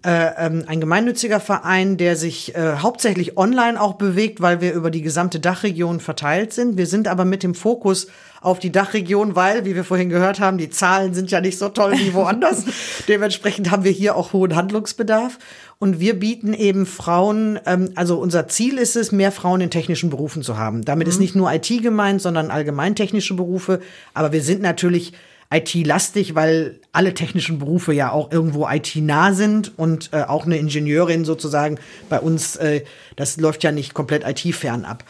ein 0.09 0.79
gemeinnütziger 0.79 1.39
Verein, 1.39 1.97
der 1.97 2.15
sich 2.15 2.55
äh, 2.55 2.77
hauptsächlich 2.77 3.37
online 3.37 3.79
auch 3.79 3.95
bewegt, 3.95 4.41
weil 4.41 4.61
wir 4.61 4.73
über 4.73 4.89
die 4.89 5.01
gesamte 5.01 5.39
Dachregion 5.39 5.99
verteilt 5.99 6.53
sind. 6.53 6.77
Wir 6.77 6.87
sind 6.87 7.07
aber 7.07 7.25
mit 7.25 7.43
dem 7.43 7.55
Fokus 7.55 8.07
auf 8.41 8.59
die 8.59 8.71
Dachregion, 8.71 9.35
weil, 9.35 9.65
wie 9.65 9.75
wir 9.75 9.83
vorhin 9.83 10.09
gehört 10.09 10.39
haben, 10.39 10.57
die 10.57 10.69
Zahlen 10.69 11.13
sind 11.13 11.31
ja 11.31 11.41
nicht 11.41 11.57
so 11.57 11.69
toll 11.69 11.93
wie 11.97 12.13
woanders. 12.13 12.63
Dementsprechend 13.07 13.71
haben 13.71 13.83
wir 13.83 13.91
hier 13.91 14.15
auch 14.15 14.33
hohen 14.33 14.55
Handlungsbedarf. 14.55 15.39
Und 15.79 15.99
wir 15.99 16.17
bieten 16.17 16.53
eben 16.53 16.85
Frauen, 16.85 17.59
ähm, 17.65 17.91
also 17.95 18.17
unser 18.19 18.47
Ziel 18.47 18.77
ist 18.77 18.95
es, 18.95 19.11
mehr 19.11 19.31
Frauen 19.31 19.61
in 19.61 19.69
technischen 19.69 20.09
Berufen 20.09 20.41
zu 20.41 20.57
haben. 20.57 20.85
Damit 20.85 21.07
mhm. 21.07 21.11
ist 21.11 21.19
nicht 21.19 21.35
nur 21.35 21.51
IT 21.53 21.67
gemeint, 21.81 22.21
sondern 22.21 22.49
allgemein 22.49 22.95
technische 22.95 23.33
Berufe. 23.33 23.81
Aber 24.13 24.31
wir 24.31 24.41
sind 24.41 24.61
natürlich 24.61 25.13
IT-lastig, 25.51 26.36
weil 26.36 26.81
alle 26.91 27.13
technischen 27.13 27.60
Berufe 27.60 27.93
ja 27.93 28.12
auch 28.12 28.31
irgendwo 28.31 28.67
IT-nah 28.67 29.33
sind 29.33 29.77
und 29.77 30.10
äh, 30.12 30.23
auch 30.23 30.45
eine 30.45 30.57
Ingenieurin 30.57 31.23
sozusagen 31.23 31.79
bei 32.10 32.19
uns, 32.19 32.57
äh, 32.57 32.83
das 33.15 33.38
läuft 33.38 33.63
ja 33.63 33.71
nicht 33.71 33.93
komplett 33.93 34.27
IT-fern 34.27 34.83
ab. 34.83 35.03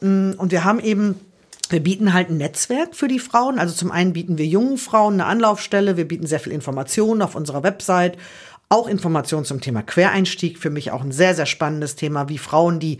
Mm, 0.00 0.32
und 0.38 0.50
wir 0.50 0.64
haben 0.64 0.80
eben 0.80 1.16
wir 1.68 1.82
bieten 1.82 2.12
halt 2.12 2.28
ein 2.28 2.36
Netzwerk 2.36 2.94
für 2.94 3.08
die 3.08 3.18
Frauen. 3.18 3.58
Also 3.58 3.74
zum 3.74 3.90
einen 3.90 4.12
bieten 4.12 4.36
wir 4.36 4.44
jungen 4.44 4.76
Frauen 4.76 5.14
eine 5.14 5.24
Anlaufstelle. 5.24 5.96
Wir 5.96 6.06
bieten 6.06 6.26
sehr 6.26 6.38
viel 6.38 6.52
Informationen 6.52 7.22
auf 7.22 7.34
unserer 7.34 7.62
Website. 7.62 8.18
Auch 8.68 8.86
Informationen 8.86 9.46
zum 9.46 9.62
Thema 9.62 9.82
Quereinstieg. 9.82 10.58
Für 10.58 10.68
mich 10.68 10.90
auch 10.90 11.02
ein 11.02 11.12
sehr, 11.12 11.34
sehr 11.34 11.46
spannendes 11.46 11.96
Thema, 11.96 12.28
wie 12.28 12.36
Frauen, 12.36 12.78
die 12.78 12.98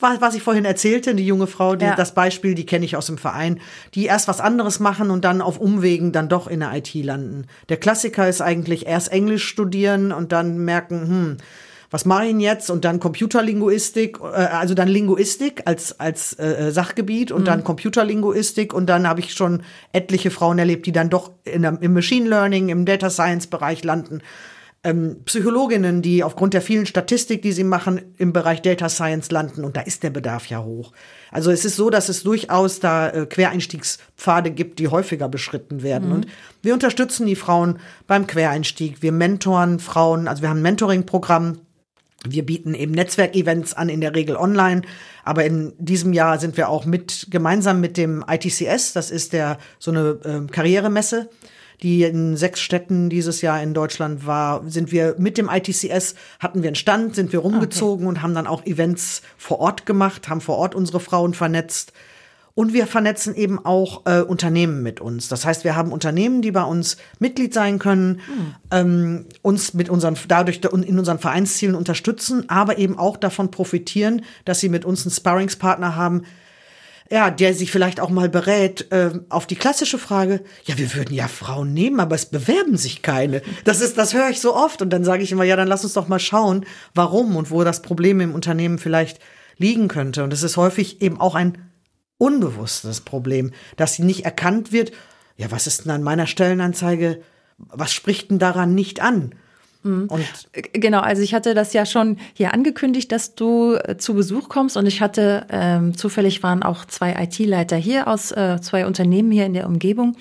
was 0.00 0.34
ich 0.34 0.42
vorhin 0.42 0.64
erzählte, 0.64 1.14
die 1.14 1.26
junge 1.26 1.46
Frau, 1.46 1.76
die, 1.76 1.84
ja. 1.84 1.94
das 1.94 2.14
Beispiel, 2.14 2.54
die 2.54 2.66
kenne 2.66 2.84
ich 2.84 2.96
aus 2.96 3.06
dem 3.06 3.18
Verein, 3.18 3.60
die 3.94 4.06
erst 4.06 4.28
was 4.28 4.40
anderes 4.40 4.80
machen 4.80 5.10
und 5.10 5.24
dann 5.24 5.40
auf 5.40 5.58
Umwegen 5.58 6.12
dann 6.12 6.28
doch 6.28 6.46
in 6.46 6.60
der 6.60 6.74
IT 6.74 6.94
landen. 6.94 7.46
Der 7.68 7.76
Klassiker 7.76 8.28
ist 8.28 8.40
eigentlich 8.40 8.86
erst 8.86 9.12
Englisch 9.12 9.46
studieren 9.46 10.12
und 10.12 10.32
dann 10.32 10.58
merken, 10.58 11.08
hm, 11.08 11.36
was 11.90 12.06
mache 12.06 12.24
ich 12.24 12.30
denn 12.30 12.40
jetzt? 12.40 12.70
Und 12.70 12.84
dann 12.84 12.98
Computerlinguistik, 12.98 14.18
äh, 14.20 14.24
also 14.24 14.74
dann 14.74 14.88
Linguistik 14.88 15.62
als, 15.64 16.00
als 16.00 16.36
äh, 16.40 16.72
Sachgebiet 16.72 17.30
und 17.30 17.42
mhm. 17.42 17.46
dann 17.46 17.62
Computerlinguistik. 17.64 18.74
Und 18.74 18.86
dann 18.86 19.06
habe 19.06 19.20
ich 19.20 19.32
schon 19.32 19.62
etliche 19.92 20.32
Frauen 20.32 20.58
erlebt, 20.58 20.86
die 20.86 20.92
dann 20.92 21.08
doch 21.08 21.30
in, 21.44 21.62
im 21.62 21.92
Machine 21.92 22.28
Learning, 22.28 22.68
im 22.68 22.84
Data 22.84 23.10
Science 23.10 23.46
Bereich 23.46 23.84
landen 23.84 24.22
ähm, 24.84 25.16
Psychologinnen, 25.24 26.02
die 26.02 26.22
aufgrund 26.22 26.54
der 26.54 26.60
vielen 26.60 26.84
Statistik, 26.84 27.40
die 27.42 27.52
sie 27.52 27.64
machen, 27.64 28.02
im 28.18 28.32
Bereich 28.32 28.60
Data 28.60 28.88
Science 28.88 29.30
landen. 29.30 29.64
Und 29.64 29.76
da 29.76 29.80
ist 29.80 30.02
der 30.02 30.10
Bedarf 30.10 30.46
ja 30.46 30.62
hoch. 30.62 30.92
Also 31.32 31.50
es 31.50 31.64
ist 31.64 31.76
so, 31.76 31.88
dass 31.90 32.10
es 32.10 32.22
durchaus 32.22 32.80
da 32.80 33.08
äh, 33.08 33.26
Quereinstiegspfade 33.26 34.50
gibt, 34.50 34.78
die 34.78 34.88
häufiger 34.88 35.28
beschritten 35.28 35.82
werden. 35.82 36.08
Mhm. 36.08 36.14
Und 36.14 36.26
wir 36.62 36.74
unterstützen 36.74 37.26
die 37.26 37.34
Frauen 37.34 37.78
beim 38.06 38.26
Quereinstieg. 38.26 39.02
Wir 39.02 39.12
mentoren 39.12 39.80
Frauen, 39.80 40.28
also 40.28 40.42
wir 40.42 40.50
haben 40.50 40.58
ein 40.58 40.62
Mentoring-Programm. 40.62 41.60
Wir 42.26 42.44
bieten 42.44 42.74
eben 42.74 42.92
Netzwerkevents 42.92 43.74
an, 43.74 43.88
in 43.88 44.00
der 44.00 44.14
Regel 44.14 44.36
online. 44.36 44.82
Aber 45.24 45.44
in 45.44 45.72
diesem 45.78 46.12
Jahr 46.12 46.38
sind 46.38 46.58
wir 46.58 46.68
auch 46.68 46.84
mit, 46.84 47.28
gemeinsam 47.30 47.80
mit 47.80 47.96
dem 47.96 48.22
ITCS, 48.28 48.92
das 48.92 49.10
ist 49.10 49.32
der, 49.32 49.58
so 49.78 49.90
eine 49.90 50.18
äh, 50.24 50.46
Karrieremesse, 50.50 51.30
die 51.82 52.02
in 52.02 52.36
sechs 52.36 52.60
Städten 52.60 53.10
dieses 53.10 53.40
Jahr 53.40 53.62
in 53.62 53.74
Deutschland 53.74 54.26
war, 54.26 54.62
sind 54.66 54.92
wir 54.92 55.16
mit 55.18 55.38
dem 55.38 55.48
ITCS, 55.48 56.14
hatten 56.38 56.62
wir 56.62 56.68
einen 56.68 56.76
Stand, 56.76 57.14
sind 57.14 57.32
wir 57.32 57.40
rumgezogen 57.40 58.06
okay. 58.06 58.16
und 58.16 58.22
haben 58.22 58.34
dann 58.34 58.46
auch 58.46 58.64
Events 58.66 59.22
vor 59.36 59.60
Ort 59.60 59.86
gemacht, 59.86 60.28
haben 60.28 60.40
vor 60.40 60.56
Ort 60.56 60.74
unsere 60.74 61.00
Frauen 61.00 61.34
vernetzt. 61.34 61.92
Und 62.56 62.72
wir 62.72 62.86
vernetzen 62.86 63.34
eben 63.34 63.64
auch 63.64 64.06
äh, 64.06 64.20
Unternehmen 64.20 64.84
mit 64.84 65.00
uns. 65.00 65.28
Das 65.28 65.44
heißt, 65.44 65.64
wir 65.64 65.74
haben 65.74 65.90
Unternehmen, 65.90 66.40
die 66.40 66.52
bei 66.52 66.62
uns 66.62 66.98
Mitglied 67.18 67.52
sein 67.52 67.80
können, 67.80 68.20
hm. 68.26 68.54
ähm, 68.70 69.24
uns 69.42 69.74
mit 69.74 69.90
unseren, 69.90 70.16
dadurch 70.28 70.60
in 70.62 70.98
unseren 70.98 71.18
Vereinszielen 71.18 71.74
unterstützen, 71.74 72.48
aber 72.48 72.78
eben 72.78 72.96
auch 72.96 73.16
davon 73.16 73.50
profitieren, 73.50 74.22
dass 74.44 74.60
sie 74.60 74.68
mit 74.68 74.84
uns 74.84 75.04
einen 75.04 75.12
Sparringspartner 75.12 75.96
haben, 75.96 76.22
ja, 77.10 77.30
der 77.30 77.54
sich 77.54 77.70
vielleicht 77.70 78.00
auch 78.00 78.10
mal 78.10 78.28
berät 78.28 78.90
äh, 78.90 79.10
auf 79.28 79.46
die 79.46 79.56
klassische 79.56 79.98
Frage, 79.98 80.42
ja, 80.64 80.78
wir 80.78 80.94
würden 80.94 81.14
ja 81.14 81.28
Frauen 81.28 81.74
nehmen, 81.74 82.00
aber 82.00 82.14
es 82.14 82.26
bewerben 82.26 82.76
sich 82.76 83.02
keine. 83.02 83.42
Das 83.64 83.80
ist, 83.80 83.98
das 83.98 84.14
höre 84.14 84.30
ich 84.30 84.40
so 84.40 84.54
oft 84.54 84.80
und 84.80 84.90
dann 84.90 85.04
sage 85.04 85.22
ich 85.22 85.30
immer, 85.30 85.44
ja, 85.44 85.56
dann 85.56 85.68
lass 85.68 85.84
uns 85.84 85.92
doch 85.92 86.08
mal 86.08 86.18
schauen, 86.18 86.64
warum 86.94 87.36
und 87.36 87.50
wo 87.50 87.62
das 87.62 87.82
Problem 87.82 88.20
im 88.20 88.34
Unternehmen 88.34 88.78
vielleicht 88.78 89.20
liegen 89.58 89.88
könnte. 89.88 90.24
Und 90.24 90.32
es 90.32 90.42
ist 90.42 90.56
häufig 90.56 91.02
eben 91.02 91.20
auch 91.20 91.34
ein 91.34 91.58
unbewusstes 92.16 93.02
Problem, 93.02 93.52
dass 93.76 93.98
nicht 93.98 94.24
erkannt 94.24 94.72
wird, 94.72 94.92
ja, 95.36 95.50
was 95.50 95.66
ist 95.66 95.84
denn 95.84 95.92
an 95.92 96.02
meiner 96.02 96.26
Stellenanzeige, 96.26 97.20
was 97.58 97.92
spricht 97.92 98.30
denn 98.30 98.38
daran 98.38 98.74
nicht 98.74 99.00
an? 99.00 99.34
Mhm. 99.84 100.08
Und 100.08 100.24
genau, 100.72 101.00
also 101.00 101.22
ich 101.22 101.34
hatte 101.34 101.54
das 101.54 101.72
ja 101.72 101.86
schon 101.86 102.16
hier 102.32 102.52
angekündigt, 102.52 103.12
dass 103.12 103.34
du 103.34 103.74
äh, 103.74 103.96
zu 103.96 104.14
Besuch 104.14 104.48
kommst 104.48 104.76
und 104.76 104.86
ich 104.86 105.00
hatte 105.00 105.46
ähm, 105.50 105.96
zufällig 105.96 106.42
waren 106.42 106.62
auch 106.62 106.84
zwei 106.86 107.14
IT-Leiter 107.22 107.76
hier 107.76 108.08
aus 108.08 108.32
äh, 108.32 108.60
zwei 108.60 108.86
Unternehmen 108.86 109.30
hier 109.30 109.46
in 109.46 109.54
der 109.54 109.66
Umgebung. 109.66 110.16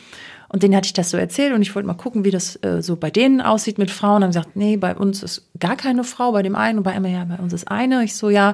Und 0.50 0.62
denen 0.62 0.76
hatte 0.76 0.86
ich 0.86 0.94
das 0.94 1.10
so 1.10 1.18
erzählt 1.18 1.52
und 1.52 1.64
ich 1.64 1.74
wollte 1.74 1.88
mal 1.88 1.96
gucken, 1.96 2.26
wie 2.26 2.30
das 2.30 2.58
äh, 2.62 2.84
so 2.84 2.96
bei 2.96 3.10
denen 3.10 3.42
aussieht 3.42 3.80
mit 3.80 3.90
Frauen. 3.90 4.18
Und 4.18 4.24
haben 4.24 4.30
gesagt, 4.30 4.56
nee, 4.56 4.78
bei 4.78 4.96
uns 4.96 5.24
ist 5.24 5.50
gar 5.60 5.76
keine 5.76 6.04
Frau, 6.04 6.32
bei 6.32 6.44
dem 6.44 6.56
einen 6.56 6.78
und 6.78 6.84
bei 6.84 6.92
einem, 6.92 7.12
ja, 7.12 7.26
bei 7.26 7.38
uns 7.38 7.54
ist 7.54 7.72
eine. 7.72 8.04
Ich 8.04 8.16
so, 8.16 8.30
ja, 8.30 8.54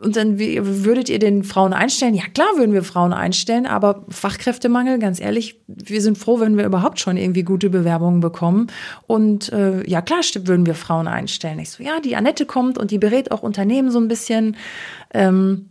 und 0.00 0.14
dann 0.14 0.38
würdet 0.38 1.08
ihr 1.08 1.18
den 1.18 1.42
Frauen 1.42 1.72
einstellen? 1.72 2.14
Ja, 2.14 2.22
klar 2.32 2.46
würden 2.56 2.72
wir 2.72 2.84
Frauen 2.84 3.12
einstellen, 3.12 3.66
aber 3.66 4.04
Fachkräftemangel, 4.08 5.00
ganz 5.00 5.20
ehrlich, 5.20 5.60
wir 5.66 6.00
sind 6.00 6.16
froh, 6.16 6.38
wenn 6.38 6.56
wir 6.56 6.64
überhaupt 6.64 7.00
schon 7.00 7.16
irgendwie 7.16 7.42
gute 7.42 7.68
Bewerbungen 7.68 8.20
bekommen. 8.20 8.68
Und 9.08 9.52
äh, 9.52 9.84
ja, 9.88 10.00
klar, 10.00 10.20
würden 10.42 10.66
wir 10.66 10.76
Frauen 10.76 11.08
einstellen. 11.08 11.58
Ich 11.58 11.70
so, 11.70 11.82
ja, 11.82 11.98
die 11.98 12.14
Annette 12.14 12.46
kommt 12.46 12.78
und 12.78 12.92
die 12.92 12.98
berät 12.98 13.32
auch 13.32 13.42
Unternehmen 13.42 13.90
so 13.90 13.98
ein 13.98 14.06
bisschen. 14.06 14.56
Ähm, 15.12 15.67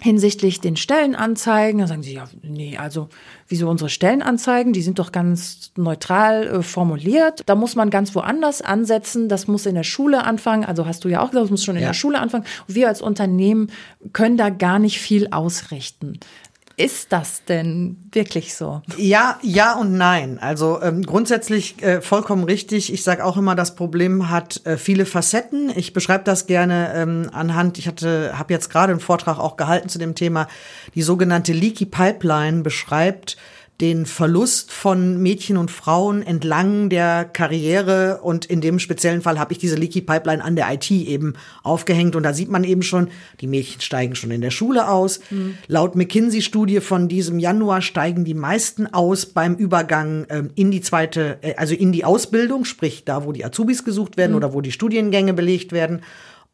hinsichtlich 0.00 0.60
den 0.60 0.76
Stellenanzeigen. 0.76 1.80
Da 1.80 1.86
sagen 1.86 2.02
sie, 2.02 2.14
ja, 2.14 2.28
nee, 2.42 2.76
also 2.76 3.08
wieso 3.48 3.68
unsere 3.68 3.90
Stellenanzeigen, 3.90 4.72
die 4.72 4.82
sind 4.82 4.98
doch 4.98 5.12
ganz 5.12 5.72
neutral 5.76 6.46
äh, 6.46 6.62
formuliert. 6.62 7.42
Da 7.46 7.54
muss 7.54 7.76
man 7.76 7.90
ganz 7.90 8.14
woanders 8.14 8.62
ansetzen. 8.62 9.28
Das 9.28 9.46
muss 9.46 9.66
in 9.66 9.74
der 9.74 9.84
Schule 9.84 10.24
anfangen. 10.24 10.64
Also 10.64 10.86
hast 10.86 11.04
du 11.04 11.08
ja 11.08 11.20
auch 11.20 11.30
gesagt, 11.30 11.44
das 11.44 11.50
muss 11.50 11.64
schon 11.64 11.76
in 11.76 11.82
ja. 11.82 11.88
der 11.88 11.94
Schule 11.94 12.18
anfangen. 12.18 12.44
Und 12.66 12.74
wir 12.74 12.88
als 12.88 13.02
Unternehmen 13.02 13.70
können 14.12 14.36
da 14.36 14.50
gar 14.50 14.78
nicht 14.78 15.00
viel 15.00 15.28
ausrichten 15.30 16.18
ist 16.80 17.12
das 17.12 17.44
denn 17.44 18.08
wirklich 18.10 18.54
so? 18.54 18.80
Ja, 18.96 19.38
ja 19.42 19.74
und 19.74 19.98
nein. 19.98 20.38
Also 20.40 20.80
ähm, 20.80 21.02
grundsätzlich 21.02 21.82
äh, 21.82 22.00
vollkommen 22.00 22.44
richtig. 22.44 22.90
Ich 22.90 23.04
sage 23.04 23.22
auch 23.22 23.36
immer, 23.36 23.54
das 23.54 23.74
Problem 23.74 24.30
hat 24.30 24.64
äh, 24.64 24.78
viele 24.78 25.04
Facetten. 25.04 25.70
Ich 25.76 25.92
beschreibe 25.92 26.24
das 26.24 26.46
gerne 26.46 26.92
ähm, 26.94 27.28
anhand. 27.32 27.76
Ich 27.78 27.86
hatte, 27.86 28.38
habe 28.38 28.54
jetzt 28.54 28.70
gerade 28.70 28.92
einen 28.92 29.00
Vortrag 29.00 29.38
auch 29.38 29.58
gehalten 29.58 29.90
zu 29.90 29.98
dem 29.98 30.14
Thema. 30.14 30.48
Die 30.94 31.02
sogenannte 31.02 31.52
Leaky 31.52 31.84
Pipeline 31.84 32.62
beschreibt 32.62 33.36
den 33.80 34.04
Verlust 34.04 34.72
von 34.72 35.22
Mädchen 35.22 35.56
und 35.56 35.70
Frauen 35.70 36.22
entlang 36.22 36.90
der 36.90 37.24
Karriere 37.24 38.20
und 38.22 38.44
in 38.44 38.60
dem 38.60 38.78
speziellen 38.78 39.22
Fall 39.22 39.38
habe 39.38 39.52
ich 39.52 39.58
diese 39.58 39.76
Leaky 39.76 40.02
Pipeline 40.02 40.44
an 40.44 40.54
der 40.54 40.70
IT 40.72 40.90
eben 40.90 41.34
aufgehängt 41.62 42.14
und 42.14 42.22
da 42.22 42.34
sieht 42.34 42.50
man 42.50 42.64
eben 42.64 42.82
schon, 42.82 43.08
die 43.40 43.46
Mädchen 43.46 43.80
steigen 43.80 44.14
schon 44.14 44.30
in 44.30 44.42
der 44.42 44.50
Schule 44.50 44.88
aus. 44.88 45.20
Mhm. 45.30 45.56
Laut 45.66 45.96
McKinsey-Studie 45.96 46.80
von 46.80 47.08
diesem 47.08 47.38
Januar 47.38 47.80
steigen 47.80 48.24
die 48.24 48.34
meisten 48.34 48.86
aus 48.86 49.26
beim 49.26 49.54
Übergang 49.54 50.26
ähm, 50.28 50.50
in 50.54 50.70
die 50.70 50.82
zweite, 50.82 51.38
äh, 51.40 51.54
also 51.56 51.74
in 51.74 51.92
die 51.92 52.04
Ausbildung, 52.04 52.64
sprich 52.64 53.04
da, 53.04 53.24
wo 53.24 53.32
die 53.32 53.44
Azubis 53.44 53.84
gesucht 53.84 54.16
werden 54.16 54.32
mhm. 54.32 54.36
oder 54.36 54.52
wo 54.52 54.60
die 54.60 54.72
Studiengänge 54.72 55.32
belegt 55.32 55.72
werden. 55.72 56.02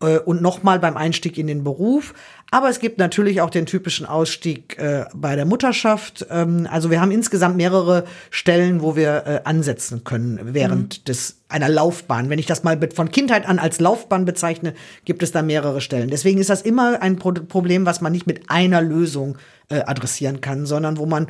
Äh, 0.00 0.18
und 0.18 0.42
nochmal 0.42 0.78
beim 0.78 0.96
Einstieg 0.96 1.38
in 1.38 1.46
den 1.46 1.64
Beruf. 1.64 2.14
Aber 2.50 2.68
es 2.68 2.78
gibt 2.78 2.98
natürlich 2.98 3.40
auch 3.40 3.50
den 3.50 3.66
typischen 3.66 4.06
Ausstieg 4.06 4.78
äh, 4.78 5.06
bei 5.14 5.36
der 5.36 5.46
Mutterschaft. 5.46 6.26
Ähm, 6.30 6.68
also 6.70 6.90
wir 6.90 7.00
haben 7.00 7.10
insgesamt 7.10 7.56
mehrere 7.56 8.04
Stellen, 8.30 8.82
wo 8.82 8.94
wir 8.94 9.24
äh, 9.26 9.40
ansetzen 9.44 10.04
können 10.04 10.54
während 10.54 11.00
mhm. 11.00 11.04
des 11.04 11.36
einer 11.48 11.68
Laufbahn. 11.68 12.28
Wenn 12.28 12.38
ich 12.38 12.46
das 12.46 12.64
mal 12.64 12.78
von 12.94 13.10
Kindheit 13.10 13.46
an 13.48 13.58
als 13.58 13.80
Laufbahn 13.80 14.24
bezeichne, 14.24 14.74
gibt 15.04 15.22
es 15.22 15.32
da 15.32 15.42
mehrere 15.42 15.80
Stellen. 15.80 16.10
Deswegen 16.10 16.40
ist 16.40 16.50
das 16.50 16.62
immer 16.62 17.00
ein 17.02 17.16
Pro 17.16 17.32
Problem, 17.32 17.86
was 17.86 18.00
man 18.00 18.12
nicht 18.12 18.26
mit 18.26 18.50
einer 18.50 18.82
Lösung 18.82 19.38
äh, 19.68 19.80
adressieren 19.80 20.40
kann, 20.40 20.66
sondern 20.66 20.98
wo 20.98 21.06
man 21.06 21.28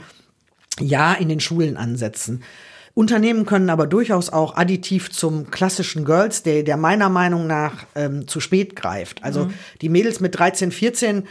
ja 0.81 1.15
in 1.15 1.29
den 1.29 1.41
Schulen 1.41 1.77
ansetzen. 1.77 2.43
Unternehmen 2.97 3.45
können 3.45 3.69
aber 3.69 3.87
durchaus 3.87 4.31
auch 4.31 4.57
additiv 4.57 5.11
zum 5.11 5.51
klassischen 5.51 6.07
Girls 6.07 6.43
Day, 6.43 6.65
der 6.65 6.79
meiner 6.79 7.11
Meinung 7.11 7.47
nach 7.47 7.85
ähm, 7.95 8.27
zu 8.27 8.41
spät 8.41 8.75
greift. 8.75 9.23
Also 9.23 9.45
mhm. 9.45 9.55
die 9.83 9.91
Mädels 9.91 10.21
mit 10.21 10.39
13, 10.39 10.73
14 10.73 11.25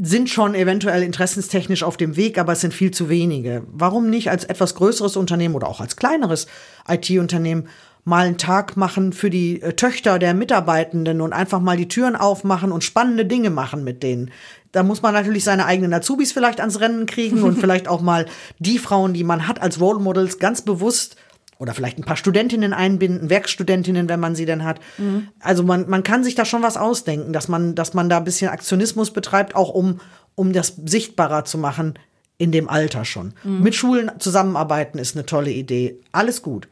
sind 0.00 0.30
schon 0.30 0.54
eventuell 0.54 1.02
interessenstechnisch 1.02 1.82
auf 1.82 1.96
dem 1.96 2.14
Weg, 2.14 2.38
aber 2.38 2.52
es 2.52 2.60
sind 2.60 2.72
viel 2.72 2.92
zu 2.92 3.08
wenige. 3.08 3.64
Warum 3.72 4.10
nicht 4.10 4.30
als 4.30 4.44
etwas 4.44 4.76
größeres 4.76 5.16
Unternehmen 5.16 5.56
oder 5.56 5.66
auch 5.66 5.80
als 5.80 5.96
kleineres 5.96 6.46
IT-Unternehmen 6.86 7.66
mal 8.04 8.26
einen 8.26 8.38
Tag 8.38 8.76
machen 8.76 9.12
für 9.12 9.28
die 9.28 9.60
äh, 9.60 9.72
Töchter 9.72 10.20
der 10.20 10.34
Mitarbeitenden 10.34 11.20
und 11.20 11.32
einfach 11.32 11.60
mal 11.60 11.76
die 11.76 11.88
Türen 11.88 12.14
aufmachen 12.14 12.70
und 12.70 12.84
spannende 12.84 13.26
Dinge 13.26 13.50
machen 13.50 13.82
mit 13.82 14.04
denen. 14.04 14.30
Da 14.72 14.82
muss 14.82 15.02
man 15.02 15.14
natürlich 15.14 15.44
seine 15.44 15.66
eigenen 15.66 15.92
Azubis 15.92 16.32
vielleicht 16.32 16.60
ans 16.60 16.80
Rennen 16.80 17.06
kriegen 17.06 17.42
und 17.42 17.58
vielleicht 17.60 17.88
auch 17.88 18.00
mal 18.00 18.26
die 18.58 18.78
Frauen, 18.78 19.12
die 19.12 19.24
man 19.24 19.46
hat 19.46 19.60
als 19.60 19.80
Role 19.80 20.00
Models, 20.00 20.38
ganz 20.38 20.62
bewusst 20.62 21.16
oder 21.58 21.74
vielleicht 21.74 21.98
ein 21.98 22.04
paar 22.04 22.16
Studentinnen 22.16 22.72
einbinden, 22.72 23.30
Werkstudentinnen, 23.30 24.08
wenn 24.08 24.18
man 24.18 24.34
sie 24.34 24.46
denn 24.46 24.64
hat. 24.64 24.80
Mhm. 24.98 25.28
Also 25.38 25.62
man, 25.62 25.88
man 25.88 26.02
kann 26.02 26.24
sich 26.24 26.34
da 26.34 26.44
schon 26.44 26.62
was 26.62 26.76
ausdenken, 26.76 27.32
dass 27.32 27.46
man, 27.46 27.76
dass 27.76 27.94
man 27.94 28.08
da 28.08 28.16
ein 28.16 28.24
bisschen 28.24 28.50
Aktionismus 28.50 29.12
betreibt, 29.12 29.54
auch 29.54 29.68
um, 29.68 30.00
um 30.34 30.52
das 30.52 30.74
sichtbarer 30.84 31.44
zu 31.44 31.58
machen 31.58 31.94
in 32.36 32.50
dem 32.50 32.68
Alter 32.68 33.04
schon. 33.04 33.34
Mhm. 33.44 33.62
Mit 33.62 33.76
Schulen 33.76 34.10
zusammenarbeiten 34.18 34.98
ist 34.98 35.14
eine 35.14 35.24
tolle 35.24 35.52
Idee. 35.52 36.00
Alles 36.10 36.42
gut. 36.42 36.66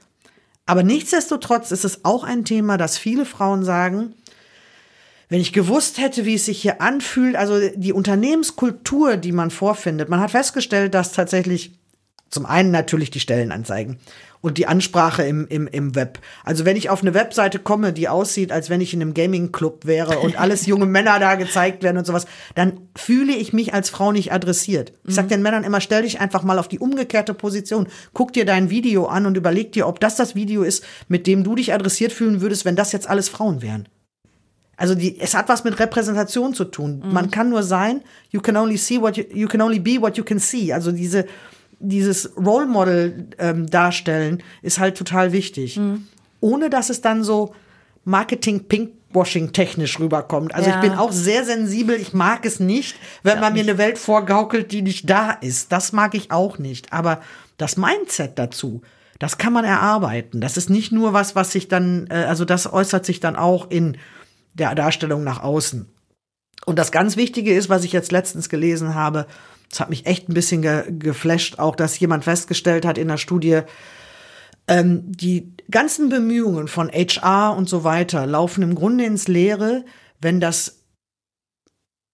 Aber 0.67 0.83
nichtsdestotrotz 0.83 1.71
ist 1.71 1.85
es 1.85 2.05
auch 2.05 2.25
ein 2.25 2.45
Thema, 2.45 2.77
dass 2.77 2.99
viele 2.99 3.27
Frauen 3.27 3.65
sagen, 3.65 4.15
wenn 5.31 5.41
ich 5.41 5.53
gewusst 5.53 5.99
hätte, 5.99 6.27
wie 6.27 6.35
es 6.35 6.45
sich 6.45 6.61
hier 6.61 6.83
anfühlt, 6.83 7.37
also 7.37 7.59
die 7.75 7.93
Unternehmenskultur, 7.93 9.17
die 9.17 9.33
man 9.33 9.51
vorfindet, 9.51 10.09
man 10.09 10.21
hat 10.21 10.33
festgestellt, 10.33 10.93
dass 10.93 11.13
tatsächlich 11.13 11.79
zum 12.31 12.47
einen 12.47 12.71
natürlich 12.71 13.11
die 13.11 13.21
Stellenanzeigen 13.21 13.99
und 14.41 14.59
die 14.59 14.67
Ansprache 14.67 15.23
im, 15.23 15.47
im, 15.49 15.67
im 15.67 15.95
Web. 15.95 16.19
Also 16.45 16.65
wenn 16.65 16.77
ich 16.77 16.91
auf 16.91 17.03
eine 17.03 17.15
Webseite 17.15 17.59
komme, 17.59 17.93
die 17.93 18.09
aussieht, 18.09 18.53
als 18.53 18.71
wenn 18.71 18.81
ich 18.81 18.95
in 18.95 19.03
einem 19.03 19.15
Gaming-Club 19.15 19.87
wäre 19.87 20.19
und 20.19 20.41
alles 20.41 20.67
junge 20.67 20.87
Männer 20.87 21.19
da 21.19 21.35
gezeigt 21.37 21.83
werden 21.83 21.99
und 21.99 22.07
sowas, 22.07 22.27
dann 22.55 22.89
fühle 22.97 23.35
ich 23.35 23.53
mich 23.53 23.75
als 23.75 23.91
Frau 23.91 24.13
nicht 24.13 24.33
adressiert. 24.33 24.93
Ich 25.07 25.15
sag 25.15 25.27
mhm. 25.27 25.31
den 25.31 25.43
Männern 25.43 25.65
immer, 25.65 25.81
stell 25.81 26.03
dich 26.03 26.21
einfach 26.21 26.43
mal 26.43 26.59
auf 26.59 26.69
die 26.69 26.79
umgekehrte 26.79 27.35
Position. 27.35 27.87
Guck 28.15 28.33
dir 28.33 28.45
dein 28.45 28.71
Video 28.71 29.07
an 29.07 29.27
und 29.27 29.37
überleg 29.37 29.73
dir, 29.73 29.87
ob 29.87 30.01
das 30.01 30.17
das 30.17 30.35
Video 30.35 30.63
ist, 30.63 30.85
mit 31.09 31.27
dem 31.27 31.45
du 31.45 31.55
dich 31.55 31.73
adressiert 31.73 32.13
fühlen 32.13 32.41
würdest, 32.41 32.65
wenn 32.65 32.77
das 32.77 32.93
jetzt 32.93 33.09
alles 33.09 33.29
Frauen 33.29 33.63
wären. 33.63 33.89
Also 34.81 34.95
die, 34.95 35.21
es 35.21 35.35
hat 35.35 35.51
was 35.51 35.63
mit 35.63 35.79
Repräsentation 35.79 36.55
zu 36.55 36.65
tun. 36.65 37.03
Mhm. 37.05 37.13
Man 37.13 37.31
kann 37.31 37.51
nur 37.51 37.63
sein, 37.63 38.01
you 38.31 38.41
can 38.41 38.57
only 38.57 38.79
see 38.79 38.99
what 38.99 39.15
you, 39.15 39.25
you 39.31 39.47
can 39.47 39.61
only 39.61 39.79
be 39.79 40.01
what 40.01 40.17
you 40.17 40.25
can 40.25 40.39
see. 40.39 40.73
Also 40.73 40.91
diese, 40.91 41.27
dieses 41.81 42.35
Role 42.35 42.65
Model 42.65 43.27
ähm, 43.39 43.67
darstellen 43.67 44.43
ist 44.63 44.79
halt 44.79 44.97
total 44.97 45.33
wichtig. 45.33 45.77
Mhm. 45.77 46.07
Ohne 46.41 46.71
dass 46.71 46.89
es 46.89 47.03
dann 47.03 47.23
so 47.23 47.55
Marketing 48.05 48.69
Pinkwashing 48.69 49.53
technisch 49.53 50.01
rüberkommt. 50.01 50.55
Also 50.55 50.71
ja. 50.71 50.77
ich 50.77 50.81
bin 50.81 50.99
auch 50.99 51.13
sehr 51.13 51.45
sensibel. 51.45 51.97
Ich 51.97 52.15
mag 52.15 52.47
es 52.47 52.59
nicht, 52.59 52.97
wenn 53.23 53.35
ja, 53.35 53.41
man 53.43 53.53
mir 53.53 53.63
eine 53.63 53.77
Welt 53.77 53.99
vorgaukelt, 53.99 54.73
die 54.73 54.81
nicht 54.81 55.11
da 55.11 55.33
ist. 55.33 55.73
Das 55.73 55.93
mag 55.93 56.15
ich 56.15 56.31
auch 56.31 56.57
nicht. 56.57 56.91
Aber 56.91 57.21
das 57.59 57.77
Mindset 57.77 58.39
dazu, 58.39 58.81
das 59.19 59.37
kann 59.37 59.53
man 59.53 59.67
erarbeiten. 59.67 60.41
Das 60.41 60.57
ist 60.57 60.71
nicht 60.71 60.91
nur 60.91 61.13
was, 61.13 61.37
was 61.37 61.53
sich 61.53 61.69
dann, 61.69 62.07
äh, 62.09 62.25
also 62.27 62.47
das 62.47 62.73
äußert 62.73 63.05
sich 63.05 63.21
dann 63.21 63.37
auch 63.37 63.71
in 63.71 63.99
der 64.55 64.75
Darstellung 64.75 65.25
nach 65.25 65.43
außen. 65.43 65.87
Und 66.67 66.79
das 66.79 66.93
ganz 66.93 67.17
Wichtige 67.17 67.55
ist, 67.55 67.69
was 67.69 67.85
ich 67.85 67.93
jetzt 67.93 68.13
letztens 68.13 68.49
gelesen 68.49 68.95
habe, 68.95 69.27
das 69.71 69.81
hat 69.81 69.91
mich 69.91 70.07
echt 70.07 70.29
ein 70.29 70.35
bisschen 70.35 70.63
ge 70.63 70.85
geflasht, 70.91 71.59
auch 71.59 71.77
dass 71.77 71.99
jemand 71.99 72.25
festgestellt 72.25 72.85
hat 72.85 72.99
in 72.99 73.09
der 73.09 73.17
Studie, 73.17 73.63
ähm, 74.69 75.03
die 75.07 75.55
ganzen 75.71 76.09
Bemühungen 76.09 76.69
von 76.69 76.91
HR 76.91 77.57
und 77.57 77.69
so 77.69 77.85
weiter 77.85 78.27
laufen 78.27 78.63
im 78.63 78.75
Grunde 78.75 79.05
ins 79.05 79.29
Leere, 79.29 79.85
wenn 80.21 80.41
das 80.41 80.81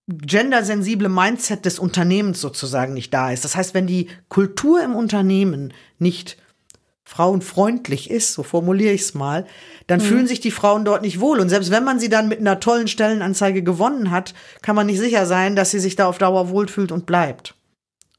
gendersensible 0.09 1.09
Mindset 1.09 1.65
des 1.65 1.79
Unternehmens 1.79 2.41
sozusagen 2.41 2.95
nicht 2.95 3.13
da 3.13 3.33
ist. 3.33 3.45
Das 3.45 3.57
heißt, 3.57 3.75
wenn 3.75 3.87
die 3.87 4.09
Kultur 4.29 4.83
im 4.83 4.95
Unternehmen 4.95 5.73
nicht 5.99 6.37
frauenfreundlich 7.07 8.11
ist, 8.11 8.33
so 8.33 8.43
formuliere 8.43 8.93
ich 8.93 9.03
es 9.03 9.15
mal, 9.15 9.47
dann 9.87 10.01
mhm. 10.01 10.05
fühlen 10.05 10.27
sich 10.27 10.41
die 10.41 10.51
Frauen 10.51 10.85
dort 10.85 11.03
nicht 11.03 11.21
wohl. 11.21 11.39
Und 11.39 11.49
selbst 11.49 11.71
wenn 11.71 11.85
man 11.85 12.01
sie 12.01 12.09
dann 12.09 12.29
mit 12.29 12.41
einer 12.41 12.59
tollen 12.59 12.89
Stellenanzeige 12.89 13.63
gewonnen 13.63 14.11
hat, 14.11 14.35
kann 14.61 14.75
man 14.75 14.87
nicht 14.87 14.99
sicher 14.99 15.25
sein, 15.25 15.55
dass 15.55 15.71
sie 15.71 15.79
sich 15.79 15.95
da 15.95 16.07
auf 16.07 16.19
Dauer 16.19 16.51
wohlfühlt 16.51 16.91
und 16.91 17.07
bleibt. 17.07 17.55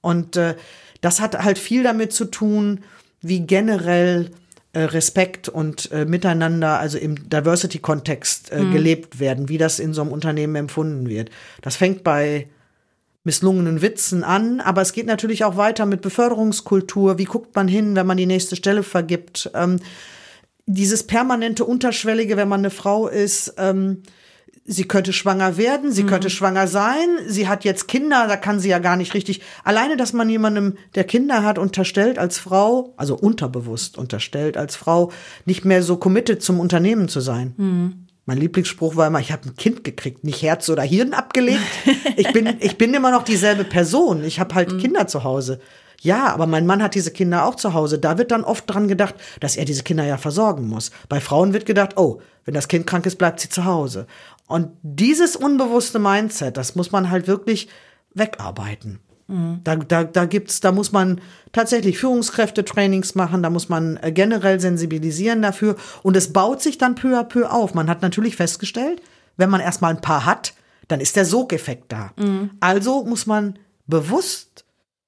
Und 0.01 0.37
äh, 0.37 0.55
das 1.01 1.19
hat 1.19 1.37
halt 1.37 1.59
viel 1.59 1.83
damit 1.83 2.13
zu 2.13 2.25
tun, 2.25 2.79
wie 3.21 3.41
generell 3.41 4.31
äh, 4.71 4.83
Respekt 4.83 5.49
und 5.49 5.91
äh, 5.91 6.05
Miteinander, 6.05 6.79
also 6.79 6.97
im 6.97 7.29
Diversity-Kontext 7.29 8.53
äh, 8.53 8.61
mhm. 8.61 8.71
gelebt 8.71 9.19
werden, 9.19 9.49
wie 9.49 9.57
das 9.57 9.79
in 9.79 9.93
so 9.93 10.01
einem 10.01 10.13
Unternehmen 10.13 10.55
empfunden 10.55 11.09
wird. 11.09 11.29
Das 11.61 11.75
fängt 11.75 12.05
bei 12.05 12.47
misslungenen 13.27 13.81
Witzen 13.81 14.23
an, 14.23 14.61
aber 14.61 14.81
es 14.81 14.93
geht 14.93 15.05
natürlich 15.05 15.43
auch 15.43 15.57
weiter 15.57 15.85
mit 15.85 16.01
Beförderungskultur. 16.01 17.17
Wie 17.17 17.25
guckt 17.25 17.53
man 17.55 17.67
hin, 17.67 17.95
wenn 17.95 18.07
man 18.07 18.17
die 18.17 18.25
nächste 18.25 18.55
Stelle 18.55 18.83
vergibt? 18.83 19.51
Ähm, 19.53 19.79
dieses 20.65 21.03
permanente 21.03 21.65
Unterschwellige, 21.65 22.37
wenn 22.37 22.47
man 22.47 22.61
eine 22.61 22.69
Frau 22.69 23.07
ist, 23.07 23.53
ähm, 23.57 24.03
sie 24.63 24.85
könnte 24.85 25.11
schwanger 25.11 25.57
werden, 25.57 25.91
sie 25.91 26.03
mhm. 26.03 26.07
könnte 26.07 26.29
schwanger 26.29 26.67
sein, 26.67 27.07
sie 27.27 27.49
hat 27.49 27.65
jetzt 27.65 27.89
Kinder, 27.89 28.27
da 28.27 28.37
kann 28.37 28.61
sie 28.61 28.69
ja 28.69 28.79
gar 28.79 28.95
nicht 28.95 29.13
richtig. 29.13 29.41
Alleine, 29.65 29.97
dass 29.97 30.13
man 30.13 30.29
jemandem, 30.29 30.75
der 30.95 31.03
Kinder 31.03 31.43
hat, 31.43 31.59
unterstellt 31.59 32.17
als 32.17 32.39
Frau, 32.39 32.93
also 32.95 33.17
unterbewusst 33.17 33.97
unterstellt 33.97 34.55
als 34.55 34.77
Frau, 34.77 35.11
nicht 35.45 35.65
mehr 35.65 35.83
so 35.83 35.97
committed 35.97 36.41
zum 36.41 36.61
Unternehmen 36.61 37.09
zu 37.09 37.19
sein. 37.19 37.53
Mhm. 37.57 38.06
Mein 38.27 38.39
Lieblingsspruch 38.39 38.97
war 38.97 39.07
immer, 39.07 39.21
ich 39.21 39.31
habe 39.31 39.47
ein 39.47 39.55
Kind 39.55 39.85
gekriegt, 39.85 40.25
nicht 40.25 40.41
Herz 40.41 40.69
oder 40.69 40.83
Hirn 40.83 41.13
abgelegt. 41.13 41.63
Ich 42.17 42.33
bin, 42.33 42.57
ich 42.59 42.77
bin 42.77 42.93
immer 42.93 43.09
noch 43.11 43.23
dieselbe 43.23 43.63
Person. 43.63 44.23
Ich 44.23 44.39
habe 44.39 44.53
halt 44.53 44.73
mhm. 44.73 44.79
Kinder 44.79 45.07
zu 45.07 45.23
Hause. 45.23 45.59
Ja, 46.01 46.27
aber 46.33 46.45
mein 46.45 46.65
Mann 46.65 46.83
hat 46.83 46.93
diese 46.93 47.11
Kinder 47.11 47.45
auch 47.45 47.55
zu 47.55 47.73
Hause. 47.73 47.99
Da 47.99 48.17
wird 48.17 48.31
dann 48.31 48.43
oft 48.43 48.65
dran 48.67 48.89
gedacht, 48.89 49.15
dass 49.39 49.55
er 49.55 49.63
diese 49.63 49.83
Kinder 49.83 50.03
ja 50.03 50.17
versorgen 50.17 50.67
muss. 50.67 50.91
Bei 51.07 51.21
Frauen 51.21 51.53
wird 51.53 51.65
gedacht, 51.65 51.91
oh, 51.95 52.19
wenn 52.43 52.53
das 52.53 52.67
Kind 52.67 52.85
krank 52.85 53.05
ist, 53.05 53.17
bleibt 53.17 53.39
sie 53.39 53.49
zu 53.49 53.63
Hause. 53.63 54.07
Und 54.47 54.71
dieses 54.81 55.37
unbewusste 55.37 55.99
Mindset, 55.99 56.57
das 56.57 56.75
muss 56.75 56.91
man 56.91 57.09
halt 57.09 57.27
wirklich 57.27 57.69
wegarbeiten. 58.13 58.99
Da, 59.63 59.75
da, 59.75 60.05
da 60.05 60.25
gibt's, 60.25 60.61
da 60.61 60.71
muss 60.71 60.93
man 60.93 61.19
tatsächlich 61.51 61.97
Führungskräfte-Trainings 61.97 63.15
machen, 63.15 63.43
da 63.43 63.49
muss 63.49 63.67
man 63.67 63.97
äh, 63.97 64.11
generell 64.13 64.59
sensibilisieren 64.59 65.41
dafür 65.41 65.75
und 66.01 66.15
es 66.15 66.31
baut 66.31 66.61
sich 66.61 66.77
dann 66.77 66.95
peu 66.95 67.19
à 67.19 67.23
peu 67.23 67.45
auf. 67.45 67.73
Man 67.73 67.89
hat 67.89 68.01
natürlich 68.01 68.37
festgestellt, 68.37 69.01
wenn 69.35 69.49
man 69.49 69.59
erstmal 69.59 69.93
ein 69.93 70.01
paar 70.01 70.25
hat, 70.25 70.53
dann 70.87 71.01
ist 71.01 71.17
der 71.17 71.25
Sogeffekt 71.25 71.91
da. 71.91 72.13
Mhm. 72.15 72.51
Also 72.61 73.03
muss 73.03 73.25
man 73.25 73.59
bewusst 73.85 74.63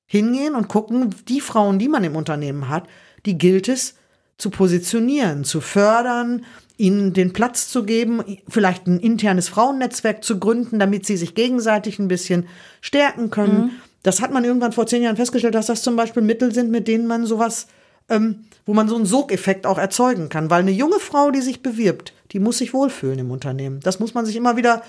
hingehen 0.06 0.56
und 0.56 0.68
gucken, 0.68 1.16
die 1.30 1.40
Frauen, 1.40 1.80
die 1.80 1.88
man 1.88 2.04
im 2.04 2.16
Unternehmen 2.16 2.68
hat, 2.68 2.88
die 3.26 3.38
gilt 3.38 3.70
es 3.70 3.96
zu 4.38 4.50
positionieren, 4.50 5.44
zu 5.44 5.62
fördern, 5.62 6.46
ihnen 6.78 7.14
den 7.14 7.34
Platz 7.34 7.70
zu 7.70 7.84
geben, 7.84 8.24
vielleicht 8.48 8.88
ein 8.88 9.00
internes 9.00 9.50
Frauennetzwerk 9.50 10.24
zu 10.24 10.40
gründen, 10.40 10.80
damit 10.80 11.06
sie 11.06 11.18
sich 11.18 11.36
gegenseitig 11.36 12.00
ein 12.00 12.08
bisschen 12.08 12.48
stärken 12.82 13.30
können. 13.30 13.62
Mhm. 13.62 13.72
Das 14.04 14.22
hat 14.22 14.32
man 14.32 14.44
irgendwann 14.44 14.72
vor 14.72 14.88
zehn 14.88 15.04
Jahren 15.04 15.18
festgestellt, 15.18 15.56
dass 15.56 15.68
das 15.68 15.82
zum 15.82 15.96
Beispiel 15.96 16.24
Mittel 16.24 16.54
sind, 16.54 16.72
mit 16.72 16.88
denen 16.88 17.08
man 17.08 17.26
sowas, 17.26 17.68
ähm, 18.10 18.46
wo 18.66 18.74
man 18.74 18.88
so 18.88 18.96
einen 18.96 19.06
Sogeffekt 19.06 19.66
auch 19.66 19.78
erzeugen 19.78 20.30
kann. 20.30 20.50
Weil 20.50 20.62
eine 20.62 20.72
junge 20.72 21.00
Frau, 21.00 21.32
die 21.32 21.42
sich 21.42 21.62
bewirbt, 21.62 22.14
die 22.32 22.40
muss 22.40 22.60
sich 22.60 22.74
wohlfühlen 22.74 23.20
im 23.20 23.32
Unternehmen. 23.32 23.80
Das 23.82 24.00
muss 24.00 24.14
man 24.14 24.26
sich 24.26 24.36
immer 24.36 24.56
wieder 24.56 24.84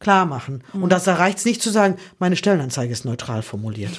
klar 0.00 0.26
machen. 0.26 0.62
Mhm. 0.72 0.84
Und 0.84 0.92
das 0.92 1.08
reicht 1.08 1.38
es 1.38 1.44
nicht 1.44 1.62
zu 1.62 1.70
sagen, 1.70 1.96
meine 2.18 2.36
Stellenanzeige 2.36 2.92
ist 2.92 3.04
neutral 3.04 3.42
formuliert. 3.42 3.92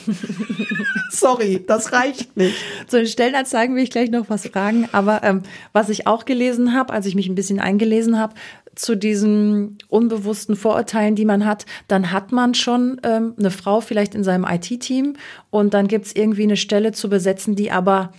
Sorry, 1.12 1.64
das 1.66 1.92
reicht 1.92 2.38
nicht. 2.38 2.56
Zu 2.88 2.98
den 2.98 3.08
Stellenanzeigen 3.08 3.76
will 3.76 3.84
ich 3.84 3.92
gleich 3.92 4.10
noch 4.10 4.30
was 4.30 4.48
fragen. 4.48 4.88
Aber 4.92 5.24
ähm, 5.24 5.44
was 5.74 5.90
ich 5.90 6.08
auch 6.08 6.26
gelesen 6.26 6.74
habe, 6.74 6.94
als 6.94 7.06
ich 7.06 7.16
mich 7.16 7.28
ein 7.28 7.36
bisschen 7.36 7.60
eingelesen 7.60 8.18
habe, 8.18 8.34
zu 8.76 8.96
diesen 8.96 9.78
unbewussten 9.90 10.56
Vorurteilen, 10.56 11.16
die 11.16 11.26
man 11.26 11.46
hat, 11.46 11.66
dann 11.90 12.12
hat 12.12 12.32
man 12.32 12.54
schon 12.54 13.02
ähm, 13.04 13.34
eine 13.38 13.52
Frau 13.52 13.82
vielleicht 13.82 14.16
in 14.16 14.24
seinem 14.24 14.46
IT-Team 14.46 15.16
und 15.50 15.74
dann 15.74 15.88
gibt 15.90 16.06
es 16.06 16.16
irgendwie 16.16 16.44
eine 16.44 16.56
Stelle 16.56 16.94
zu 16.94 17.10
besetzen, 17.10 17.56
die 17.56 17.72
aber 17.72 18.14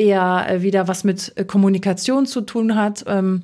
eher 0.00 0.46
äh, 0.48 0.62
wieder 0.62 0.88
was 0.88 1.04
mit 1.04 1.32
äh, 1.36 1.44
Kommunikation 1.44 2.26
zu 2.26 2.40
tun 2.40 2.74
hat. 2.74 3.04
Ähm, 3.06 3.42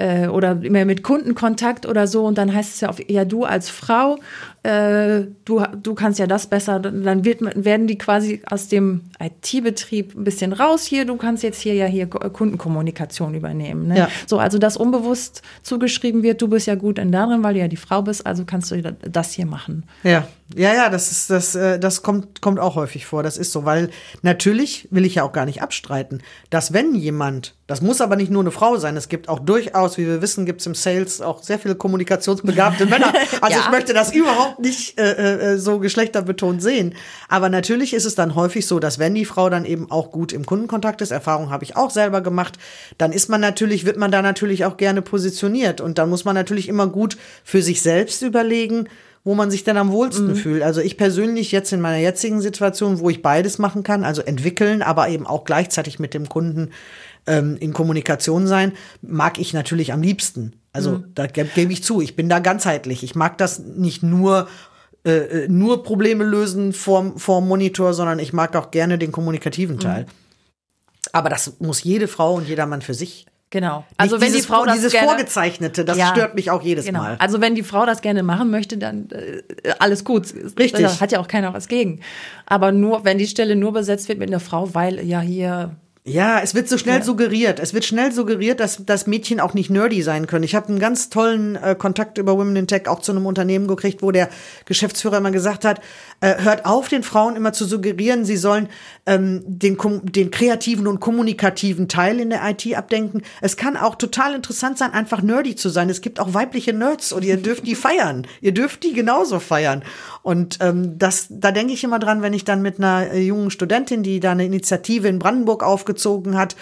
äh, 0.00 0.28
oder 0.28 0.58
immer 0.62 0.84
mit 0.86 1.02
Kundenkontakt 1.02 1.86
oder 1.86 2.06
so 2.06 2.24
und 2.24 2.38
dann 2.38 2.52
heißt 2.54 2.74
es 2.74 2.80
ja 2.80 2.88
auf, 2.88 2.98
ja 3.08 3.26
du 3.26 3.44
als 3.44 3.68
Frau, 3.68 4.18
äh, 4.62 5.22
du, 5.44 5.62
du 5.82 5.94
kannst 5.94 6.18
ja 6.18 6.26
das 6.26 6.46
besser, 6.46 6.80
dann 6.80 7.24
wird, 7.24 7.40
werden 7.54 7.86
die 7.86 7.98
quasi 7.98 8.40
aus 8.48 8.68
dem 8.68 9.02
IT-Betrieb 9.20 10.16
ein 10.16 10.24
bisschen 10.24 10.54
raus 10.54 10.84
hier, 10.84 11.04
du 11.04 11.16
kannst 11.16 11.42
jetzt 11.42 11.60
hier 11.60 11.74
ja 11.74 11.86
hier 11.86 12.06
Kundenkommunikation 12.06 13.34
übernehmen. 13.34 13.88
Ne? 13.88 13.98
Ja. 13.98 14.08
So, 14.26 14.38
also 14.38 14.58
dass 14.58 14.78
unbewusst 14.78 15.42
zugeschrieben 15.62 16.22
wird, 16.22 16.40
du 16.40 16.48
bist 16.48 16.66
ja 16.66 16.76
gut 16.76 16.98
in 16.98 17.12
darin, 17.12 17.42
weil 17.42 17.54
du 17.54 17.60
ja 17.60 17.68
die 17.68 17.76
Frau 17.76 18.00
bist, 18.00 18.26
also 18.26 18.44
kannst 18.46 18.70
du 18.70 18.80
das 18.82 19.32
hier 19.32 19.46
machen. 19.46 19.84
Ja, 20.02 20.26
ja, 20.56 20.74
ja, 20.74 20.88
das 20.88 21.12
ist 21.12 21.30
das, 21.30 21.54
äh, 21.54 21.78
das 21.78 22.02
kommt, 22.02 22.40
kommt 22.40 22.58
auch 22.58 22.74
häufig 22.74 23.06
vor. 23.06 23.22
Das 23.22 23.36
ist 23.36 23.52
so, 23.52 23.64
weil 23.64 23.90
natürlich 24.22 24.88
will 24.90 25.04
ich 25.04 25.16
ja 25.16 25.22
auch 25.22 25.32
gar 25.32 25.46
nicht 25.46 25.62
abstreiten, 25.62 26.22
dass 26.50 26.72
wenn 26.72 26.94
jemand, 26.94 27.54
das 27.68 27.82
muss 27.82 28.00
aber 28.00 28.16
nicht 28.16 28.32
nur 28.32 28.42
eine 28.42 28.50
Frau 28.50 28.76
sein, 28.76 28.96
es 28.96 29.08
gibt 29.08 29.28
auch 29.28 29.38
durchaus, 29.38 29.96
wie 29.96 30.06
wir 30.06 30.22
wissen, 30.22 30.46
gibt 30.46 30.60
es 30.60 30.66
im 30.66 30.74
Sales 30.74 31.20
auch 31.20 31.42
sehr 31.42 31.60
viele 31.60 31.76
kommunikationsbegabte 31.76 32.86
Männer. 32.86 33.12
Also 33.42 33.58
ja. 33.58 33.64
ich 33.64 33.70
möchte 33.70 33.94
das 33.94 34.12
überhaupt 34.12 34.58
nicht 34.58 34.98
äh, 34.98 35.52
äh, 35.54 35.58
so 35.58 35.78
geschlechterbetont 35.78 36.62
sehen. 36.62 36.94
Aber 37.28 37.48
natürlich 37.48 37.94
ist 37.94 38.04
es 38.04 38.14
dann 38.14 38.34
häufig 38.34 38.66
so, 38.66 38.80
dass 38.80 38.98
wenn 38.98 39.14
die 39.14 39.24
Frau 39.24 39.48
dann 39.48 39.64
eben 39.64 39.90
auch 39.90 40.10
gut 40.10 40.32
im 40.32 40.44
Kundenkontakt 40.44 41.00
ist, 41.00 41.10
Erfahrung 41.10 41.50
habe 41.50 41.64
ich 41.64 41.76
auch 41.76 41.90
selber 41.90 42.20
gemacht, 42.20 42.58
dann 42.98 43.12
ist 43.12 43.28
man 43.28 43.40
natürlich, 43.40 43.86
wird 43.86 43.96
man 43.96 44.10
da 44.10 44.20
natürlich 44.20 44.64
auch 44.64 44.76
gerne 44.76 45.00
positioniert. 45.00 45.80
Und 45.80 45.96
dann 45.98 46.10
muss 46.10 46.24
man 46.24 46.34
natürlich 46.34 46.68
immer 46.68 46.86
gut 46.86 47.16
für 47.44 47.62
sich 47.62 47.80
selbst 47.82 48.20
überlegen, 48.22 48.88
wo 49.24 49.34
man 49.34 49.50
sich 49.50 49.64
dann 49.64 49.76
am 49.76 49.92
wohlsten 49.92 50.28
mhm. 50.28 50.36
fühlt. 50.36 50.62
Also 50.62 50.80
ich 50.80 50.96
persönlich 50.96 51.52
jetzt 51.52 51.72
in 51.72 51.80
meiner 51.80 51.98
jetzigen 51.98 52.40
Situation, 52.40 53.00
wo 53.00 53.10
ich 53.10 53.22
beides 53.22 53.58
machen 53.58 53.82
kann, 53.82 54.04
also 54.04 54.22
entwickeln, 54.22 54.82
aber 54.82 55.08
eben 55.08 55.26
auch 55.26 55.44
gleichzeitig 55.44 55.98
mit 55.98 56.14
dem 56.14 56.28
Kunden 56.28 56.70
ähm, 57.26 57.56
in 57.60 57.72
Kommunikation 57.72 58.46
sein, 58.46 58.72
mag 59.02 59.38
ich 59.38 59.52
natürlich 59.52 59.92
am 59.92 60.02
liebsten. 60.02 60.54
Also 60.72 60.92
mhm. 60.92 61.04
da 61.14 61.26
gebe 61.26 61.50
geb 61.54 61.70
ich 61.70 61.84
zu, 61.84 62.00
ich 62.00 62.16
bin 62.16 62.28
da 62.28 62.38
ganzheitlich. 62.38 63.02
Ich 63.02 63.14
mag 63.14 63.36
das 63.36 63.58
nicht 63.58 64.02
nur 64.02 64.48
äh, 65.04 65.44
äh 65.44 65.48
nur 65.48 65.82
Probleme 65.82 66.24
lösen 66.24 66.72
vorm, 66.72 67.18
vorm 67.18 67.46
Monitor, 67.46 67.92
sondern 67.92 68.18
ich 68.18 68.32
mag 68.32 68.56
auch 68.56 68.70
gerne 68.70 68.96
den 68.96 69.12
kommunikativen 69.12 69.76
mhm. 69.76 69.80
Teil. 69.80 70.02
Mhm. 70.04 70.08
Aber 71.12 71.28
das 71.28 71.60
muss 71.60 71.82
jede 71.82 72.08
Frau 72.08 72.34
und 72.34 72.48
jeder 72.48 72.66
Mann 72.66 72.82
für 72.82 72.94
sich 72.94 73.26
Genau. 73.50 73.84
Also 73.96 74.16
Nicht 74.16 74.26
wenn 74.26 74.32
die 74.32 74.42
Frau 74.42 74.64
das 74.64 74.76
dieses 74.76 74.92
gerne, 74.92 75.08
vorgezeichnete, 75.08 75.84
das 75.84 75.98
ja, 75.98 76.06
stört 76.06 76.36
mich 76.36 76.52
auch 76.52 76.62
jedes 76.62 76.86
genau. 76.86 77.00
Mal. 77.00 77.16
Also 77.18 77.40
wenn 77.40 77.56
die 77.56 77.64
Frau 77.64 77.84
das 77.84 78.00
gerne 78.00 78.22
machen 78.22 78.50
möchte, 78.50 78.78
dann 78.78 79.08
äh, 79.10 79.42
alles 79.80 80.04
gut. 80.04 80.32
Richtig. 80.56 80.82
Da 80.82 81.00
hat 81.00 81.10
ja 81.10 81.18
auch 81.18 81.26
keiner 81.26 81.52
was 81.52 81.66
gegen. 81.66 82.00
Aber 82.46 82.70
nur 82.70 83.04
wenn 83.04 83.18
die 83.18 83.26
Stelle 83.26 83.56
nur 83.56 83.72
besetzt 83.72 84.08
wird 84.08 84.20
mit 84.20 84.28
einer 84.28 84.38
Frau, 84.38 84.72
weil 84.74 85.04
ja 85.04 85.20
hier 85.20 85.74
ja, 86.10 86.40
es 86.40 86.54
wird 86.54 86.68
so 86.68 86.76
schnell 86.76 86.98
ja. 86.98 87.04
suggeriert. 87.04 87.60
Es 87.60 87.72
wird 87.72 87.84
schnell 87.84 88.10
suggeriert, 88.10 88.58
dass, 88.58 88.84
dass 88.84 89.06
Mädchen 89.06 89.38
auch 89.38 89.54
nicht 89.54 89.70
nerdy 89.70 90.02
sein 90.02 90.26
können. 90.26 90.42
Ich 90.42 90.56
habe 90.56 90.68
einen 90.68 90.80
ganz 90.80 91.08
tollen 91.08 91.54
äh, 91.54 91.76
Kontakt 91.78 92.18
über 92.18 92.36
Women 92.36 92.56
in 92.56 92.66
Tech 92.66 92.88
auch 92.88 93.00
zu 93.00 93.12
einem 93.12 93.26
Unternehmen 93.26 93.68
gekriegt, 93.68 94.02
wo 94.02 94.10
der 94.10 94.28
Geschäftsführer 94.64 95.18
immer 95.18 95.30
gesagt 95.30 95.64
hat, 95.64 95.80
äh, 96.20 96.42
hört 96.42 96.66
auf, 96.66 96.88
den 96.88 97.04
Frauen 97.04 97.36
immer 97.36 97.52
zu 97.52 97.64
suggerieren, 97.64 98.24
sie 98.24 98.36
sollen 98.36 98.68
ähm, 99.06 99.42
den, 99.46 99.78
den 100.02 100.30
kreativen 100.32 100.88
und 100.88 100.98
kommunikativen 100.98 101.88
Teil 101.88 102.18
in 102.18 102.30
der 102.30 102.42
IT 102.48 102.76
abdenken. 102.76 103.22
Es 103.40 103.56
kann 103.56 103.76
auch 103.76 103.94
total 103.94 104.34
interessant 104.34 104.78
sein, 104.78 104.92
einfach 104.92 105.22
nerdy 105.22 105.54
zu 105.54 105.68
sein. 105.68 105.90
Es 105.90 106.00
gibt 106.00 106.18
auch 106.18 106.34
weibliche 106.34 106.72
Nerds 106.72 107.12
und 107.12 107.24
ihr 107.24 107.36
dürft 107.36 107.66
die 107.66 107.76
feiern. 107.76 108.26
Ihr 108.40 108.52
dürft 108.52 108.82
die 108.82 108.94
genauso 108.94 109.38
feiern. 109.38 109.84
Und 110.22 110.58
ähm, 110.60 110.98
das, 110.98 111.28
da 111.30 111.52
denke 111.52 111.72
ich 111.72 111.84
immer 111.84 112.00
dran, 112.00 112.20
wenn 112.20 112.34
ich 112.34 112.44
dann 112.44 112.62
mit 112.62 112.78
einer 112.78 113.12
äh, 113.12 113.20
jungen 113.20 113.50
Studentin, 113.50 114.02
die 114.02 114.18
da 114.18 114.32
eine 114.32 114.44
Initiative 114.44 115.06
in 115.06 115.20
Brandenburg 115.20 115.62
aufgezogen 115.62 115.99
hat, 116.34 116.56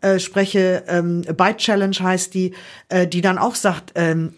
äh, 0.00 0.18
spreche, 0.18 0.84
ähm, 0.86 1.22
Byte 1.22 1.58
Challenge 1.58 1.96
heißt 1.98 2.34
die, 2.34 2.54
äh, 2.88 3.06
die 3.06 3.20
dann 3.20 3.38
auch 3.38 3.54
sagt, 3.54 3.92
ähm, 3.94 4.34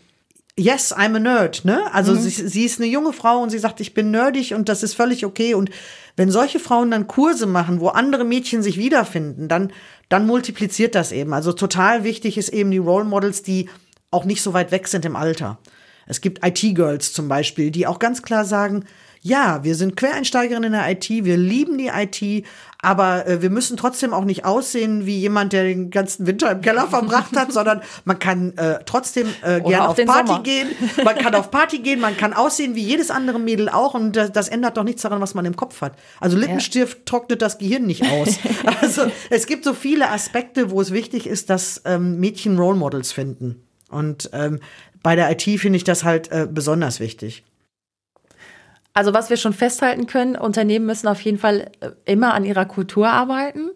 yes, 0.58 0.94
I'm 0.94 1.16
a 1.16 1.18
nerd, 1.18 1.64
ne? 1.64 1.92
Also 1.92 2.12
mhm. 2.12 2.20
sie, 2.20 2.30
sie 2.30 2.64
ist 2.64 2.80
eine 2.80 2.88
junge 2.88 3.12
Frau 3.12 3.42
und 3.42 3.50
sie 3.50 3.58
sagt, 3.58 3.80
ich 3.80 3.94
bin 3.94 4.10
nerdig 4.10 4.54
und 4.54 4.68
das 4.68 4.82
ist 4.82 4.94
völlig 4.94 5.26
okay. 5.26 5.54
Und 5.54 5.70
wenn 6.16 6.30
solche 6.30 6.58
Frauen 6.58 6.90
dann 6.90 7.06
Kurse 7.06 7.46
machen, 7.46 7.80
wo 7.80 7.88
andere 7.88 8.24
Mädchen 8.24 8.62
sich 8.62 8.78
wiederfinden, 8.78 9.48
dann, 9.48 9.72
dann 10.08 10.26
multipliziert 10.26 10.94
das 10.94 11.12
eben. 11.12 11.34
Also 11.34 11.52
total 11.52 12.04
wichtig 12.04 12.38
ist 12.38 12.48
eben 12.48 12.70
die 12.70 12.78
Role 12.78 13.04
Models, 13.04 13.42
die 13.42 13.68
auch 14.10 14.24
nicht 14.24 14.42
so 14.42 14.54
weit 14.54 14.70
weg 14.70 14.88
sind 14.88 15.04
im 15.04 15.16
Alter. 15.16 15.58
Es 16.06 16.20
gibt 16.20 16.46
IT-Girls 16.46 17.12
zum 17.12 17.28
Beispiel, 17.28 17.70
die 17.70 17.86
auch 17.86 17.98
ganz 17.98 18.22
klar 18.22 18.44
sagen, 18.44 18.84
ja, 19.22 19.64
wir 19.64 19.74
sind 19.74 19.96
Quereinsteigerinnen 19.96 20.72
in 20.72 20.78
der 20.78 20.90
IT, 20.90 21.08
wir 21.08 21.36
lieben 21.36 21.78
die 21.78 21.88
IT, 21.88 22.46
aber 22.80 23.26
äh, 23.26 23.42
wir 23.42 23.50
müssen 23.50 23.76
trotzdem 23.76 24.12
auch 24.12 24.24
nicht 24.24 24.44
aussehen 24.44 25.06
wie 25.06 25.18
jemand, 25.18 25.52
der 25.52 25.64
den 25.64 25.90
ganzen 25.90 26.26
Winter 26.26 26.52
im 26.52 26.60
Keller 26.60 26.86
verbracht 26.86 27.36
hat, 27.36 27.52
sondern 27.52 27.80
man 28.04 28.18
kann 28.18 28.56
äh, 28.56 28.78
trotzdem 28.86 29.28
äh, 29.42 29.60
gerne 29.60 29.88
auf 29.88 29.96
Party 29.96 30.26
Sommer. 30.28 30.42
gehen, 30.42 30.68
man 31.04 31.16
kann 31.16 31.34
auf 31.34 31.50
Party 31.50 31.78
gehen, 31.78 32.00
man 32.00 32.16
kann 32.16 32.32
aussehen 32.32 32.74
wie 32.74 32.84
jedes 32.84 33.10
andere 33.10 33.40
Mädel 33.40 33.68
auch 33.68 33.94
und 33.94 34.14
das, 34.14 34.30
das 34.32 34.48
ändert 34.48 34.76
doch 34.76 34.84
nichts 34.84 35.02
daran, 35.02 35.20
was 35.20 35.34
man 35.34 35.44
im 35.44 35.56
Kopf 35.56 35.80
hat. 35.80 35.94
Also 36.20 36.36
Lippenstift 36.36 36.98
ja. 36.98 37.02
trocknet 37.04 37.42
das 37.42 37.58
Gehirn 37.58 37.86
nicht 37.86 38.04
aus. 38.04 38.38
also 38.80 39.06
es 39.30 39.46
gibt 39.46 39.64
so 39.64 39.74
viele 39.74 40.10
Aspekte, 40.10 40.70
wo 40.70 40.80
es 40.80 40.92
wichtig 40.92 41.26
ist, 41.26 41.50
dass 41.50 41.82
ähm, 41.84 42.20
Mädchen 42.20 42.58
Role 42.58 42.76
Models 42.76 43.12
finden. 43.12 43.62
Und 43.90 44.30
ähm, 44.32 44.60
bei 45.02 45.16
der 45.16 45.30
IT 45.30 45.42
finde 45.60 45.76
ich 45.76 45.84
das 45.84 46.04
halt 46.04 46.30
äh, 46.30 46.46
besonders 46.50 47.00
wichtig. 47.00 47.44
Also 48.96 49.12
was 49.12 49.28
wir 49.28 49.36
schon 49.36 49.52
festhalten 49.52 50.06
können, 50.06 50.36
Unternehmen 50.36 50.86
müssen 50.86 51.06
auf 51.06 51.20
jeden 51.20 51.36
Fall 51.36 51.70
äh, 51.80 51.90
immer 52.06 52.32
an 52.32 52.46
ihrer 52.46 52.64
Kultur 52.64 53.10
arbeiten. 53.10 53.68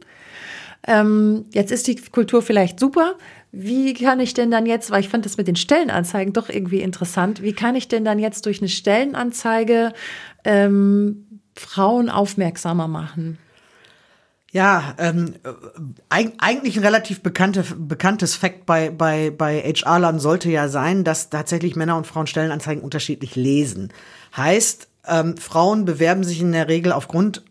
Ähm, 0.87 1.45
jetzt 1.53 1.71
ist 1.71 1.87
die 1.89 1.97
Kultur 1.97 2.41
vielleicht 2.41 2.81
super. 2.81 3.17
Wie 3.53 3.93
kann 3.93 4.19
ich 4.19 4.33
denn 4.33 4.51
dann 4.51 4.65
jetzt, 4.65 4.91
weil 4.91 5.03
ich 5.03 5.11
fand 5.11 5.27
das 5.27 5.37
mit 5.37 5.47
den 5.47 5.57
Stellenanzeigen 5.57 6.33
doch 6.33 6.49
irgendwie 6.49 6.81
interessant, 6.81 7.43
wie 7.43 7.53
kann 7.53 7.77
ich 7.77 7.87
denn 7.87 8.03
dann 8.03 8.19
jetzt 8.19 8.47
durch 8.47 8.63
eine 8.63 8.71
Stellenanzeige 8.71 9.93
ähm, 10.45 11.27
Frauen 11.55 12.09
aufmerksamer 12.09 12.89
machen? 12.89 13.37
Ja, 14.53 14.95
ähm, 14.97 15.35
eigentlich 16.09 16.79
ein 16.79 16.83
relativ 16.83 17.21
bekannte, 17.21 17.63
bekanntes 17.77 18.37
Fakt 18.37 18.65
bei, 18.65 18.89
bei, 18.89 19.31
bei 19.31 19.61
HR-Lern 19.61 20.19
sollte 20.19 20.49
ja 20.49 20.69
sein, 20.69 21.05
dass 21.05 21.29
tatsächlich 21.29 21.77
Männer 21.77 21.99
und 21.99 22.07
Frauen 22.07 22.27
Stellenanzeigen 22.27 22.83
unterschiedlich 22.83 23.37
lesen. 23.37 23.93
Heißt, 24.35 24.90
ähm, 25.07 25.37
Frauen 25.37 25.85
bewerben 25.85 26.25
sich 26.25 26.41
in 26.41 26.53
der 26.53 26.69
Regel 26.69 26.93
aufgrund 26.93 27.43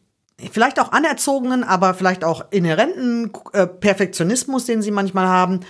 vielleicht 0.52 0.80
auch 0.80 0.92
anerzogenen, 0.92 1.64
aber 1.64 1.94
vielleicht 1.94 2.24
auch 2.24 2.46
inhärenten 2.52 3.32
äh, 3.54 3.68
Perfektionismus, 3.68 4.66
den 4.66 4.82
sie 4.82 4.92
manchmal 4.92 5.28
haben, 5.28 5.62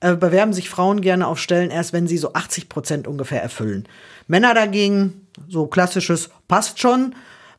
äh, 0.00 0.16
bewerben 0.16 0.52
sich 0.52 0.68
Frauen 0.68 1.00
gerne 1.00 1.26
auf 1.26 1.38
Stellen 1.38 1.70
erst, 1.70 1.92
wenn 1.92 2.08
sie 2.08 2.18
so 2.18 2.32
80 2.32 2.68
Prozent 2.68 3.06
ungefähr 3.06 3.42
erfüllen. 3.42 3.88
Männer 4.26 4.52
dagegen, 4.52 5.26
so 5.48 5.66
klassisches 5.66 6.30
passt 6.48 6.80
schon, 6.80 7.14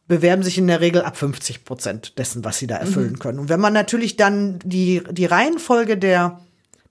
bewerben 0.08 0.44
sich 0.44 0.58
in 0.58 0.68
der 0.68 0.82
Regel 0.82 1.02
ab 1.02 1.18
50 1.18 1.66
Prozent 1.66 2.18
dessen, 2.18 2.46
was 2.46 2.58
sie 2.58 2.68
da 2.68 2.78
erfüllen 2.78 3.14
mhm. 3.14 3.20
können. 3.20 3.40
Und 3.40 3.50
wenn 3.50 3.60
man 3.60 3.74
natürlich 3.74 4.18
dann 4.18 4.60
die, 4.64 5.04
die 5.12 5.26
Reihenfolge 5.26 5.98
der, 5.98 6.40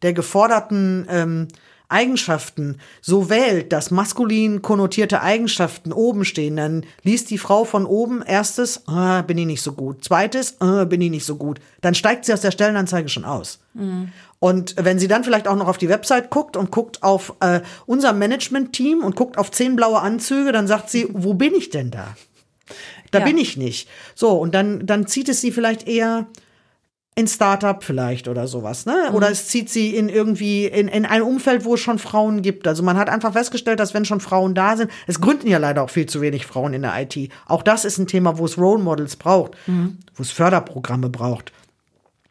der 0.03 0.13
geforderten 0.13 1.07
ähm, 1.09 1.49
Eigenschaften 1.89 2.79
so 3.01 3.31
wählt, 3.31 3.73
dass 3.73 3.91
maskulin 3.91 4.63
konnotierte 4.63 5.23
Eigenschaften 5.23 5.93
oben 5.93 6.25
stehen, 6.25 6.57
dann 6.57 6.85
liest 7.03 7.31
die 7.31 7.39
Frau 7.39 7.65
von 7.65 7.87
oben 7.87 8.23
erstes, 8.23 8.89
ah, 8.89 9.23
bin 9.23 9.39
ich 9.39 9.47
nicht 9.47 9.63
so 9.63 9.73
gut, 9.73 10.05
zweites, 10.05 10.61
ah, 10.61 10.85
bin 10.85 11.01
ich 11.01 11.11
nicht 11.11 11.25
so 11.25 11.37
gut, 11.37 11.61
dann 11.81 11.95
steigt 11.95 12.25
sie 12.25 12.33
aus 12.33 12.41
der 12.41 12.51
Stellenanzeige 12.51 13.09
schon 13.09 13.25
aus. 13.25 13.61
Mhm. 13.75 14.13
Und 14.39 14.75
wenn 14.79 14.99
sie 14.99 15.09
dann 15.09 15.25
vielleicht 15.25 15.49
auch 15.49 15.57
noch 15.57 15.69
auf 15.69 15.79
die 15.79 15.89
Website 15.89 16.31
guckt 16.31 16.57
und 16.57 16.71
guckt 16.71 17.03
auf 17.03 17.35
äh, 17.41 17.61
unser 17.87 18.13
Management-Team 18.13 19.03
und 19.03 19.17
guckt 19.17 19.39
auf 19.39 19.51
zehn 19.51 19.77
blaue 19.77 20.01
Anzüge, 20.01 20.53
dann 20.53 20.67
sagt 20.67 20.91
sie, 20.91 21.09
wo 21.13 21.35
bin 21.35 21.55
ich 21.55 21.71
denn 21.71 21.91
da? 21.91 22.17
Da 23.13 23.21
ja. 23.21 23.25
bin 23.25 23.39
ich 23.39 23.57
nicht. 23.57 23.89
So, 24.15 24.33
und 24.33 24.55
dann, 24.55 24.87
dann 24.87 25.07
zieht 25.07 25.29
es 25.29 25.41
sie 25.41 25.53
vielleicht 25.53 25.87
eher 25.87 26.27
in 27.19 27.27
Startup 27.27 27.83
vielleicht 27.83 28.29
oder 28.29 28.47
sowas, 28.47 28.85
ne? 28.85 29.11
Oder 29.15 29.29
mhm. 29.29 29.33
es 29.33 29.49
zieht 29.49 29.71
sie 29.71 29.97
in 29.97 30.11
irgendwie 30.11 30.67
in, 30.67 30.87
in 30.87 31.07
ein 31.07 31.23
Umfeld, 31.23 31.65
wo 31.65 31.75
es 31.75 31.81
schon 31.81 31.99
Frauen 31.99 32.43
gibt. 32.43 32.69
Also 32.69 32.83
man 32.83 32.99
hat 32.99 33.09
einfach 33.09 33.33
festgestellt, 33.33 33.81
dass 33.81 33.95
wenn 33.95 34.05
schon 34.05 34.21
Frauen 34.21 34.55
da 34.55 34.77
sind, 34.77 34.91
es 35.07 35.19
gründen 35.19 35.49
ja 35.49 35.57
leider 35.57 35.83
auch 35.83 35.89
viel 35.89 36.05
zu 36.05 36.21
wenig 36.21 36.45
Frauen 36.45 36.75
in 36.75 36.83
der 36.83 36.93
IT. 37.01 37.33
Auch 37.47 37.63
das 37.63 37.87
ist 37.87 37.97
ein 37.97 38.07
Thema, 38.07 38.37
wo 38.37 38.45
es 38.45 38.59
Role 38.59 38.83
Models 38.83 39.17
braucht, 39.17 39.57
mhm. 39.67 39.97
wo 40.15 40.23
es 40.23 40.31
Förderprogramme 40.31 41.09
braucht. 41.09 41.53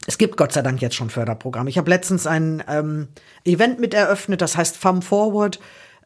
Es 0.05 0.19
gibt 0.19 0.37
Gott 0.37 0.51
sei 0.51 0.61
Dank 0.61 0.79
jetzt 0.83 0.95
schon 0.95 1.09
Förderprogramme. 1.09 1.67
Ich 1.71 1.79
habe 1.79 1.89
letztens 1.89 2.27
ein 2.27 2.63
ähm, 2.69 3.07
Event 3.43 3.79
mit 3.79 3.95
eröffnet, 3.95 4.39
das 4.39 4.55
heißt 4.55 4.77
Fam 4.77 5.01
Forward 5.01 5.59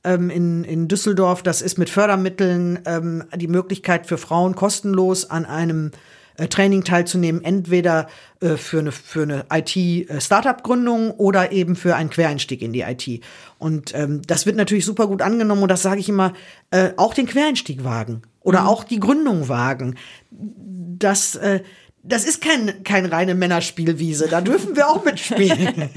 ähm, 0.06 0.30
in, 0.30 0.64
in 0.64 0.88
Düsseldorf. 0.88 1.44
Das 1.44 1.62
ist 1.62 1.78
mit 1.78 1.90
Fördermitteln 1.90 2.80
ähm, 2.86 3.26
die 3.36 3.50
Möglichkeit 3.50 4.08
für 4.08 4.18
Frauen 4.18 4.56
kostenlos 4.56 5.30
an 5.30 5.46
einem 5.46 5.92
äh, 6.40 6.48
Training 6.48 6.84
teilzunehmen, 6.84 7.44
entweder 7.44 8.08
äh, 8.40 8.56
für 8.56 8.80
eine, 8.80 8.92
für 8.92 9.24
eine 9.24 9.46
IT-Startup-Gründung 9.52 11.12
oder 11.12 11.52
eben 11.52 11.76
für 11.76 11.96
einen 11.96 12.10
Quereinstieg 12.10 12.62
in 12.62 12.74
die 12.74 12.82
IT. 12.82 13.22
Und 13.58 13.94
ähm, 13.94 14.22
das 14.26 14.46
wird 14.46 14.56
natürlich 14.56 14.86
super 14.86 15.08
gut 15.08 15.22
angenommen 15.22 15.64
und 15.64 15.70
das 15.70 15.82
sage 15.82 16.00
ich 16.00 16.10
immer, 16.10 16.34
äh, 16.72 16.92
auch 16.98 17.14
den 17.14 17.28
Quereinstieg 17.28 17.84
wagen 17.84 18.22
oder 18.40 18.62
mhm. 18.62 18.68
auch 18.68 18.84
die 18.84 19.00
Gründung 19.00 19.50
wagen. 19.50 19.96
Das, 20.32 21.36
äh, 21.36 21.62
das 22.04 22.26
ist 22.26 22.42
kein, 22.42 22.84
kein 22.84 23.06
reine 23.06 23.36
Männerspielwiese, 23.36 24.28
da 24.30 24.42
dürfen 24.42 24.76
wir 24.76 24.88
auch 24.88 25.04
mitspielen. 25.04 25.90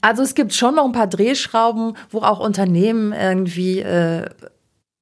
Also 0.00 0.22
es 0.22 0.34
gibt 0.34 0.52
schon 0.52 0.74
noch 0.74 0.84
ein 0.84 0.92
paar 0.92 1.06
Drehschrauben, 1.06 1.96
wo 2.10 2.20
auch 2.20 2.40
Unternehmen 2.40 3.12
irgendwie 3.12 3.80
äh, 3.80 4.28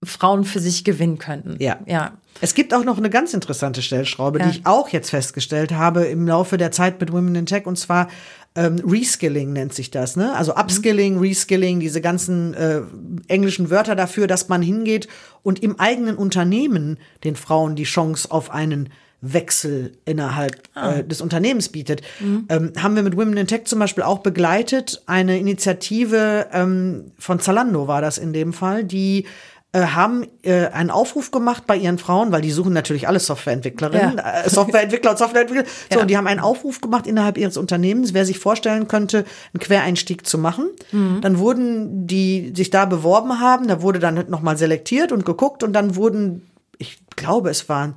Frauen 0.04 0.44
für 0.44 0.60
sich 0.60 0.84
gewinnen 0.84 1.18
könnten. 1.18 1.56
Ja. 1.58 1.78
ja. 1.86 2.12
Es 2.40 2.54
gibt 2.54 2.72
auch 2.72 2.84
noch 2.84 2.98
eine 2.98 3.10
ganz 3.10 3.34
interessante 3.34 3.82
Stellschraube, 3.82 4.38
ja. 4.38 4.46
die 4.46 4.58
ich 4.58 4.66
auch 4.66 4.88
jetzt 4.90 5.10
festgestellt 5.10 5.72
habe 5.72 6.04
im 6.04 6.26
Laufe 6.26 6.56
der 6.56 6.70
Zeit 6.70 7.00
mit 7.00 7.12
Women 7.12 7.34
in 7.34 7.46
Tech, 7.46 7.66
und 7.66 7.76
zwar 7.76 8.08
ähm, 8.54 8.80
Reskilling 8.86 9.52
nennt 9.52 9.74
sich 9.74 9.90
das, 9.90 10.16
ne? 10.16 10.34
Also 10.34 10.54
Upskilling, 10.54 11.16
mhm. 11.16 11.20
Reskilling, 11.20 11.80
diese 11.80 12.00
ganzen 12.00 12.54
äh, 12.54 12.82
englischen 13.26 13.70
Wörter 13.70 13.96
dafür, 13.96 14.26
dass 14.26 14.48
man 14.48 14.62
hingeht 14.62 15.08
und 15.42 15.62
im 15.62 15.78
eigenen 15.80 16.16
Unternehmen 16.16 16.98
den 17.24 17.36
Frauen 17.36 17.74
die 17.74 17.84
Chance 17.84 18.30
auf 18.30 18.50
einen 18.50 18.90
Wechsel 19.20 19.92
innerhalb 20.04 20.62
ah. 20.74 20.92
äh, 20.92 21.04
des 21.04 21.20
Unternehmens 21.20 21.68
bietet. 21.70 22.02
Mhm. 22.20 22.46
Ähm, 22.48 22.72
haben 22.78 22.94
wir 22.94 23.02
mit 23.02 23.16
Women 23.16 23.36
in 23.36 23.48
Tech 23.48 23.64
zum 23.64 23.80
Beispiel 23.80 24.04
auch 24.04 24.18
begleitet. 24.18 25.02
Eine 25.06 25.38
Initiative 25.38 26.46
ähm, 26.52 27.10
von 27.18 27.40
Zalando 27.40 27.88
war 27.88 28.00
das 28.00 28.16
in 28.18 28.32
dem 28.32 28.52
Fall, 28.52 28.84
die 28.84 29.26
haben 29.74 30.26
äh, 30.42 30.68
einen 30.68 30.90
Aufruf 30.90 31.30
gemacht 31.30 31.64
bei 31.66 31.76
ihren 31.76 31.98
Frauen, 31.98 32.32
weil 32.32 32.40
die 32.40 32.50
suchen 32.50 32.72
natürlich 32.72 33.06
alle 33.06 33.20
Softwareentwicklerinnen, 33.20 34.16
ja. 34.16 34.42
äh, 34.42 34.48
Softwareentwickler 34.48 35.10
und 35.10 35.18
Softwareentwickler. 35.18 35.64
So, 35.90 35.96
ja. 35.96 36.02
und 36.02 36.08
die 36.08 36.16
haben 36.16 36.26
einen 36.26 36.40
Aufruf 36.40 36.80
gemacht 36.80 37.06
innerhalb 37.06 37.36
ihres 37.36 37.58
Unternehmens, 37.58 38.14
wer 38.14 38.24
sich 38.24 38.38
vorstellen 38.38 38.88
könnte, 38.88 39.26
einen 39.52 39.60
Quereinstieg 39.60 40.26
zu 40.26 40.38
machen. 40.38 40.70
Mhm. 40.90 41.20
Dann 41.20 41.38
wurden 41.38 42.06
die 42.06 42.52
sich 42.56 42.70
da 42.70 42.86
beworben 42.86 43.40
haben, 43.40 43.68
da 43.68 43.82
wurde 43.82 43.98
dann 43.98 44.24
nochmal 44.28 44.56
selektiert 44.56 45.12
und 45.12 45.26
geguckt 45.26 45.62
und 45.62 45.74
dann 45.74 45.96
wurden, 45.96 46.48
ich 46.78 46.98
glaube, 47.16 47.50
es 47.50 47.68
waren 47.68 47.94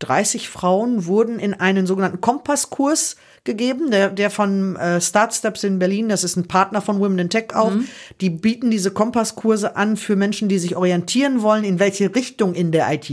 30 0.00 0.50
Frauen 0.50 1.06
wurden 1.06 1.38
in 1.38 1.54
einen 1.54 1.86
sogenannten 1.86 2.20
Kompasskurs 2.20 3.16
gegeben, 3.46 3.90
der, 3.90 4.10
der 4.10 4.30
von 4.30 4.76
äh, 4.76 5.00
Start 5.00 5.32
Steps 5.32 5.64
in 5.64 5.78
Berlin, 5.78 6.10
das 6.10 6.22
ist 6.24 6.36
ein 6.36 6.46
Partner 6.46 6.82
von 6.82 7.00
Women 7.00 7.18
in 7.18 7.30
Tech 7.30 7.54
auch, 7.54 7.70
mhm. 7.70 7.88
die 8.20 8.28
bieten 8.28 8.70
diese 8.70 8.90
Kompasskurse 8.90 9.76
an 9.76 9.96
für 9.96 10.16
Menschen, 10.16 10.48
die 10.50 10.58
sich 10.58 10.76
orientieren 10.76 11.40
wollen, 11.40 11.64
in 11.64 11.78
welche 11.78 12.14
Richtung 12.14 12.54
in 12.54 12.72
der 12.72 12.92
IT. 12.92 13.10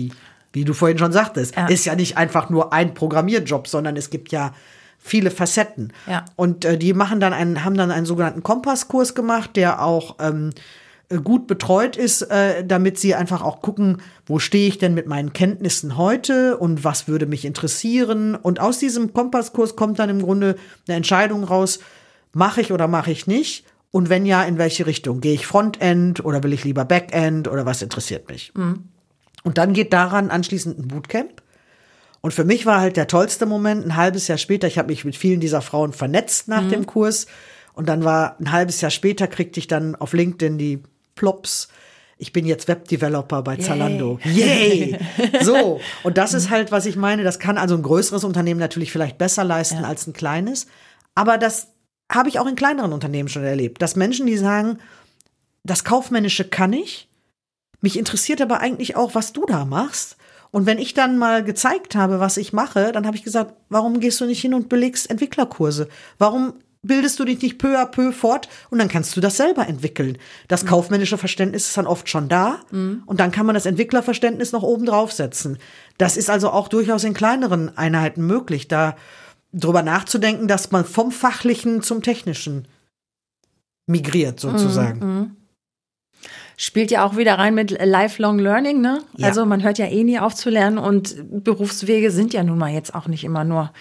Wie 0.51 0.65
du 0.65 0.73
vorhin 0.73 0.97
schon 0.97 1.13
sagtest, 1.13 1.55
ja. 1.55 1.67
ist 1.67 1.85
ja 1.85 1.95
nicht 1.95 2.17
einfach 2.17 2.49
nur 2.49 2.73
ein 2.73 2.93
Programmierjob, 2.93 3.67
sondern 3.67 3.95
es 3.95 4.09
gibt 4.09 4.31
ja 4.31 4.53
viele 4.99 5.31
Facetten. 5.31 5.93
Ja. 6.07 6.25
Und 6.35 6.65
äh, 6.65 6.77
die 6.77 6.93
machen 6.93 7.19
dann 7.19 7.33
einen, 7.33 7.63
haben 7.63 7.75
dann 7.75 7.91
einen 7.91 8.05
sogenannten 8.05 8.43
Kompasskurs 8.43 9.15
gemacht, 9.15 9.51
der 9.55 9.81
auch 9.81 10.17
ähm, 10.19 10.49
äh, 10.49 10.61
gut 11.21 11.47
betreut 11.47 11.97
ist, 11.97 12.21
äh, 12.23 12.65
damit 12.65 12.97
sie 12.97 13.15
einfach 13.15 13.41
auch 13.41 13.61
gucken, 13.61 14.01
wo 14.25 14.39
stehe 14.39 14.67
ich 14.67 14.77
denn 14.77 14.93
mit 14.93 15.07
meinen 15.07 15.33
Kenntnissen 15.33 15.97
heute 15.97 16.57
und 16.57 16.83
was 16.83 17.07
würde 17.07 17.25
mich 17.25 17.45
interessieren. 17.45 18.35
Und 18.35 18.59
aus 18.59 18.79
diesem 18.79 19.13
Kompasskurs 19.13 19.75
kommt 19.75 19.99
dann 19.99 20.09
im 20.09 20.21
Grunde 20.21 20.55
eine 20.87 20.97
Entscheidung 20.97 21.43
raus, 21.43 21.79
mache 22.33 22.61
ich 22.61 22.71
oder 22.71 22.87
mache 22.87 23.11
ich 23.11 23.27
nicht. 23.27 23.65
Und 23.91 24.09
wenn 24.09 24.25
ja, 24.25 24.43
in 24.43 24.57
welche 24.57 24.87
Richtung? 24.87 25.21
Gehe 25.21 25.35
ich 25.35 25.45
Frontend 25.45 26.25
oder 26.25 26.41
will 26.41 26.53
ich 26.53 26.63
lieber 26.63 26.83
Backend 26.85 27.47
oder 27.47 27.65
was 27.65 27.81
interessiert 27.81 28.27
mich? 28.27 28.51
Mhm. 28.55 28.85
Und 29.43 29.57
dann 29.57 29.73
geht 29.73 29.93
daran 29.93 30.31
anschließend 30.31 30.79
ein 30.79 30.87
Bootcamp. 30.87 31.43
Und 32.21 32.33
für 32.33 32.45
mich 32.45 32.65
war 32.65 32.79
halt 32.79 32.95
der 32.95 33.07
tollste 33.07 33.45
Moment, 33.45 33.85
ein 33.85 33.95
halbes 33.97 34.29
Jahr 34.29 34.37
später, 34.37 34.65
ich 34.65 34.77
habe 34.77 34.87
mich 34.87 35.03
mit 35.03 35.17
vielen 35.17 35.41
dieser 35.41 35.61
Frauen 35.61 35.91
vernetzt 35.91 36.47
nach 36.47 36.63
mhm. 36.63 36.69
dem 36.69 36.85
Kurs. 36.85 37.27
Und 37.73 37.89
dann 37.89 38.03
war 38.03 38.39
ein 38.39 38.51
halbes 38.51 38.81
Jahr 38.81 38.91
später, 38.91 39.27
kriegte 39.27 39.59
ich 39.59 39.67
dann 39.67 39.95
auf 39.95 40.13
LinkedIn 40.13 40.57
die 40.57 40.83
plops, 41.15 41.69
ich 42.17 42.31
bin 42.31 42.45
jetzt 42.45 42.67
Webdeveloper 42.67 43.41
bei 43.41 43.57
Zalando. 43.57 44.19
Yay! 44.23 44.97
so, 45.41 45.81
und 46.03 46.17
das 46.17 46.33
ist 46.33 46.49
halt, 46.49 46.71
was 46.71 46.85
ich 46.85 46.95
meine. 46.95 47.23
Das 47.23 47.39
kann 47.39 47.57
also 47.57 47.75
ein 47.75 47.83
größeres 47.83 48.23
Unternehmen 48.23 48.59
natürlich 48.59 48.91
vielleicht 48.91 49.17
besser 49.17 49.43
leisten 49.43 49.81
ja. 49.81 49.87
als 49.87 50.07
ein 50.07 50.13
kleines. 50.13 50.67
Aber 51.15 51.37
das 51.37 51.67
habe 52.11 52.29
ich 52.29 52.39
auch 52.39 52.47
in 52.47 52.55
kleineren 52.55 52.93
Unternehmen 52.93 53.29
schon 53.29 53.43
erlebt. 53.43 53.81
Dass 53.81 53.95
Menschen, 53.95 54.25
die 54.25 54.37
sagen, 54.37 54.77
das 55.63 55.83
Kaufmännische 55.83 56.45
kann 56.45 56.71
ich, 56.71 57.09
mich 57.81 57.97
interessiert 57.97 58.41
aber 58.41 58.59
eigentlich 58.59 58.95
auch, 58.95 59.15
was 59.15 59.33
du 59.33 59.45
da 59.45 59.65
machst. 59.65 60.15
Und 60.51 60.65
wenn 60.65 60.77
ich 60.77 60.93
dann 60.93 61.17
mal 61.17 61.43
gezeigt 61.43 61.95
habe, 61.95 62.19
was 62.19 62.37
ich 62.37 62.53
mache, 62.53 62.91
dann 62.91 63.05
habe 63.05 63.17
ich 63.17 63.23
gesagt, 63.23 63.55
warum 63.69 63.99
gehst 63.99 64.21
du 64.21 64.25
nicht 64.25 64.39
hin 64.39 64.53
und 64.53 64.69
belegst 64.69 65.09
Entwicklerkurse? 65.09 65.89
Warum 66.19 66.53
bildest 66.83 67.19
du 67.19 67.25
dich 67.25 67.41
nicht 67.41 67.57
peu 67.57 67.79
à 67.79 67.85
peu 67.85 68.11
fort 68.11 68.47
und 68.69 68.77
dann 68.77 68.89
kannst 68.89 69.15
du 69.17 69.21
das 69.21 69.37
selber 69.37 69.67
entwickeln. 69.67 70.17
Das 70.47 70.63
mhm. 70.63 70.67
kaufmännische 70.67 71.17
Verständnis 71.17 71.67
ist 71.67 71.77
dann 71.77 71.87
oft 71.87 72.07
schon 72.09 72.29
da 72.29 72.59
mhm. 72.71 73.03
und 73.05 73.19
dann 73.19 73.31
kann 73.31 73.45
man 73.45 73.55
das 73.55 73.65
Entwicklerverständnis 73.65 74.51
noch 74.51 74.63
oben 74.63 74.85
draufsetzen. 74.85 75.57
Das 75.97 76.17
ist 76.17 76.29
also 76.29 76.51
auch 76.51 76.67
durchaus 76.67 77.03
in 77.03 77.13
kleineren 77.13 77.75
Einheiten 77.77 78.27
möglich, 78.27 78.67
da 78.67 78.95
drüber 79.53 79.81
nachzudenken, 79.81 80.47
dass 80.47 80.71
man 80.71 80.85
vom 80.85 81.11
Fachlichen 81.11 81.81
zum 81.81 82.01
Technischen 82.01 82.67
migriert 83.87 84.39
sozusagen. 84.39 84.99
Mhm. 84.99 85.15
mhm. 85.15 85.35
Spielt 86.55 86.91
ja 86.91 87.03
auch 87.03 87.17
wieder 87.17 87.39
rein 87.39 87.55
mit 87.55 87.71
Lifelong 87.83 88.37
Learning, 88.37 88.79
ne? 88.79 89.01
Ja. 89.17 89.27
Also 89.27 89.43
man 89.43 89.63
hört 89.63 89.79
ja 89.79 89.87
eh 89.87 90.03
nie 90.03 90.19
auf 90.19 90.35
zu 90.35 90.51
lernen 90.51 90.77
und 90.77 91.43
Berufswege 91.43 92.11
sind 92.11 92.31
ja 92.31 92.43
nun 92.43 92.59
mal 92.59 92.71
jetzt 92.71 92.93
auch 92.93 93.07
nicht 93.07 93.23
immer 93.23 93.43
nur 93.43 93.71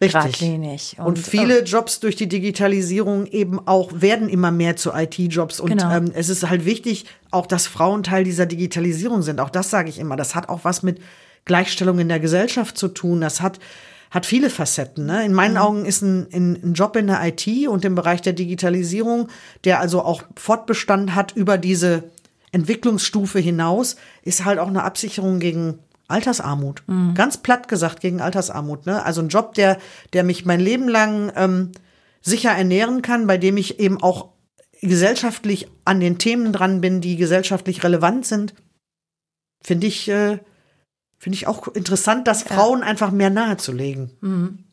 Richtig. 0.00 0.96
Und, 0.98 1.04
und 1.04 1.18
viele 1.18 1.64
Jobs 1.64 1.98
durch 1.98 2.14
die 2.14 2.28
Digitalisierung 2.28 3.26
eben 3.26 3.66
auch 3.66 3.90
werden 3.94 4.28
immer 4.28 4.52
mehr 4.52 4.76
zu 4.76 4.92
IT-Jobs. 4.92 5.58
Und 5.58 5.70
genau. 5.70 5.90
ähm, 5.90 6.12
es 6.14 6.28
ist 6.28 6.48
halt 6.48 6.64
wichtig, 6.64 7.06
auch 7.32 7.46
dass 7.46 7.66
Frauen 7.66 8.04
Teil 8.04 8.22
dieser 8.22 8.46
Digitalisierung 8.46 9.22
sind. 9.22 9.40
Auch 9.40 9.50
das 9.50 9.70
sage 9.70 9.88
ich 9.88 9.98
immer. 9.98 10.14
Das 10.14 10.36
hat 10.36 10.48
auch 10.48 10.60
was 10.62 10.84
mit 10.84 11.00
Gleichstellung 11.44 11.98
in 11.98 12.08
der 12.08 12.20
Gesellschaft 12.20 12.78
zu 12.78 12.88
tun. 12.88 13.20
Das 13.20 13.40
hat 13.40 13.58
hat 14.10 14.24
viele 14.24 14.48
Facetten. 14.48 15.06
Ne? 15.06 15.24
In 15.24 15.34
meinen 15.34 15.52
mhm. 15.52 15.58
Augen 15.58 15.84
ist 15.84 16.02
ein, 16.02 16.28
ein, 16.32 16.72
Job 16.72 16.96
in 16.96 17.08
der 17.08 17.20
IT 17.26 17.46
und 17.68 17.84
im 17.84 17.94
Bereich 17.94 18.22
der 18.22 18.32
Digitalisierung, 18.32 19.28
der 19.64 19.80
also 19.80 20.02
auch 20.02 20.22
Fortbestand 20.36 21.14
hat 21.14 21.32
über 21.36 21.58
diese 21.58 22.04
Entwicklungsstufe 22.52 23.38
hinaus, 23.38 23.96
ist 24.22 24.44
halt 24.44 24.58
auch 24.58 24.68
eine 24.68 24.84
Absicherung 24.84 25.40
gegen 25.40 25.78
Altersarmut. 26.08 26.82
Mhm. 26.86 27.14
Ganz 27.14 27.36
platt 27.38 27.68
gesagt 27.68 28.00
gegen 28.00 28.20
Altersarmut. 28.20 28.86
Ne? 28.86 29.04
Also 29.04 29.20
ein 29.20 29.28
Job, 29.28 29.54
der, 29.54 29.78
der 30.12 30.24
mich 30.24 30.44
mein 30.44 30.60
Leben 30.60 30.88
lang 30.88 31.32
ähm, 31.36 31.72
sicher 32.20 32.50
ernähren 32.50 33.02
kann, 33.02 33.26
bei 33.26 33.38
dem 33.38 33.56
ich 33.56 33.78
eben 33.78 34.02
auch 34.02 34.30
gesellschaftlich 34.80 35.68
an 35.84 36.00
den 36.00 36.18
Themen 36.18 36.52
dran 36.52 36.80
bin, 36.80 37.00
die 37.00 37.16
gesellschaftlich 37.16 37.84
relevant 37.84 38.26
sind, 38.26 38.54
finde 39.62 39.86
ich, 39.86 40.08
äh, 40.08 40.38
finde 41.18 41.36
ich 41.36 41.46
auch 41.46 41.68
interessant, 41.68 42.26
das 42.26 42.44
ja. 42.44 42.54
Frauen 42.54 42.82
einfach 42.82 43.10
mehr 43.10 43.30
nahezulegen. 43.30 44.10
Mhm. 44.20 44.64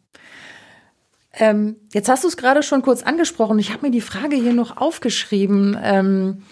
Ähm, 1.38 1.75
jetzt 1.91 2.07
hast 2.07 2.23
du 2.23 2.29
es 2.29 2.38
gerade 2.38 2.63
schon 2.63 2.81
kurz 2.81 3.03
angesprochen. 3.03 3.59
Ich 3.59 3.73
habe 3.73 3.88
mir 3.88 3.91
die 3.91 4.01
Frage 4.01 4.38
hier 4.38 4.53
noch 4.53 4.77
aufgeschrieben. 4.77 5.77
Ähm, 5.81 6.43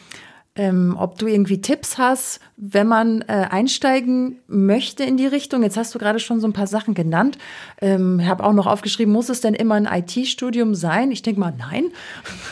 ähm, 0.55 0.95
ob 0.99 1.17
du 1.17 1.25
irgendwie 1.25 1.61
Tipps 1.61 1.97
hast, 1.97 2.39
wenn 2.57 2.87
man 2.87 3.21
äh, 3.23 3.47
einsteigen 3.49 4.39
möchte 4.47 5.03
in 5.03 5.17
die 5.17 5.25
Richtung. 5.25 5.63
Jetzt 5.63 5.77
hast 5.77 5.95
du 5.95 5.99
gerade 5.99 6.19
schon 6.19 6.39
so 6.39 6.47
ein 6.47 6.53
paar 6.53 6.67
Sachen 6.67 6.93
genannt. 6.93 7.39
Ähm, 7.81 8.19
ich 8.19 8.27
habe 8.27 8.43
auch 8.43 8.53
noch 8.53 8.67
aufgeschrieben, 8.67 9.11
muss 9.11 9.29
es 9.29 9.41
denn 9.41 9.55
immer 9.55 9.75
ein 9.75 9.87
IT-Studium 9.91 10.75
sein? 10.75 11.11
Ich 11.11 11.23
denke 11.23 11.39
mal, 11.39 11.53
nein. 11.57 11.85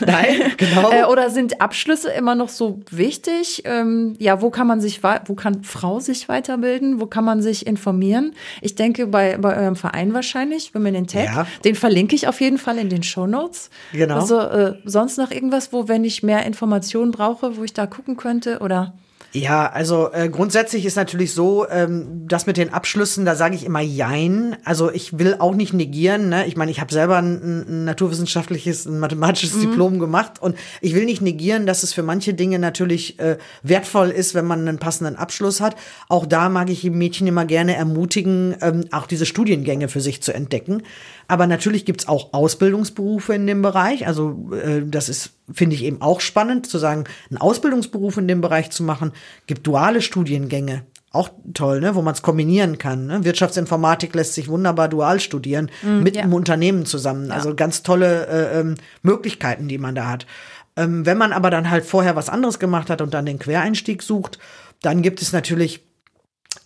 Nein, 0.04 0.52
genau. 0.56 0.90
äh, 0.90 1.04
oder 1.04 1.30
sind 1.30 1.60
Abschlüsse 1.60 2.10
immer 2.10 2.34
noch 2.34 2.48
so 2.48 2.80
wichtig? 2.90 3.62
Ähm, 3.64 4.16
ja, 4.18 4.42
wo 4.42 4.50
kann 4.50 4.66
man 4.66 4.80
sich, 4.80 5.00
wo 5.26 5.34
kann 5.34 5.62
Frau 5.62 6.00
sich 6.00 6.28
weiterbilden? 6.28 7.00
Wo 7.00 7.06
kann 7.06 7.24
man 7.24 7.40
sich 7.40 7.66
informieren? 7.66 8.34
Ich 8.60 8.74
denke 8.74 9.06
bei, 9.06 9.36
bei 9.38 9.56
eurem 9.56 9.76
Verein 9.76 10.12
wahrscheinlich, 10.12 10.74
wenn 10.74 10.82
man 10.82 10.94
den 10.94 11.06
Tag, 11.06 11.24
ja. 11.24 11.46
den 11.64 11.76
verlinke 11.76 12.16
ich 12.16 12.26
auf 12.26 12.40
jeden 12.40 12.58
Fall 12.58 12.78
in 12.78 12.88
den 12.88 13.04
Show 13.04 13.26
Notes. 13.26 13.70
Genau. 13.92 14.16
Also 14.16 14.40
äh, 14.40 14.74
sonst 14.84 15.18
noch 15.18 15.30
irgendwas, 15.30 15.72
wo, 15.72 15.86
wenn 15.86 16.04
ich 16.04 16.22
mehr 16.22 16.44
Informationen 16.44 17.12
brauche, 17.12 17.56
wo 17.56 17.62
ich 17.62 17.72
da 17.72 17.86
gucken 17.92 18.16
könnte 18.16 18.60
oder? 18.60 18.94
Ja, 19.34 19.70
also 19.70 20.10
äh, 20.12 20.28
grundsätzlich 20.28 20.84
ist 20.84 20.96
natürlich 20.96 21.32
so, 21.32 21.66
ähm, 21.70 22.26
das 22.28 22.46
mit 22.46 22.58
den 22.58 22.74
Abschlüssen, 22.74 23.24
da 23.24 23.34
sage 23.34 23.54
ich 23.54 23.64
immer 23.64 23.80
Jein. 23.80 24.58
Also 24.64 24.90
ich 24.90 25.18
will 25.18 25.36
auch 25.38 25.54
nicht 25.54 25.72
negieren. 25.72 26.28
Ne? 26.28 26.46
Ich 26.46 26.56
meine, 26.56 26.70
ich 26.70 26.80
habe 26.80 26.92
selber 26.92 27.16
ein, 27.16 27.66
ein, 27.66 27.84
naturwissenschaftliches, 27.86 28.84
ein 28.84 28.98
mathematisches 28.98 29.56
mhm. 29.56 29.60
Diplom 29.62 29.98
gemacht 29.98 30.42
und 30.42 30.56
ich 30.82 30.94
will 30.94 31.06
nicht 31.06 31.22
negieren, 31.22 31.64
dass 31.64 31.82
es 31.82 31.94
für 31.94 32.02
manche 32.02 32.34
Dinge 32.34 32.58
natürlich 32.58 33.18
äh, 33.20 33.38
wertvoll 33.62 34.10
ist, 34.10 34.34
wenn 34.34 34.44
man 34.44 34.68
einen 34.68 34.78
passenden 34.78 35.16
Abschluss 35.16 35.62
hat. 35.62 35.76
Auch 36.10 36.26
da 36.26 36.50
mag 36.50 36.68
ich 36.68 36.84
Mädchen 36.84 37.26
immer 37.26 37.46
gerne 37.46 37.74
ermutigen, 37.74 38.54
ähm, 38.60 38.84
auch 38.90 39.06
diese 39.06 39.24
Studiengänge 39.24 39.88
für 39.88 40.02
sich 40.02 40.22
zu 40.22 40.34
entdecken. 40.34 40.82
Aber 41.28 41.46
natürlich 41.46 41.84
gibt's 41.84 42.08
auch 42.08 42.32
Ausbildungsberufe 42.32 43.34
in 43.34 43.46
dem 43.46 43.62
Bereich. 43.62 44.06
Also 44.06 44.50
äh, 44.52 44.82
das 44.84 45.08
ist, 45.08 45.30
finde 45.52 45.76
ich, 45.76 45.84
eben 45.84 46.00
auch 46.02 46.20
spannend, 46.20 46.66
zu 46.66 46.78
sagen, 46.78 47.04
einen 47.30 47.38
Ausbildungsberuf 47.38 48.16
in 48.16 48.28
dem 48.28 48.40
Bereich 48.40 48.70
zu 48.70 48.82
machen. 48.82 49.12
Gibt 49.46 49.66
duale 49.66 50.02
Studiengänge. 50.02 50.84
Auch 51.10 51.30
toll, 51.52 51.80
ne? 51.80 51.94
wo 51.94 52.00
man 52.00 52.14
es 52.14 52.22
kombinieren 52.22 52.78
kann. 52.78 53.06
Ne? 53.06 53.24
Wirtschaftsinformatik 53.24 54.14
lässt 54.14 54.34
sich 54.34 54.48
wunderbar 54.48 54.88
dual 54.88 55.20
studieren, 55.20 55.70
mm, 55.82 56.02
mit 56.02 56.16
ja. 56.16 56.22
einem 56.22 56.32
Unternehmen 56.32 56.86
zusammen. 56.86 57.28
Ja. 57.28 57.34
Also 57.34 57.54
ganz 57.54 57.82
tolle 57.82 58.26
äh, 58.28 58.60
ähm, 58.60 58.76
Möglichkeiten, 59.02 59.68
die 59.68 59.76
man 59.76 59.94
da 59.94 60.08
hat. 60.08 60.26
Ähm, 60.74 61.04
wenn 61.04 61.18
man 61.18 61.34
aber 61.34 61.50
dann 61.50 61.70
halt 61.70 61.84
vorher 61.84 62.16
was 62.16 62.30
anderes 62.30 62.58
gemacht 62.58 62.88
hat 62.88 63.02
und 63.02 63.12
dann 63.12 63.26
den 63.26 63.38
Quereinstieg 63.38 64.02
sucht, 64.02 64.38
dann 64.80 65.02
gibt 65.02 65.20
es 65.20 65.32
natürlich 65.32 65.82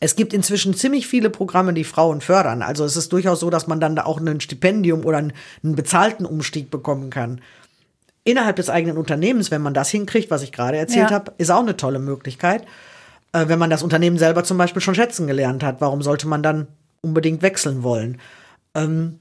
Es 0.01 0.17
gibt 0.17 0.33
inzwischen 0.35 0.75
ziemlich 0.75 1.07
viele 1.07 1.31
Programme, 1.31 1.73
die 1.73 1.85
Frauen 1.85 2.21
fördern. 2.21 2.63
Also 2.63 2.85
es 2.85 2.97
ist 2.97 3.13
durchaus 3.13 3.41
so, 3.41 3.51
dass 3.51 3.67
man 3.67 3.81
dann 3.81 3.97
da 3.97 4.05
auch 4.05 4.21
ein 4.21 4.41
Stipendium 4.41 5.05
oder 5.05 5.19
einen, 5.19 5.33
einen 5.63 5.75
bezahlten 5.77 6.27
Umstieg 6.27 6.71
bekommen 6.71 7.11
kann. 7.11 7.41
Innerhalb 8.25 8.57
des 8.57 8.69
eigenen 8.69 8.99
Unternehmens, 8.99 9.51
wenn 9.51 9.63
man 9.63 9.73
das 9.75 9.89
hinkriegt, 9.89 10.31
was 10.31 10.43
ich 10.43 10.53
gerade 10.53 10.77
erzählt 10.77 11.11
Ja. 11.11 11.17
habe, 11.17 11.33
ist 11.39 11.51
auch 11.51 11.61
eine 11.61 11.77
tolle 11.77 11.99
Möglichkeit. 12.01 12.67
Äh, 13.33 13.49
wenn 13.49 13.59
man 13.59 13.71
das 13.71 13.83
Unternehmen 13.83 14.19
selber 14.19 14.45
zum 14.45 14.59
Beispiel 14.59 14.83
schon 14.83 14.95
schätzen 14.95 15.27
gelernt 15.27 15.63
hat, 15.63 15.81
warum 15.81 16.03
sollte 16.03 16.27
man 16.27 16.43
dann 16.43 16.67
unbedingt 17.01 17.43
wechseln 17.43 17.83
wollen? 17.83 18.21
Ähm, 18.75 19.21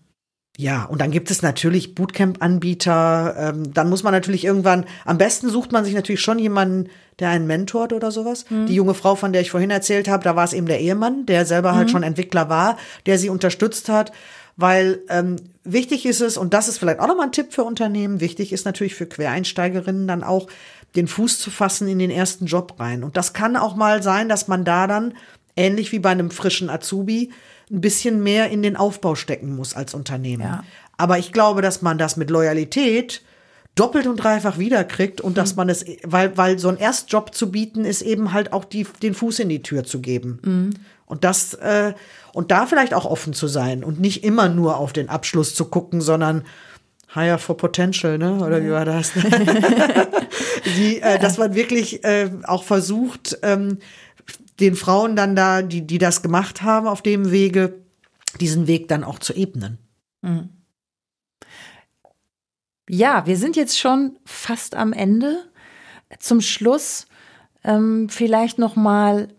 ja, 0.57 0.85
und 0.85 1.01
dann 1.01 1.11
gibt 1.11 1.31
es 1.31 1.41
natürlich 1.41 1.95
Bootcamp-Anbieter. 1.95 3.35
Ähm, 3.37 3.73
dann 3.73 3.89
muss 3.89 4.03
man 4.03 4.13
natürlich 4.13 4.45
irgendwann, 4.45 4.85
am 5.03 5.17
besten 5.17 5.49
sucht 5.49 5.71
man 5.73 5.83
sich 5.83 5.93
natürlich 5.93 6.21
schon 6.21 6.39
jemanden, 6.39 6.89
der 7.19 7.29
einen 7.29 7.47
mentort 7.47 7.91
oder 7.91 8.11
sowas. 8.11 8.45
Die 8.67 8.75
junge 8.75 8.93
Frau, 8.93 9.15
von 9.15 9.33
der 9.33 9.41
ich 9.41 9.51
vorhin 9.51 9.69
erzählt 9.69 10.07
habe, 10.07 10.23
da 10.23 10.35
war 10.35 10.45
es 10.45 10.53
eben 10.53 10.67
der 10.67 10.79
Ehemann, 10.79 11.25
der 11.25 11.45
selber 11.45 11.75
halt 11.75 11.89
schon 11.91 12.03
Entwickler 12.03 12.49
war, 12.49 12.77
der 13.05 13.17
sie 13.17 13.29
unterstützt 13.29 13.89
hat. 13.89 14.11
Weil 14.57 14.99
ähm, 15.09 15.35
wichtig 15.63 16.05
ist 16.05 16.21
es, 16.21 16.37
und 16.37 16.53
das 16.53 16.69
ist 16.69 16.77
vielleicht 16.77 16.99
auch 16.99 17.07
nochmal 17.07 17.27
ein 17.27 17.31
Tipp 17.33 17.53
für 17.53 17.63
Unternehmen, 17.63 18.21
wichtig 18.21 18.53
ist 18.53 18.65
natürlich 18.65 18.95
für 18.95 19.05
Quereinsteigerinnen 19.05 20.07
dann 20.07 20.23
auch, 20.23 20.47
den 20.95 21.07
Fuß 21.07 21.39
zu 21.39 21.51
fassen 21.51 21.89
in 21.89 21.99
den 21.99 22.11
ersten 22.11 22.45
Job 22.45 22.79
rein. 22.79 23.03
Und 23.03 23.17
das 23.17 23.33
kann 23.33 23.57
auch 23.57 23.75
mal 23.75 24.01
sein, 24.01 24.29
dass 24.29 24.47
man 24.47 24.63
da 24.63 24.87
dann, 24.87 25.13
ähnlich 25.57 25.91
wie 25.91 25.99
bei 25.99 26.11
einem 26.11 26.31
frischen 26.31 26.69
Azubi, 26.69 27.31
ein 27.71 27.81
bisschen 27.81 28.21
mehr 28.21 28.49
in 28.49 28.61
den 28.61 28.75
Aufbau 28.75 29.15
stecken 29.15 29.55
muss 29.55 29.75
als 29.75 29.93
Unternehmen. 29.93 30.43
Ja. 30.43 30.63
Aber 30.97 31.17
ich 31.17 31.31
glaube, 31.31 31.61
dass 31.61 31.81
man 31.81 31.97
das 31.97 32.17
mit 32.17 32.29
Loyalität 32.29 33.21
doppelt 33.75 34.07
und 34.07 34.17
dreifach 34.17 34.57
wiederkriegt 34.57 35.19
und 35.19 35.37
dass 35.37 35.55
man 35.55 35.67
es, 35.67 35.85
weil, 36.03 36.37
weil 36.37 36.59
so 36.59 36.69
ein 36.69 36.77
Erstjob 36.77 37.35
zu 37.35 37.51
bieten, 37.51 37.83
ist 37.83 38.01
eben 38.01 38.31
halt 38.31 38.53
auch 38.53 38.63
die, 38.63 38.87
den 39.01 39.13
Fuß 39.13 39.39
in 39.39 39.49
die 39.49 39.61
Tür 39.61 39.83
zu 39.83 39.99
geben. 39.99 40.39
Und 41.05 41.23
das, 41.23 41.53
äh, 41.55 41.93
und 42.33 42.51
da 42.51 42.65
vielleicht 42.65 42.93
auch 42.93 43.05
offen 43.05 43.33
zu 43.33 43.47
sein 43.47 43.83
und 43.83 43.99
nicht 43.99 44.23
immer 44.23 44.47
nur 44.47 44.77
auf 44.77 44.93
den 44.93 45.09
Abschluss 45.09 45.53
zu 45.53 45.65
gucken, 45.65 46.01
sondern 46.01 46.43
Hire 47.13 47.37
for 47.37 47.55
Potential, 47.55 48.17
ne? 48.17 48.43
Oder 48.43 48.63
wie 48.63 48.71
war 48.71 48.85
das? 48.85 49.11
die, 50.77 51.01
äh, 51.01 51.19
dass 51.19 51.37
man 51.37 51.55
wirklich 51.55 52.03
äh, 52.03 52.29
auch 52.43 52.63
versucht, 52.63 53.37
ähm, 53.41 53.79
den 54.59 54.75
Frauen 54.75 55.15
dann 55.15 55.35
da, 55.35 55.61
die, 55.61 55.85
die 55.85 55.97
das 55.97 56.21
gemacht 56.21 56.61
haben 56.61 56.87
auf 56.87 57.01
dem 57.01 57.31
Wege, 57.31 57.81
diesen 58.39 58.67
Weg 58.67 58.87
dann 58.87 59.03
auch 59.03 59.19
zu 59.19 59.33
ebnen. 59.33 59.77
Ja, 62.89 63.25
wir 63.25 63.37
sind 63.37 63.55
jetzt 63.55 63.79
schon 63.79 64.17
fast 64.25 64.75
am 64.75 64.93
Ende. 64.93 65.43
Zum 66.19 66.41
Schluss 66.41 67.07
ähm, 67.63 68.09
vielleicht 68.09 68.59
noch 68.59 68.75
mal, 68.75 69.29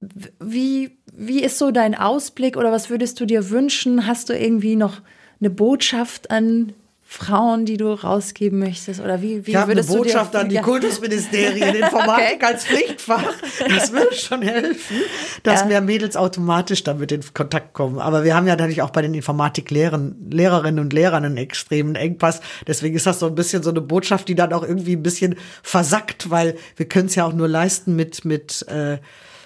wie 0.00 0.98
wie 1.14 1.42
ist 1.42 1.58
so 1.58 1.70
dein 1.70 1.94
Ausblick 1.94 2.56
oder 2.56 2.72
was 2.72 2.88
würdest 2.88 3.20
du 3.20 3.26
dir 3.26 3.50
wünschen? 3.50 4.06
Hast 4.06 4.30
du 4.30 4.38
irgendwie 4.38 4.76
noch 4.76 5.02
eine 5.40 5.50
Botschaft 5.50 6.30
an 6.30 6.72
Frauen, 7.12 7.66
die 7.66 7.76
du 7.76 7.92
rausgeben 7.92 8.58
möchtest 8.58 8.98
oder 9.00 9.20
wie 9.20 9.46
wie 9.46 9.50
Ich 9.50 9.56
habe 9.56 9.72
eine 9.72 9.84
Botschaft 9.84 10.34
an 10.34 10.48
die 10.48 10.54
Ja. 10.54 10.62
Kultusministerien, 10.62 11.74
Informatik 11.74 12.36
Okay. 12.36 12.44
als 12.46 12.64
Pflichtfach. 12.64 13.22
Das 13.68 13.92
würde 13.92 14.14
schon 14.14 14.40
helfen, 14.40 14.96
dass 15.42 15.60
Ja. 15.60 15.66
mehr 15.66 15.80
Mädels 15.82 16.16
automatisch 16.16 16.82
damit 16.84 17.12
in 17.12 17.20
Kontakt 17.34 17.74
kommen. 17.74 17.98
Aber 17.98 18.24
wir 18.24 18.34
haben 18.34 18.46
ja 18.46 18.56
natürlich 18.56 18.80
auch 18.80 18.88
bei 18.90 19.02
den 19.02 19.12
Informatiklehrern, 19.12 20.16
Lehrerinnen 20.30 20.80
und 20.82 20.94
Lehrern 20.94 21.26
einen 21.26 21.36
extremen 21.36 21.96
Engpass. 21.96 22.40
Deswegen 22.66 22.96
ist 22.96 23.06
das 23.06 23.18
so 23.18 23.26
ein 23.26 23.34
bisschen 23.34 23.62
so 23.62 23.68
eine 23.70 23.82
Botschaft, 23.82 24.28
die 24.28 24.34
dann 24.34 24.54
auch 24.54 24.62
irgendwie 24.62 24.96
ein 24.96 25.02
bisschen 25.02 25.36
versackt, 25.62 26.30
weil 26.30 26.56
wir 26.76 26.86
können 26.86 27.06
es 27.08 27.14
ja 27.14 27.26
auch 27.26 27.34
nur 27.34 27.46
leisten 27.48 27.94
mit, 27.94 28.24
mit, 28.24 28.66
äh, 28.68 28.96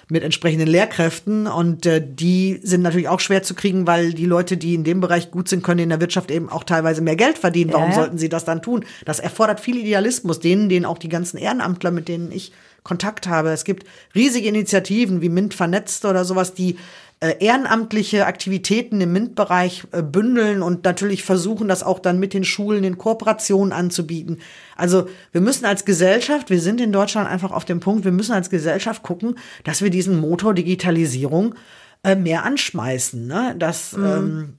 mit 0.09 0.23
entsprechenden 0.23 0.67
Lehrkräften 0.69 1.47
und 1.47 1.85
äh, 1.85 2.01
die 2.05 2.59
sind 2.63 2.81
natürlich 2.81 3.09
auch 3.09 3.19
schwer 3.19 3.43
zu 3.43 3.53
kriegen, 3.55 3.87
weil 3.87 4.13
die 4.13 4.25
Leute, 4.25 4.55
die 4.55 4.73
in 4.73 4.83
dem 4.85 5.01
Bereich 5.01 5.31
gut 5.31 5.49
sind, 5.49 5.63
können 5.63 5.81
in 5.81 5.89
der 5.89 5.99
Wirtschaft 5.99 6.31
eben 6.31 6.49
auch 6.49 6.63
teilweise 6.63 7.01
mehr 7.01 7.17
Geld 7.17 7.37
verdienen. 7.37 7.73
Warum 7.73 7.89
Ja. 7.89 7.95
sollten 7.95 8.17
sie 8.17 8.29
das 8.29 8.45
dann 8.45 8.61
tun? 8.61 8.85
Das 9.05 9.19
erfordert 9.19 9.59
viel 9.59 9.77
Idealismus, 9.77 10.39
denen, 10.39 10.69
den 10.69 10.85
auch 10.85 10.97
die 10.97 11.09
ganzen 11.09 11.37
Ehrenamtler, 11.37 11.91
mit 11.91 12.07
denen 12.07 12.31
ich 12.31 12.53
Kontakt 12.83 13.27
habe. 13.27 13.49
Es 13.49 13.65
gibt 13.65 13.85
riesige 14.15 14.47
Initiativen 14.47 15.21
wie 15.21 15.27
MINT 15.27 15.53
vernetzt 15.53 16.05
oder 16.05 16.23
sowas, 16.23 16.53
die 16.53 16.77
ehrenamtliche 17.19 18.27
Aktivitäten 18.27 19.01
im 19.01 19.11
MINT-Bereich 19.11 19.85
äh, 19.91 20.03
bündeln 20.03 20.61
und 20.61 20.83
natürlich 20.83 21.23
versuchen, 21.23 21.67
das 21.67 21.81
auch 21.81 21.99
dann 21.99 22.19
mit 22.19 22.33
den 22.33 22.43
Schulen 22.43 22.83
in 22.83 22.99
Kooperation 22.99 23.71
anzubieten. 23.71 24.39
Also 24.75 25.07
wir 25.31 25.41
müssen 25.41 25.65
als 25.65 25.83
Gesellschaft, 25.83 26.51
wir 26.51 26.61
sind 26.61 26.79
in 26.79 26.91
Deutschland 26.91 27.27
einfach 27.27 27.51
auf 27.51 27.65
dem 27.65 27.79
Punkt, 27.79 28.05
wir 28.05 28.11
müssen 28.11 28.33
als 28.33 28.51
Gesellschaft 28.51 29.01
gucken, 29.01 29.39
dass 29.63 29.81
wir 29.81 29.89
diesen 29.89 30.19
Motor 30.19 30.53
Digitalisierung 30.53 31.55
äh, 32.03 32.15
mehr 32.15 32.43
anschmeißen. 32.43 33.25
Ne? 33.25 33.55
Dass, 33.57 33.93
ähm, 33.93 34.57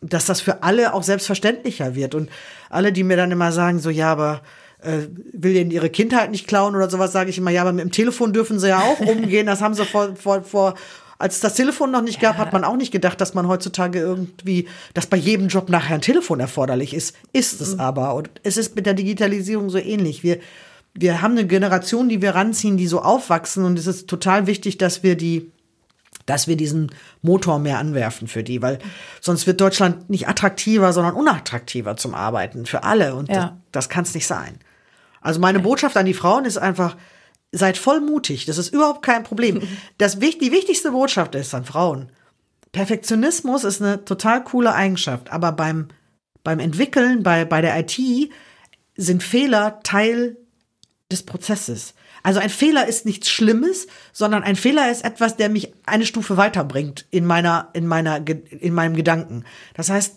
dass 0.00 0.26
das 0.26 0.40
für 0.40 0.62
alle 0.62 0.94
auch 0.94 1.02
selbstverständlicher 1.02 1.96
wird. 1.96 2.14
Und 2.14 2.30
alle, 2.68 2.92
die 2.92 3.02
mir 3.02 3.16
dann 3.16 3.32
immer 3.32 3.50
sagen, 3.50 3.80
so, 3.80 3.90
ja, 3.90 4.12
aber 4.12 4.42
äh, 4.78 5.08
will 5.32 5.54
denen 5.54 5.72
ihre 5.72 5.90
Kindheit 5.90 6.30
nicht 6.30 6.46
klauen 6.46 6.76
oder 6.76 6.88
sowas, 6.88 7.10
sage 7.10 7.30
ich 7.30 7.38
immer, 7.38 7.50
ja, 7.50 7.62
aber 7.62 7.72
mit 7.72 7.84
dem 7.84 7.90
Telefon 7.90 8.32
dürfen 8.32 8.60
sie 8.60 8.68
ja 8.68 8.80
auch 8.80 9.00
umgehen. 9.06 9.46
Das 9.46 9.60
haben 9.60 9.74
sie 9.74 9.84
vor, 9.84 10.14
vor, 10.14 10.44
vor 10.44 10.74
als 11.20 11.34
es 11.34 11.40
das 11.40 11.54
Telefon 11.54 11.90
noch 11.90 12.00
nicht 12.00 12.18
gab, 12.18 12.38
hat 12.38 12.52
man 12.52 12.64
auch 12.64 12.76
nicht 12.76 12.92
gedacht, 12.92 13.20
dass 13.20 13.34
man 13.34 13.46
heutzutage 13.46 13.98
irgendwie, 13.98 14.66
dass 14.94 15.06
bei 15.06 15.18
jedem 15.18 15.48
Job 15.48 15.68
nachher 15.68 15.94
ein 15.96 16.00
Telefon 16.00 16.40
erforderlich 16.40 16.94
ist. 16.94 17.14
Ist 17.34 17.60
es 17.60 17.78
aber. 17.78 18.14
Und 18.14 18.30
es 18.42 18.56
ist 18.56 18.74
mit 18.74 18.86
der 18.86 18.94
Digitalisierung 18.94 19.68
so 19.68 19.76
ähnlich. 19.78 20.22
Wir, 20.22 20.38
wir 20.94 21.20
haben 21.20 21.32
eine 21.32 21.46
Generation, 21.46 22.08
die 22.08 22.22
wir 22.22 22.34
ranziehen, 22.34 22.78
die 22.78 22.86
so 22.86 23.02
aufwachsen. 23.02 23.64
Und 23.64 23.78
es 23.78 23.86
ist 23.86 24.08
total 24.08 24.46
wichtig, 24.46 24.78
dass 24.78 25.02
wir 25.02 25.14
die 25.14 25.52
dass 26.26 26.46
wir 26.46 26.56
diesen 26.56 26.92
Motor 27.22 27.58
mehr 27.58 27.78
anwerfen 27.78 28.28
für 28.28 28.44
die, 28.44 28.62
weil 28.62 28.78
sonst 29.20 29.46
wird 29.48 29.60
Deutschland 29.60 30.10
nicht 30.10 30.28
attraktiver, 30.28 30.92
sondern 30.92 31.14
unattraktiver 31.14 31.96
zum 31.96 32.14
Arbeiten 32.14 32.66
für 32.66 32.84
alle 32.84 33.16
und 33.16 33.28
Ja. 33.28 33.34
das, 33.34 33.50
das 33.72 33.88
kann 33.88 34.04
es 34.04 34.14
nicht 34.14 34.26
sein. 34.26 34.58
Also 35.20 35.40
meine 35.40 35.58
Botschaft 35.58 35.96
an 35.96 36.06
die 36.06 36.14
Frauen 36.14 36.44
ist 36.44 36.56
einfach, 36.56 36.96
seid 37.52 37.76
voll 37.78 38.00
mutig, 38.00 38.46
das 38.46 38.58
ist 38.58 38.72
überhaupt 38.72 39.02
kein 39.02 39.24
Problem. 39.24 39.62
Das, 39.98 40.18
die 40.18 40.52
wichtigste 40.52 40.92
Botschaft 40.92 41.34
ist 41.34 41.54
an 41.54 41.64
Frauen, 41.64 42.10
Perfektionismus 42.72 43.64
ist 43.64 43.82
eine 43.82 44.04
total 44.04 44.44
coole 44.44 44.72
Eigenschaft, 44.74 45.30
aber 45.32 45.52
beim, 45.52 45.88
beim 46.44 46.60
Entwickeln, 46.60 47.22
bei, 47.22 47.44
bei 47.44 47.60
der 47.60 47.78
IT 47.78 47.98
sind 48.96 49.22
Fehler 49.22 49.80
Teil 49.82 50.36
des 51.10 51.24
Prozesses. 51.24 51.94
Also 52.22 52.38
ein 52.38 52.50
Fehler 52.50 52.86
ist 52.86 53.06
nichts 53.06 53.30
Schlimmes, 53.30 53.86
sondern 54.12 54.42
ein 54.42 54.56
Fehler 54.56 54.90
ist 54.90 55.04
etwas, 55.04 55.36
der 55.36 55.48
mich 55.48 55.72
eine 55.86 56.06
Stufe 56.06 56.36
weiterbringt 56.36 57.06
in 57.10 57.24
meiner, 57.24 57.70
in 57.72 57.86
meiner, 57.86 58.22
in 58.26 58.74
meinem 58.74 58.94
Gedanken. 58.94 59.44
Das 59.74 59.90
heißt, 59.90 60.16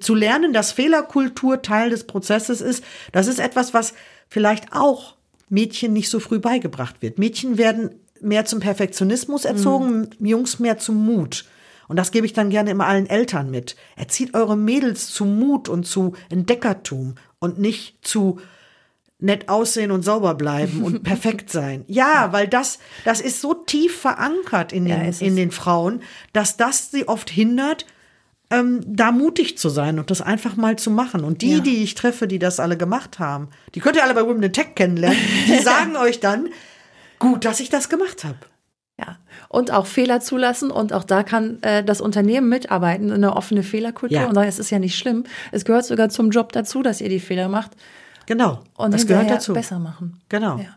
zu 0.00 0.14
lernen, 0.14 0.52
dass 0.52 0.72
Fehlerkultur 0.72 1.62
Teil 1.62 1.90
des 1.90 2.06
Prozesses 2.06 2.60
ist, 2.60 2.82
das 3.12 3.26
ist 3.26 3.38
etwas, 3.38 3.74
was 3.74 3.94
vielleicht 4.28 4.72
auch 4.72 5.15
Mädchen 5.48 5.92
nicht 5.92 6.08
so 6.10 6.20
früh 6.20 6.38
beigebracht 6.38 6.96
wird. 7.02 7.18
Mädchen 7.18 7.58
werden 7.58 7.90
mehr 8.20 8.44
zum 8.44 8.60
Perfektionismus 8.60 9.44
erzogen, 9.44 10.10
Jungs 10.18 10.58
mehr 10.58 10.78
zum 10.78 11.04
Mut. 11.04 11.44
Und 11.88 11.96
das 11.96 12.10
gebe 12.10 12.26
ich 12.26 12.32
dann 12.32 12.50
gerne 12.50 12.70
immer 12.70 12.86
allen 12.86 13.06
Eltern 13.06 13.50
mit. 13.50 13.76
Erzieht 13.94 14.34
eure 14.34 14.56
Mädels 14.56 15.08
zu 15.12 15.24
Mut 15.24 15.68
und 15.68 15.84
zu 15.86 16.14
Entdeckertum 16.30 17.14
und 17.38 17.58
nicht 17.58 17.98
zu 18.06 18.40
nett 19.18 19.48
aussehen 19.48 19.90
und 19.92 20.02
sauber 20.02 20.34
bleiben 20.34 20.82
und 20.82 21.02
perfekt 21.04 21.50
sein. 21.50 21.84
Ja, 21.86 22.32
weil 22.32 22.48
das, 22.48 22.78
das 23.04 23.20
ist 23.20 23.40
so 23.40 23.54
tief 23.54 23.96
verankert 23.96 24.72
in 24.72 24.86
Ja, 24.86 24.96
den, 24.96 25.08
es. 25.08 25.20
in 25.20 25.36
den 25.36 25.50
Frauen, 25.52 26.02
dass 26.32 26.56
das 26.56 26.90
sie 26.90 27.06
oft 27.08 27.30
hindert, 27.30 27.86
ähm, 28.50 28.80
da 28.86 29.10
mutig 29.12 29.58
zu 29.58 29.68
sein 29.68 29.98
und 29.98 30.10
das 30.10 30.22
einfach 30.22 30.56
mal 30.56 30.76
zu 30.76 30.90
machen. 30.90 31.24
Und 31.24 31.42
die, 31.42 31.54
Ja. 31.56 31.60
die 31.60 31.82
ich 31.82 31.94
treffe, 31.94 32.28
die 32.28 32.38
das 32.38 32.60
alle 32.60 32.76
gemacht 32.76 33.18
haben, 33.18 33.48
die 33.74 33.80
könnt 33.80 33.96
ihr 33.96 34.04
alle 34.04 34.14
bei 34.14 34.24
Women 34.26 34.42
in 34.42 34.52
Tech 34.52 34.74
kennenlernen, 34.74 35.18
die 35.48 35.58
sagen 35.62 35.96
euch 35.96 36.20
dann, 36.20 36.48
gut, 37.18 37.44
dass 37.44 37.60
ich 37.60 37.68
das 37.70 37.88
gemacht 37.88 38.24
habe. 38.24 38.36
Ja, 38.98 39.18
und 39.50 39.72
auch 39.72 39.86
Fehler 39.86 40.20
zulassen 40.20 40.70
und 40.70 40.94
auch 40.94 41.04
da 41.04 41.22
kann 41.22 41.62
äh, 41.62 41.84
das 41.84 42.00
Unternehmen 42.00 42.48
mitarbeiten, 42.48 43.12
eine 43.12 43.36
offene 43.36 43.62
Fehlerkultur 43.62 44.16
Ja. 44.20 44.26
und 44.26 44.34
sagen, 44.34 44.48
es 44.48 44.58
ist 44.58 44.70
ja 44.70 44.78
nicht 44.78 44.96
schlimm. 44.96 45.24
Es 45.52 45.64
gehört 45.66 45.84
sogar 45.84 46.08
zum 46.08 46.30
Job 46.30 46.52
dazu, 46.52 46.82
dass 46.82 47.02
ihr 47.02 47.10
die 47.10 47.20
Fehler 47.20 47.48
macht 47.48 47.72
Genau, 48.24 48.60
und 48.76 48.94
das 48.94 49.06
gehört 49.06 49.30
dazu. 49.30 49.52
besser 49.52 49.78
machen. 49.78 50.20
Genau. 50.30 50.56
Ja. 50.58 50.76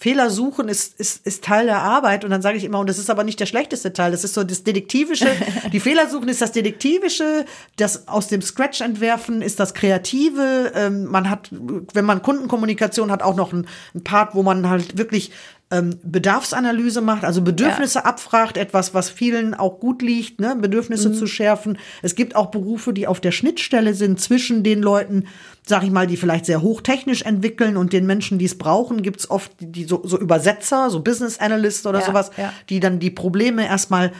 Fehler 0.00 0.30
suchen 0.30 0.70
ist, 0.70 0.98
ist, 0.98 1.26
ist 1.26 1.44
Teil 1.44 1.66
der 1.66 1.82
Arbeit 1.82 2.24
und 2.24 2.30
dann 2.30 2.40
sage 2.40 2.56
ich 2.56 2.64
immer, 2.64 2.78
und 2.78 2.88
das 2.88 2.96
ist 2.96 3.10
aber 3.10 3.22
nicht 3.22 3.38
der 3.38 3.44
schlechteste 3.44 3.92
Teil, 3.92 4.12
das 4.12 4.24
ist 4.24 4.32
so 4.32 4.44
das 4.44 4.64
Detektivische. 4.64 5.28
Die 5.74 5.78
Fehler 5.78 6.08
suchen 6.08 6.30
ist 6.30 6.40
das 6.40 6.52
Detektivische, 6.52 7.44
das 7.76 8.08
aus 8.08 8.28
dem 8.28 8.40
Scratch 8.40 8.80
entwerfen 8.80 9.42
ist 9.42 9.60
das 9.60 9.74
Kreative. 9.74 10.72
Ähm, 10.74 11.04
man 11.04 11.28
hat, 11.28 11.50
wenn 11.50 12.06
man 12.06 12.22
Kundenkommunikation 12.22 13.10
hat, 13.10 13.22
auch 13.22 13.36
noch 13.36 13.52
einen, 13.52 13.66
einen 13.92 14.02
Part, 14.02 14.34
wo 14.34 14.42
man 14.42 14.70
halt 14.70 14.96
wirklich 14.96 15.32
ähm, 15.70 15.98
Bedarfsanalyse 16.02 17.00
macht, 17.00 17.24
also 17.24 17.42
Bedürfnisse 17.42 18.00
ja. 18.00 18.04
abfragt, 18.04 18.56
etwas, 18.56 18.92
was 18.92 19.08
vielen 19.08 19.54
auch 19.54 19.78
gut 19.78 20.02
liegt, 20.02 20.40
ne? 20.40 20.56
Bedürfnisse 20.56 21.10
mhm. 21.10 21.14
zu 21.14 21.26
schärfen. 21.26 21.78
Es 22.02 22.16
gibt 22.16 22.34
auch 22.34 22.50
Berufe, 22.50 22.92
die 22.92 23.06
auf 23.06 23.20
der 23.20 23.30
Schnittstelle 23.30 23.94
sind 23.94 24.20
zwischen 24.20 24.64
den 24.64 24.82
Leuten, 24.82 25.26
sag 25.64 25.84
ich 25.84 25.92
mal, 25.92 26.08
die 26.08 26.16
vielleicht 26.16 26.46
sehr 26.46 26.62
hochtechnisch 26.62 27.22
entwickeln 27.22 27.76
und 27.76 27.92
den 27.92 28.04
Menschen, 28.04 28.38
die 28.38 28.46
es 28.46 28.58
brauchen, 28.58 29.02
gibt 29.02 29.20
es 29.20 29.30
oft 29.30 29.52
die 29.60 29.84
so, 29.84 30.02
so 30.04 30.18
Übersetzer, 30.18 30.90
so 30.90 31.00
Business 31.00 31.38
Analyst 31.38 31.86
oder 31.86 32.00
ja, 32.00 32.06
sowas, 32.06 32.32
ja. 32.36 32.52
die 32.68 32.80
dann 32.80 32.98
die 32.98 33.10
Probleme 33.10 33.64
erstmal 33.64 34.12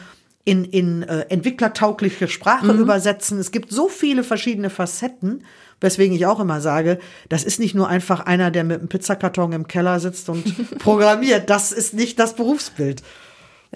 in, 0.45 0.65
in 0.65 1.03
äh, 1.03 1.25
entwicklertaugliche 1.29 2.27
Sprache 2.27 2.73
mhm. 2.73 2.79
übersetzen. 2.79 3.39
Es 3.39 3.51
gibt 3.51 3.71
so 3.71 3.89
viele 3.89 4.23
verschiedene 4.23 4.69
Facetten, 4.69 5.43
weswegen 5.81 6.15
ich 6.15 6.25
auch 6.25 6.39
immer 6.39 6.61
sage, 6.61 6.99
das 7.27 7.43
ist 7.43 7.59
nicht 7.59 7.75
nur 7.75 7.89
einfach 7.89 8.21
einer, 8.21 8.51
der 8.51 8.63
mit 8.63 8.79
einem 8.79 8.87
Pizzakarton 8.87 9.51
im 9.51 9.67
Keller 9.67 9.99
sitzt 9.99 10.29
und 10.29 10.77
programmiert. 10.79 11.49
Das 11.49 11.71
ist 11.71 11.93
nicht 11.93 12.17
das 12.19 12.35
Berufsbild. 12.35 13.03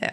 Ja. 0.02 0.10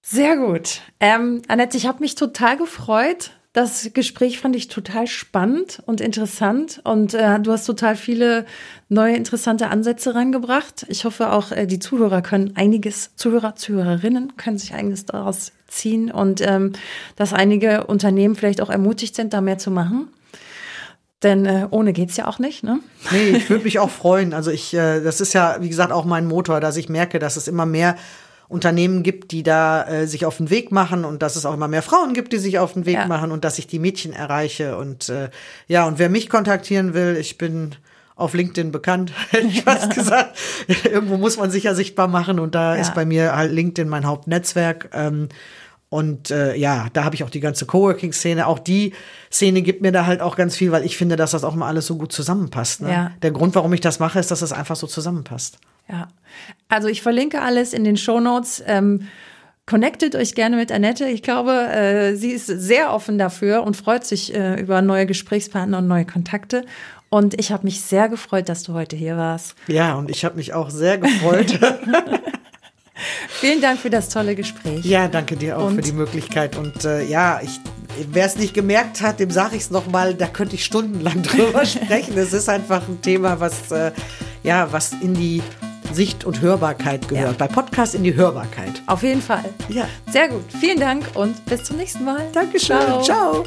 Sehr 0.00 0.36
gut. 0.36 0.80
Ähm, 0.98 1.42
Annette, 1.46 1.76
ich 1.76 1.86
habe 1.86 2.00
mich 2.00 2.16
total 2.16 2.56
gefreut, 2.56 3.30
das 3.52 3.90
Gespräch 3.92 4.40
fand 4.40 4.56
ich 4.56 4.68
total 4.68 5.06
spannend 5.06 5.82
und 5.84 6.00
interessant 6.00 6.80
und 6.84 7.12
äh, 7.12 7.38
du 7.38 7.52
hast 7.52 7.66
total 7.66 7.96
viele 7.96 8.46
neue 8.88 9.14
interessante 9.14 9.68
Ansätze 9.68 10.14
reingebracht. 10.14 10.86
Ich 10.88 11.04
hoffe 11.04 11.30
auch, 11.32 11.52
äh, 11.52 11.66
die 11.66 11.78
Zuhörer 11.78 12.22
können 12.22 12.56
einiges, 12.56 13.14
Zuhörer, 13.16 13.54
Zuhörerinnen 13.54 14.38
können 14.38 14.56
sich 14.56 14.72
einiges 14.72 15.04
daraus 15.04 15.52
ziehen 15.68 16.10
und 16.10 16.40
ähm, 16.40 16.72
dass 17.16 17.34
einige 17.34 17.86
Unternehmen 17.86 18.36
vielleicht 18.36 18.62
auch 18.62 18.70
ermutigt 18.70 19.14
sind, 19.14 19.34
da 19.34 19.42
mehr 19.42 19.58
zu 19.58 19.70
machen. 19.70 20.08
Denn 21.22 21.46
äh, 21.46 21.66
ohne 21.70 21.92
geht's 21.92 22.16
ja 22.16 22.26
auch 22.26 22.38
nicht, 22.38 22.64
ne? 22.64 22.80
Nee, 23.10 23.30
ich 23.30 23.48
würde 23.48 23.64
mich 23.64 23.78
auch 23.78 23.90
freuen. 23.90 24.34
Also 24.34 24.50
ich, 24.50 24.74
äh, 24.74 25.00
das 25.00 25.20
ist 25.20 25.32
ja, 25.32 25.56
wie 25.60 25.68
gesagt, 25.68 25.92
auch 25.92 26.04
mein 26.04 26.26
Motor, 26.26 26.60
dass 26.60 26.76
ich 26.76 26.88
merke, 26.88 27.18
dass 27.18 27.36
es 27.36 27.46
immer 27.46 27.66
mehr 27.66 27.96
Unternehmen 28.48 29.02
gibt, 29.02 29.30
die 29.30 29.42
da 29.42 29.86
äh, 29.86 30.06
sich 30.06 30.26
auf 30.26 30.36
den 30.36 30.50
Weg 30.50 30.72
machen 30.72 31.04
und 31.04 31.22
dass 31.22 31.36
es 31.36 31.46
auch 31.46 31.54
immer 31.54 31.68
mehr 31.68 31.82
Frauen 31.82 32.12
gibt, 32.12 32.32
die 32.32 32.38
sich 32.38 32.58
auf 32.58 32.74
den 32.74 32.84
Weg 32.86 32.96
ja. 32.96 33.06
machen 33.06 33.32
und 33.32 33.44
dass 33.44 33.58
ich 33.58 33.66
die 33.66 33.78
Mädchen 33.78 34.12
erreiche. 34.12 34.76
Und 34.76 35.08
äh, 35.08 35.30
ja, 35.68 35.86
und 35.86 35.98
wer 35.98 36.10
mich 36.10 36.28
kontaktieren 36.28 36.92
will, 36.92 37.16
ich 37.18 37.38
bin 37.38 37.76
auf 38.14 38.34
LinkedIn 38.34 38.70
bekannt, 38.70 39.12
hätte 39.30 39.46
ich 39.46 39.62
fast 39.62 39.90
gesagt. 39.94 40.36
Irgendwo 40.84 41.16
muss 41.16 41.38
man 41.38 41.50
sich 41.50 41.64
ja 41.64 41.74
sichtbar 41.74 42.08
machen 42.08 42.38
und 42.38 42.54
da 42.54 42.74
ja. 42.74 42.80
ist 42.80 42.94
bei 42.94 43.06
mir 43.06 43.34
halt 43.34 43.52
LinkedIn 43.52 43.88
mein 43.88 44.06
Hauptnetzwerk. 44.06 44.90
Ähm, 44.92 45.28
und 45.92 46.30
äh, 46.30 46.56
ja, 46.56 46.86
da 46.94 47.04
habe 47.04 47.14
ich 47.14 47.22
auch 47.22 47.28
die 47.28 47.40
ganze 47.40 47.66
Coworking-Szene. 47.66 48.46
Auch 48.46 48.58
die 48.58 48.94
Szene 49.30 49.60
gibt 49.60 49.82
mir 49.82 49.92
da 49.92 50.06
halt 50.06 50.22
auch 50.22 50.36
ganz 50.36 50.56
viel, 50.56 50.72
weil 50.72 50.86
ich 50.86 50.96
finde, 50.96 51.16
dass 51.16 51.32
das 51.32 51.44
auch 51.44 51.54
mal 51.54 51.68
alles 51.68 51.86
so 51.86 51.98
gut 51.98 52.12
zusammenpasst. 52.12 52.80
Ne? 52.80 52.90
Ja. 52.90 53.10
Der 53.20 53.30
Grund, 53.30 53.54
warum 53.54 53.74
ich 53.74 53.82
das 53.82 53.98
mache, 53.98 54.18
ist, 54.18 54.30
dass 54.30 54.40
es 54.40 54.48
das 54.48 54.58
einfach 54.58 54.74
so 54.74 54.86
zusammenpasst. 54.86 55.58
Ja, 55.90 56.08
also 56.70 56.88
ich 56.88 57.02
verlinke 57.02 57.42
alles 57.42 57.74
in 57.74 57.84
den 57.84 57.98
Show 57.98 58.20
Notes. 58.20 58.64
Ähm, 58.66 59.08
connectet 59.66 60.16
euch 60.16 60.34
gerne 60.34 60.56
mit 60.56 60.72
Annette. 60.72 61.04
Ich 61.04 61.22
glaube, 61.22 61.52
äh, 61.52 62.14
sie 62.16 62.30
ist 62.30 62.46
sehr 62.46 62.94
offen 62.94 63.18
dafür 63.18 63.62
und 63.62 63.76
freut 63.76 64.06
sich 64.06 64.34
äh, 64.34 64.58
über 64.58 64.80
neue 64.80 65.04
Gesprächspartner 65.04 65.76
und 65.76 65.88
neue 65.88 66.06
Kontakte. 66.06 66.64
Und 67.10 67.38
ich 67.38 67.52
habe 67.52 67.64
mich 67.64 67.82
sehr 67.82 68.08
gefreut, 68.08 68.48
dass 68.48 68.62
du 68.62 68.72
heute 68.72 68.96
hier 68.96 69.18
warst. 69.18 69.56
Ja, 69.66 69.96
und 69.96 70.10
ich 70.10 70.24
habe 70.24 70.36
mich 70.36 70.54
auch 70.54 70.70
sehr 70.70 70.96
gefreut. 70.96 71.58
Vielen 73.28 73.60
Dank 73.60 73.78
für 73.78 73.90
das 73.90 74.08
tolle 74.08 74.34
Gespräch. 74.34 74.84
Ja, 74.84 75.08
danke 75.08 75.36
dir 75.36 75.58
auch 75.58 75.66
und 75.66 75.76
für 75.76 75.82
die 75.82 75.92
Möglichkeit. 75.92 76.56
Und 76.56 76.84
äh, 76.84 77.04
ja, 77.04 77.40
ich, 77.42 77.60
wer 78.10 78.26
es 78.26 78.36
nicht 78.36 78.54
gemerkt 78.54 79.00
hat, 79.02 79.20
dem 79.20 79.30
sage 79.30 79.56
ich 79.56 79.62
es 79.62 79.70
nochmal, 79.70 80.14
da 80.14 80.26
könnte 80.26 80.54
ich 80.54 80.64
stundenlang 80.64 81.22
drüber 81.22 81.64
sprechen. 81.66 82.16
Es 82.16 82.32
ist 82.32 82.48
einfach 82.48 82.88
ein 82.88 83.00
Thema, 83.02 83.40
was, 83.40 83.70
äh, 83.70 83.92
ja, 84.42 84.72
was 84.72 84.92
in 85.00 85.14
die 85.14 85.42
Sicht- 85.92 86.24
und 86.24 86.40
Hörbarkeit 86.40 87.08
gehört. 87.08 87.38
Ja. 87.38 87.46
Bei 87.46 87.52
Podcast 87.52 87.94
in 87.94 88.04
die 88.04 88.14
Hörbarkeit. 88.14 88.82
Auf 88.86 89.02
jeden 89.02 89.22
Fall. 89.22 89.44
Ja. 89.68 89.86
Sehr 90.10 90.28
gut. 90.28 90.44
Vielen 90.60 90.80
Dank 90.80 91.04
und 91.14 91.44
bis 91.46 91.64
zum 91.64 91.76
nächsten 91.76 92.04
Mal. 92.04 92.22
Dankeschön. 92.32 92.78
Ciao. 92.78 93.02
Ciao. 93.02 93.44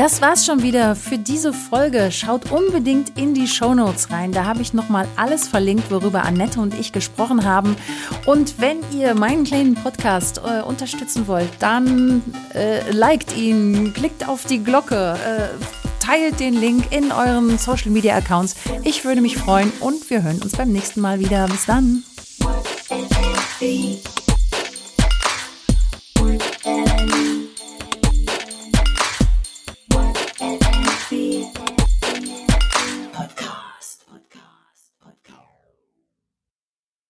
Das 0.00 0.22
war's 0.22 0.46
schon 0.46 0.62
wieder 0.62 0.96
für 0.96 1.18
diese 1.18 1.52
Folge. 1.52 2.10
Schaut 2.10 2.50
unbedingt 2.50 3.18
in 3.18 3.34
die 3.34 3.46
Show 3.46 3.74
Notes 3.74 4.10
rein. 4.10 4.32
Da 4.32 4.46
habe 4.46 4.62
ich 4.62 4.72
nochmal 4.72 5.06
alles 5.14 5.46
verlinkt, 5.46 5.90
worüber 5.90 6.24
Annette 6.24 6.58
und 6.58 6.72
ich 6.72 6.92
gesprochen 6.92 7.44
haben. 7.44 7.76
Und 8.24 8.62
wenn 8.62 8.78
ihr 8.98 9.14
meinen 9.14 9.44
kleinen 9.44 9.74
Podcast 9.74 10.38
äh, 10.38 10.62
unterstützen 10.62 11.28
wollt, 11.28 11.50
dann 11.58 12.22
äh, 12.54 12.90
liked 12.90 13.36
ihn, 13.36 13.92
klickt 13.92 14.26
auf 14.26 14.46
die 14.46 14.64
Glocke, 14.64 15.18
äh, 15.22 16.02
teilt 16.02 16.40
den 16.40 16.54
Link 16.54 16.90
in 16.92 17.12
euren 17.12 17.58
Social 17.58 17.90
Media 17.90 18.16
Accounts. 18.16 18.54
Ich 18.84 19.04
würde 19.04 19.20
mich 19.20 19.36
freuen 19.36 19.70
und 19.80 20.08
wir 20.08 20.22
hören 20.22 20.40
uns 20.40 20.52
beim 20.52 20.72
nächsten 20.72 21.02
Mal 21.02 21.20
wieder. 21.20 21.46
Bis 21.46 21.66
dann. 21.66 22.04